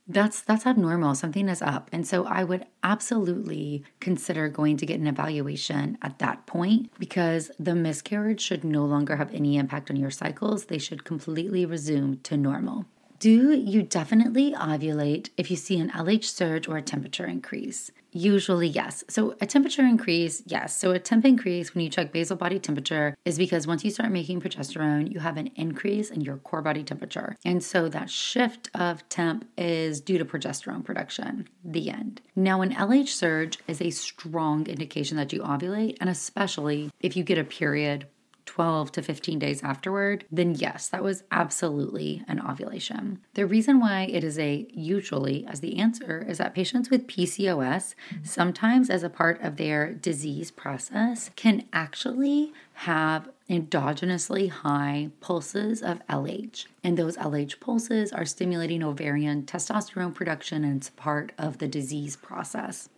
that's 0.07 0.41
that's 0.41 0.67
abnormal. 0.67 1.15
Something 1.15 1.49
is 1.49 1.59
up. 1.61 1.89
And 1.91 2.05
so 2.05 2.25
i 2.25 2.43
would 2.43 2.67
absolutely 2.83 3.83
consider 3.99 4.47
going 4.47 4.77
to 4.77 4.85
get 4.85 4.99
an 4.99 5.07
evaluation 5.07 5.97
at 6.03 6.19
that 6.19 6.45
point 6.45 6.91
because 6.99 7.49
the 7.57 7.73
miscarriage 7.73 8.41
should 8.41 8.63
no 8.63 8.85
longer 8.85 9.15
have 9.15 9.33
any 9.33 9.57
impact 9.57 9.89
on 9.89 9.95
your 9.95 10.11
cycles. 10.11 10.65
They 10.65 10.77
should 10.77 11.03
completely 11.03 11.65
resume 11.65 12.17
to 12.23 12.37
normal. 12.37 12.85
Do 13.17 13.53
you 13.53 13.81
definitely 13.81 14.51
ovulate 14.51 15.29
if 15.35 15.49
you 15.49 15.57
see 15.57 15.79
an 15.79 15.89
LH 15.89 16.25
surge 16.25 16.67
or 16.67 16.77
a 16.77 16.81
temperature 16.83 17.25
increase? 17.25 17.89
Usually, 18.13 18.67
yes. 18.67 19.03
So, 19.09 19.35
a 19.41 19.47
temperature 19.47 19.81
increase, 19.81 20.43
yes. 20.45 20.77
So, 20.77 20.91
a 20.91 20.99
temp 20.99 21.25
increase 21.25 21.73
when 21.73 21.83
you 21.83 21.89
check 21.89 22.11
basal 22.11 22.37
body 22.37 22.59
temperature 22.59 23.15
is 23.25 23.39
because 23.39 23.65
once 23.65 23.83
you 23.83 23.89
start 23.89 24.11
making 24.11 24.39
progesterone, 24.39 25.11
you 25.11 25.19
have 25.19 25.35
an 25.37 25.47
increase 25.55 26.11
in 26.11 26.21
your 26.21 26.37
core 26.37 26.61
body 26.61 26.83
temperature. 26.83 27.35
And 27.43 27.63
so, 27.63 27.89
that 27.89 28.11
shift 28.11 28.69
of 28.75 29.07
temp 29.09 29.49
is 29.57 29.99
due 29.99 30.19
to 30.19 30.25
progesterone 30.25 30.85
production. 30.85 31.49
The 31.65 31.89
end. 31.89 32.21
Now, 32.35 32.61
an 32.61 32.73
LH 32.73 33.09
surge 33.09 33.57
is 33.67 33.81
a 33.81 33.89
strong 33.89 34.67
indication 34.67 35.17
that 35.17 35.33
you 35.33 35.41
ovulate, 35.41 35.97
and 35.99 36.09
especially 36.09 36.91
if 36.99 37.17
you 37.17 37.23
get 37.23 37.39
a 37.39 37.43
period 37.43 38.05
12 38.45 38.91
to 38.93 39.01
15 39.01 39.39
days 39.39 39.63
afterward, 39.63 40.25
then 40.31 40.53
yes, 40.55 40.89
that 40.89 41.03
was 41.03 41.23
absolutely 41.31 42.23
an 42.27 42.39
ovulation. 42.39 43.19
The 43.33 43.45
reason 43.45 43.79
why 43.79 44.03
it 44.03 44.23
is 44.23 44.37
a 44.37 44.67
usually 44.71 45.45
as 45.47 45.61
the 45.61 45.77
answer 45.77 46.25
is 46.27 46.37
that 46.37 46.53
patients 46.53 46.89
with 46.89 47.07
PCOS, 47.07 47.95
sometimes 48.23 48.89
as 48.89 49.03
a 49.03 49.09
part 49.09 49.41
of 49.41 49.57
their 49.57 49.93
disease 49.93 50.51
process, 50.51 51.31
can 51.35 51.65
actually 51.71 52.53
have 52.73 53.29
endogenously 53.49 54.49
high 54.49 55.09
pulses 55.19 55.81
of 55.81 56.05
LH. 56.07 56.65
And 56.83 56.97
those 56.97 57.17
LH 57.17 57.59
pulses 57.59 58.11
are 58.11 58.25
stimulating 58.25 58.83
ovarian 58.83 59.43
testosterone 59.43 60.13
production 60.13 60.63
and 60.63 60.77
it's 60.77 60.89
part 60.89 61.33
of 61.37 61.59
the 61.59 61.67
disease 61.67 62.15
process. 62.15 62.89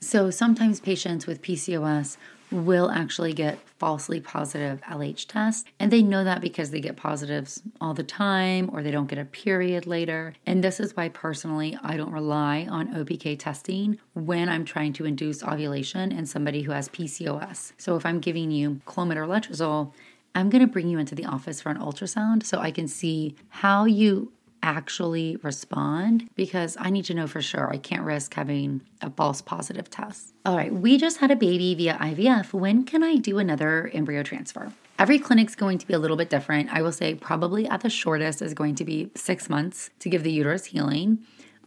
So 0.00 0.30
sometimes 0.30 0.80
patients 0.80 1.26
with 1.26 1.42
PCOS 1.42 2.16
will 2.50 2.90
actually 2.90 3.32
get 3.32 3.58
falsely 3.78 4.20
positive 4.20 4.80
LH 4.82 5.26
tests. 5.26 5.64
And 5.78 5.90
they 5.90 6.02
know 6.02 6.24
that 6.24 6.40
because 6.40 6.70
they 6.70 6.80
get 6.80 6.96
positives 6.96 7.62
all 7.80 7.94
the 7.94 8.02
time 8.02 8.70
or 8.72 8.82
they 8.82 8.90
don't 8.90 9.08
get 9.08 9.18
a 9.18 9.24
period 9.24 9.86
later. 9.86 10.34
And 10.46 10.62
this 10.62 10.80
is 10.80 10.96
why 10.96 11.08
personally 11.08 11.78
I 11.82 11.96
don't 11.96 12.12
rely 12.12 12.66
on 12.70 12.94
OPK 12.94 13.38
testing 13.38 13.98
when 14.14 14.48
I'm 14.48 14.64
trying 14.64 14.92
to 14.94 15.04
induce 15.04 15.42
ovulation 15.42 16.12
in 16.12 16.26
somebody 16.26 16.62
who 16.62 16.72
has 16.72 16.88
PCOS. 16.88 17.72
So 17.78 17.96
if 17.96 18.04
I'm 18.04 18.20
giving 18.20 18.50
you 18.50 18.80
Clomid 18.86 19.16
or 19.16 19.26
Letrozole, 19.26 19.92
I'm 20.34 20.48
going 20.48 20.64
to 20.64 20.70
bring 20.70 20.88
you 20.88 20.98
into 20.98 21.14
the 21.14 21.24
office 21.24 21.60
for 21.60 21.70
an 21.70 21.78
ultrasound 21.78 22.44
so 22.44 22.60
I 22.60 22.70
can 22.70 22.86
see 22.86 23.34
how 23.48 23.84
you 23.84 24.32
actually 24.62 25.36
respond 25.42 26.28
because 26.34 26.76
I 26.78 26.90
need 26.90 27.04
to 27.06 27.14
know 27.14 27.26
for 27.26 27.40
sure. 27.40 27.70
I 27.70 27.78
can't 27.78 28.02
risk 28.02 28.34
having 28.34 28.82
a 29.00 29.10
false 29.10 29.40
positive 29.40 29.90
test. 29.90 30.34
All 30.44 30.56
right, 30.56 30.72
we 30.72 30.98
just 30.98 31.18
had 31.18 31.30
a 31.30 31.36
baby 31.36 31.74
via 31.74 31.94
IVF. 31.94 32.52
When 32.52 32.84
can 32.84 33.02
I 33.02 33.16
do 33.16 33.38
another 33.38 33.90
embryo 33.92 34.22
transfer? 34.22 34.72
Every 34.98 35.18
clinic's 35.18 35.54
going 35.54 35.78
to 35.78 35.86
be 35.86 35.94
a 35.94 35.98
little 35.98 36.16
bit 36.16 36.28
different. 36.28 36.72
I 36.72 36.82
will 36.82 36.92
say 36.92 37.14
probably 37.14 37.66
at 37.66 37.80
the 37.80 37.90
shortest 37.90 38.42
is 38.42 38.52
going 38.52 38.74
to 38.76 38.84
be 38.84 39.10
six 39.14 39.48
months 39.48 39.90
to 40.00 40.10
give 40.10 40.22
the 40.22 40.32
uterus 40.32 40.66
healing. 40.66 41.20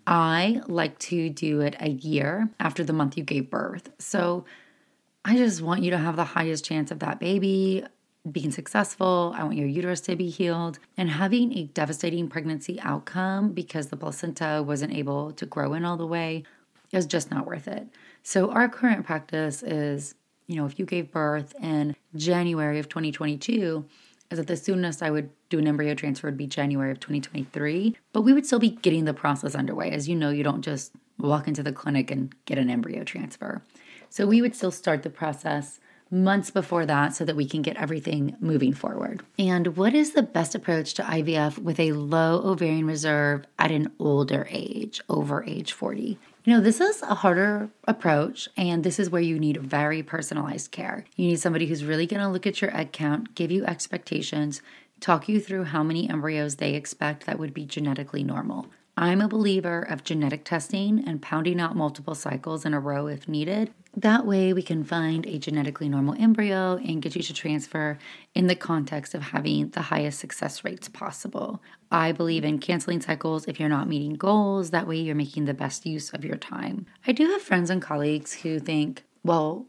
I 0.05 0.61
like 0.67 0.99
to 0.99 1.29
do 1.29 1.61
it 1.61 1.75
a 1.79 1.89
year 1.89 2.49
after 2.59 2.83
the 2.83 2.93
month 2.93 3.17
you 3.17 3.23
gave 3.23 3.49
birth. 3.49 3.89
So 3.99 4.45
I 5.25 5.37
just 5.37 5.61
want 5.61 5.81
you 5.81 5.91
to 5.91 5.97
have 5.97 6.15
the 6.15 6.25
highest 6.25 6.65
chance 6.65 6.91
of 6.91 6.99
that 6.99 7.19
baby 7.19 7.85
being 8.31 8.51
successful. 8.51 9.33
I 9.35 9.43
want 9.43 9.57
your 9.57 9.67
uterus 9.67 10.01
to 10.01 10.15
be 10.15 10.29
healed. 10.29 10.79
And 10.97 11.09
having 11.09 11.57
a 11.57 11.63
devastating 11.63 12.27
pregnancy 12.29 12.79
outcome 12.81 13.51
because 13.51 13.87
the 13.87 13.97
placenta 13.97 14.63
wasn't 14.65 14.93
able 14.93 15.31
to 15.33 15.45
grow 15.45 15.73
in 15.73 15.83
all 15.83 15.97
the 15.97 16.07
way 16.07 16.43
is 16.91 17.05
just 17.05 17.31
not 17.31 17.45
worth 17.45 17.67
it. 17.67 17.87
So, 18.21 18.51
our 18.51 18.69
current 18.69 19.05
practice 19.05 19.63
is 19.63 20.15
you 20.47 20.55
know, 20.55 20.65
if 20.65 20.77
you 20.77 20.85
gave 20.85 21.11
birth 21.11 21.53
in 21.61 21.95
January 22.15 22.79
of 22.79 22.89
2022, 22.89 23.85
is 24.31 24.37
that 24.37 24.47
the 24.47 24.57
soonest 24.57 25.03
I 25.03 25.11
would 25.11 25.29
do 25.49 25.59
an 25.59 25.67
embryo 25.67 25.93
transfer 25.93 26.27
would 26.27 26.37
be 26.37 26.47
January 26.47 26.91
of 26.91 26.99
2023. 26.99 27.95
But 28.11 28.21
we 28.21 28.33
would 28.33 28.45
still 28.45 28.59
be 28.59 28.71
getting 28.71 29.05
the 29.05 29.13
process 29.13 29.55
underway. 29.55 29.91
As 29.91 30.09
you 30.09 30.15
know, 30.15 30.29
you 30.29 30.43
don't 30.43 30.61
just 30.61 30.91
walk 31.19 31.47
into 31.47 31.63
the 31.63 31.71
clinic 31.71 32.11
and 32.11 32.33
get 32.45 32.57
an 32.57 32.69
embryo 32.69 33.03
transfer. 33.03 33.61
So 34.09 34.25
we 34.25 34.41
would 34.41 34.55
still 34.55 34.71
start 34.71 35.03
the 35.03 35.09
process 35.09 35.79
months 36.13 36.51
before 36.51 36.85
that 36.85 37.15
so 37.15 37.25
that 37.25 37.35
we 37.35 37.45
can 37.45 37.61
get 37.61 37.75
everything 37.75 38.37
moving 38.39 38.73
forward. 38.73 39.23
And 39.39 39.75
what 39.75 39.93
is 39.93 40.13
the 40.13 40.21
best 40.21 40.53
approach 40.53 40.93
to 40.93 41.03
IVF 41.03 41.57
with 41.57 41.79
a 41.79 41.93
low 41.93 42.41
ovarian 42.45 42.85
reserve 42.85 43.45
at 43.57 43.71
an 43.71 43.91
older 43.99 44.47
age, 44.51 45.01
over 45.09 45.43
age 45.43 45.73
40? 45.73 46.19
You 46.45 46.53
know, 46.53 46.61
this 46.61 46.81
is 46.81 47.01
a 47.01 47.15
harder 47.15 47.69
approach, 47.87 48.49
and 48.57 48.83
this 48.83 48.99
is 48.99 49.09
where 49.09 49.21
you 49.21 49.39
need 49.39 49.57
very 49.57 50.03
personalized 50.03 50.71
care. 50.71 51.05
You 51.15 51.27
need 51.27 51.39
somebody 51.39 51.67
who's 51.67 51.85
really 51.85 52.05
going 52.05 52.21
to 52.21 52.27
look 52.27 52.45
at 52.45 52.61
your 52.61 52.75
egg 52.75 52.91
count, 52.91 53.33
give 53.33 53.49
you 53.49 53.65
expectations, 53.65 54.61
talk 54.99 55.29
you 55.29 55.39
through 55.39 55.65
how 55.65 55.83
many 55.83 56.09
embryos 56.09 56.57
they 56.57 56.75
expect 56.75 57.25
that 57.25 57.39
would 57.39 57.53
be 57.53 57.65
genetically 57.65 58.23
normal. 58.23 58.67
I'm 58.95 59.21
a 59.21 59.27
believer 59.27 59.81
of 59.81 60.03
genetic 60.03 60.45
testing 60.45 61.03
and 61.07 61.21
pounding 61.21 61.59
out 61.59 61.75
multiple 61.75 62.13
cycles 62.13 62.63
in 62.63 62.75
a 62.75 62.79
row 62.79 63.07
if 63.07 63.27
needed. 63.27 63.73
That 63.95 64.25
way, 64.25 64.53
we 64.53 64.61
can 64.61 64.83
find 64.83 65.25
a 65.25 65.39
genetically 65.39 65.89
normal 65.89 66.15
embryo 66.19 66.77
and 66.77 67.01
get 67.01 67.15
you 67.15 67.23
to 67.23 67.33
transfer 67.33 67.97
in 68.35 68.47
the 68.47 68.55
context 68.55 69.13
of 69.13 69.21
having 69.21 69.69
the 69.69 69.81
highest 69.81 70.19
success 70.19 70.63
rates 70.63 70.89
possible. 70.89 71.61
I 71.91 72.11
believe 72.11 72.43
in 72.43 72.59
canceling 72.59 73.01
cycles 73.01 73.47
if 73.47 73.59
you're 73.59 73.69
not 73.69 73.87
meeting 73.87 74.13
goals. 74.13 74.69
That 74.69 74.87
way, 74.87 74.97
you're 74.97 75.15
making 75.15 75.45
the 75.45 75.53
best 75.53 75.85
use 75.85 76.11
of 76.11 76.25
your 76.25 76.37
time. 76.37 76.85
I 77.05 77.11
do 77.11 77.27
have 77.27 77.41
friends 77.41 77.69
and 77.69 77.81
colleagues 77.81 78.33
who 78.33 78.59
think, 78.59 79.03
well, 79.23 79.67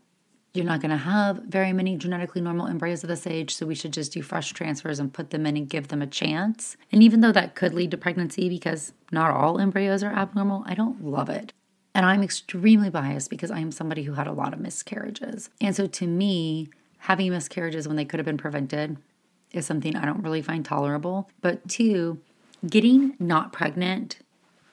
you're 0.54 0.64
not 0.64 0.80
going 0.80 0.92
to 0.92 0.96
have 0.96 1.42
very 1.48 1.72
many 1.72 1.96
genetically 1.96 2.40
normal 2.40 2.68
embryos 2.68 3.02
at 3.02 3.08
this 3.08 3.26
age, 3.26 3.54
so 3.54 3.66
we 3.66 3.74
should 3.74 3.92
just 3.92 4.12
do 4.12 4.22
fresh 4.22 4.52
transfers 4.52 5.00
and 5.00 5.12
put 5.12 5.30
them 5.30 5.46
in 5.46 5.56
and 5.56 5.68
give 5.68 5.88
them 5.88 6.00
a 6.00 6.06
chance. 6.06 6.76
And 6.92 7.02
even 7.02 7.20
though 7.20 7.32
that 7.32 7.56
could 7.56 7.74
lead 7.74 7.90
to 7.90 7.96
pregnancy 7.96 8.48
because 8.48 8.92
not 9.10 9.32
all 9.32 9.58
embryos 9.58 10.04
are 10.04 10.12
abnormal, 10.12 10.62
I 10.66 10.74
don't 10.74 11.04
love 11.04 11.28
it. 11.28 11.52
And 11.92 12.06
I'm 12.06 12.22
extremely 12.22 12.88
biased 12.88 13.30
because 13.30 13.50
I 13.50 13.58
am 13.58 13.72
somebody 13.72 14.04
who 14.04 14.14
had 14.14 14.28
a 14.28 14.32
lot 14.32 14.52
of 14.52 14.60
miscarriages. 14.60 15.50
And 15.60 15.74
so 15.74 15.86
to 15.88 16.06
me, 16.06 16.68
having 16.98 17.30
miscarriages 17.30 17.88
when 17.88 17.96
they 17.96 18.04
could 18.04 18.18
have 18.18 18.26
been 18.26 18.36
prevented 18.36 18.96
is 19.52 19.66
something 19.66 19.96
I 19.96 20.04
don't 20.04 20.22
really 20.22 20.42
find 20.42 20.64
tolerable. 20.64 21.28
But 21.40 21.68
two, 21.68 22.20
getting 22.66 23.16
not 23.18 23.52
pregnant 23.52 24.18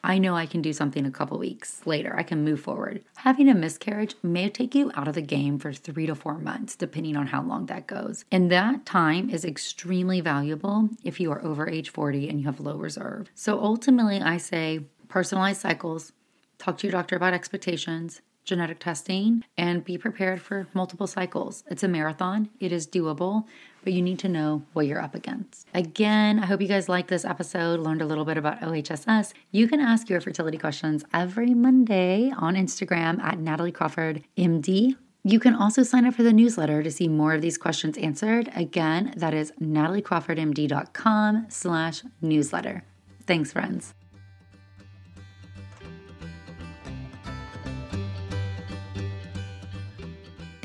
I 0.03 0.17
know 0.17 0.35
I 0.35 0.45
can 0.45 0.61
do 0.61 0.73
something 0.73 1.05
a 1.05 1.11
couple 1.11 1.37
weeks 1.37 1.85
later. 1.85 2.15
I 2.17 2.23
can 2.23 2.43
move 2.43 2.59
forward. 2.59 3.03
Having 3.17 3.49
a 3.49 3.55
miscarriage 3.55 4.15
may 4.23 4.49
take 4.49 4.73
you 4.73 4.91
out 4.95 5.07
of 5.07 5.15
the 5.15 5.21
game 5.21 5.59
for 5.59 5.71
three 5.71 6.07
to 6.07 6.15
four 6.15 6.37
months, 6.37 6.75
depending 6.75 7.15
on 7.15 7.27
how 7.27 7.43
long 7.43 7.67
that 7.67 7.87
goes. 7.87 8.25
And 8.31 8.51
that 8.51 8.85
time 8.85 9.29
is 9.29 9.45
extremely 9.45 10.21
valuable 10.21 10.89
if 11.03 11.19
you 11.19 11.31
are 11.31 11.43
over 11.43 11.69
age 11.69 11.89
40 11.89 12.29
and 12.29 12.39
you 12.39 12.45
have 12.47 12.59
low 12.59 12.77
reserve. 12.77 13.29
So 13.35 13.59
ultimately, 13.59 14.19
I 14.21 14.37
say 14.37 14.81
personalized 15.07 15.61
cycles, 15.61 16.13
talk 16.57 16.77
to 16.79 16.87
your 16.87 16.93
doctor 16.93 17.15
about 17.15 17.33
expectations, 17.33 18.21
genetic 18.43 18.79
testing 18.79 19.43
and 19.57 19.83
be 19.83 19.97
prepared 19.97 20.41
for 20.41 20.67
multiple 20.73 21.07
cycles. 21.07 21.63
It's 21.67 21.83
a 21.83 21.87
marathon, 21.87 22.49
it 22.59 22.71
is 22.71 22.87
doable, 22.87 23.45
but 23.83 23.93
you 23.93 24.01
need 24.01 24.19
to 24.19 24.29
know 24.29 24.63
what 24.73 24.85
you're 24.85 25.01
up 25.01 25.15
against. 25.15 25.67
Again, 25.73 26.39
I 26.39 26.45
hope 26.45 26.61
you 26.61 26.67
guys 26.67 26.89
liked 26.89 27.09
this 27.09 27.25
episode, 27.25 27.79
learned 27.79 28.01
a 28.01 28.05
little 28.05 28.25
bit 28.25 28.37
about 28.37 28.61
OHSS. 28.61 29.33
You 29.51 29.67
can 29.67 29.79
ask 29.79 30.09
your 30.09 30.21
fertility 30.21 30.57
questions 30.57 31.03
every 31.13 31.53
Monday 31.53 32.31
on 32.37 32.55
Instagram 32.55 33.19
at 33.21 33.39
Natalie 33.39 33.71
Crawford 33.71 34.23
MD. 34.37 34.95
You 35.23 35.39
can 35.39 35.53
also 35.53 35.83
sign 35.83 36.05
up 36.05 36.15
for 36.15 36.23
the 36.23 36.33
newsletter 36.33 36.81
to 36.81 36.91
see 36.91 37.07
more 37.07 37.33
of 37.33 37.41
these 37.41 37.57
questions 37.57 37.97
answered. 37.97 38.51
Again, 38.55 39.13
that 39.17 39.33
is 39.33 39.51
nataliecrawfordmd.com 39.61 41.45
slash 41.49 42.03
newsletter. 42.21 42.83
Thanks, 43.27 43.51
friends. 43.51 43.93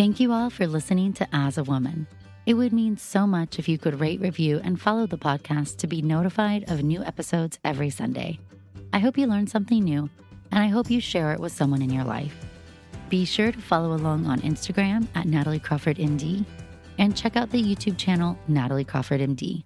Thank 0.06 0.20
you 0.20 0.30
all 0.30 0.50
for 0.50 0.68
listening 0.68 1.14
to 1.14 1.26
As 1.32 1.58
a 1.58 1.64
Woman. 1.64 2.06
It 2.46 2.54
would 2.54 2.72
mean 2.72 2.96
so 2.96 3.26
much 3.26 3.58
if 3.58 3.68
you 3.68 3.76
could 3.76 3.98
rate, 3.98 4.20
review, 4.20 4.60
and 4.62 4.80
follow 4.80 5.04
the 5.04 5.18
podcast 5.18 5.78
to 5.78 5.88
be 5.88 6.00
notified 6.00 6.70
of 6.70 6.84
new 6.84 7.02
episodes 7.02 7.58
every 7.64 7.90
Sunday. 7.90 8.38
I 8.92 9.00
hope 9.00 9.18
you 9.18 9.26
learned 9.26 9.50
something 9.50 9.82
new, 9.82 10.08
and 10.52 10.62
I 10.62 10.68
hope 10.68 10.92
you 10.92 11.00
share 11.00 11.32
it 11.32 11.40
with 11.40 11.50
someone 11.50 11.82
in 11.82 11.90
your 11.90 12.04
life. 12.04 12.36
Be 13.08 13.24
sure 13.24 13.50
to 13.50 13.60
follow 13.60 13.94
along 13.94 14.26
on 14.26 14.40
Instagram 14.42 15.08
at 15.16 15.26
Natalie 15.26 15.58
Crawford 15.58 15.96
MD 15.96 16.44
and 16.98 17.16
check 17.16 17.36
out 17.36 17.50
the 17.50 17.60
YouTube 17.60 17.98
channel 17.98 18.38
Natalie 18.46 18.84
Crawford 18.84 19.20
MD. 19.20 19.64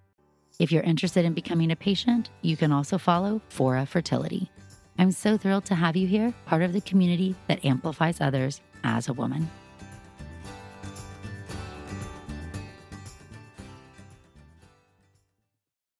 If 0.59 0.73
you're 0.73 0.83
interested 0.85 1.27
in 1.27 1.35
becoming 1.35 1.71
a 1.71 1.77
patient, 1.77 2.31
you 2.41 2.57
can 2.57 2.73
also 2.73 2.97
follow 2.97 3.43
Fora 3.51 3.85
Fertility. 3.85 4.51
I'm 4.99 5.13
so 5.13 5.37
thrilled 5.37 5.67
to 5.67 5.75
have 5.75 5.97
you 5.97 6.07
here, 6.07 6.33
part 6.47 6.63
of 6.63 6.73
the 6.73 6.81
community 6.81 7.35
that 7.47 7.63
amplifies 7.63 8.23
others 8.23 8.63
as 8.83 9.07
a 9.07 9.13
woman. 9.13 9.51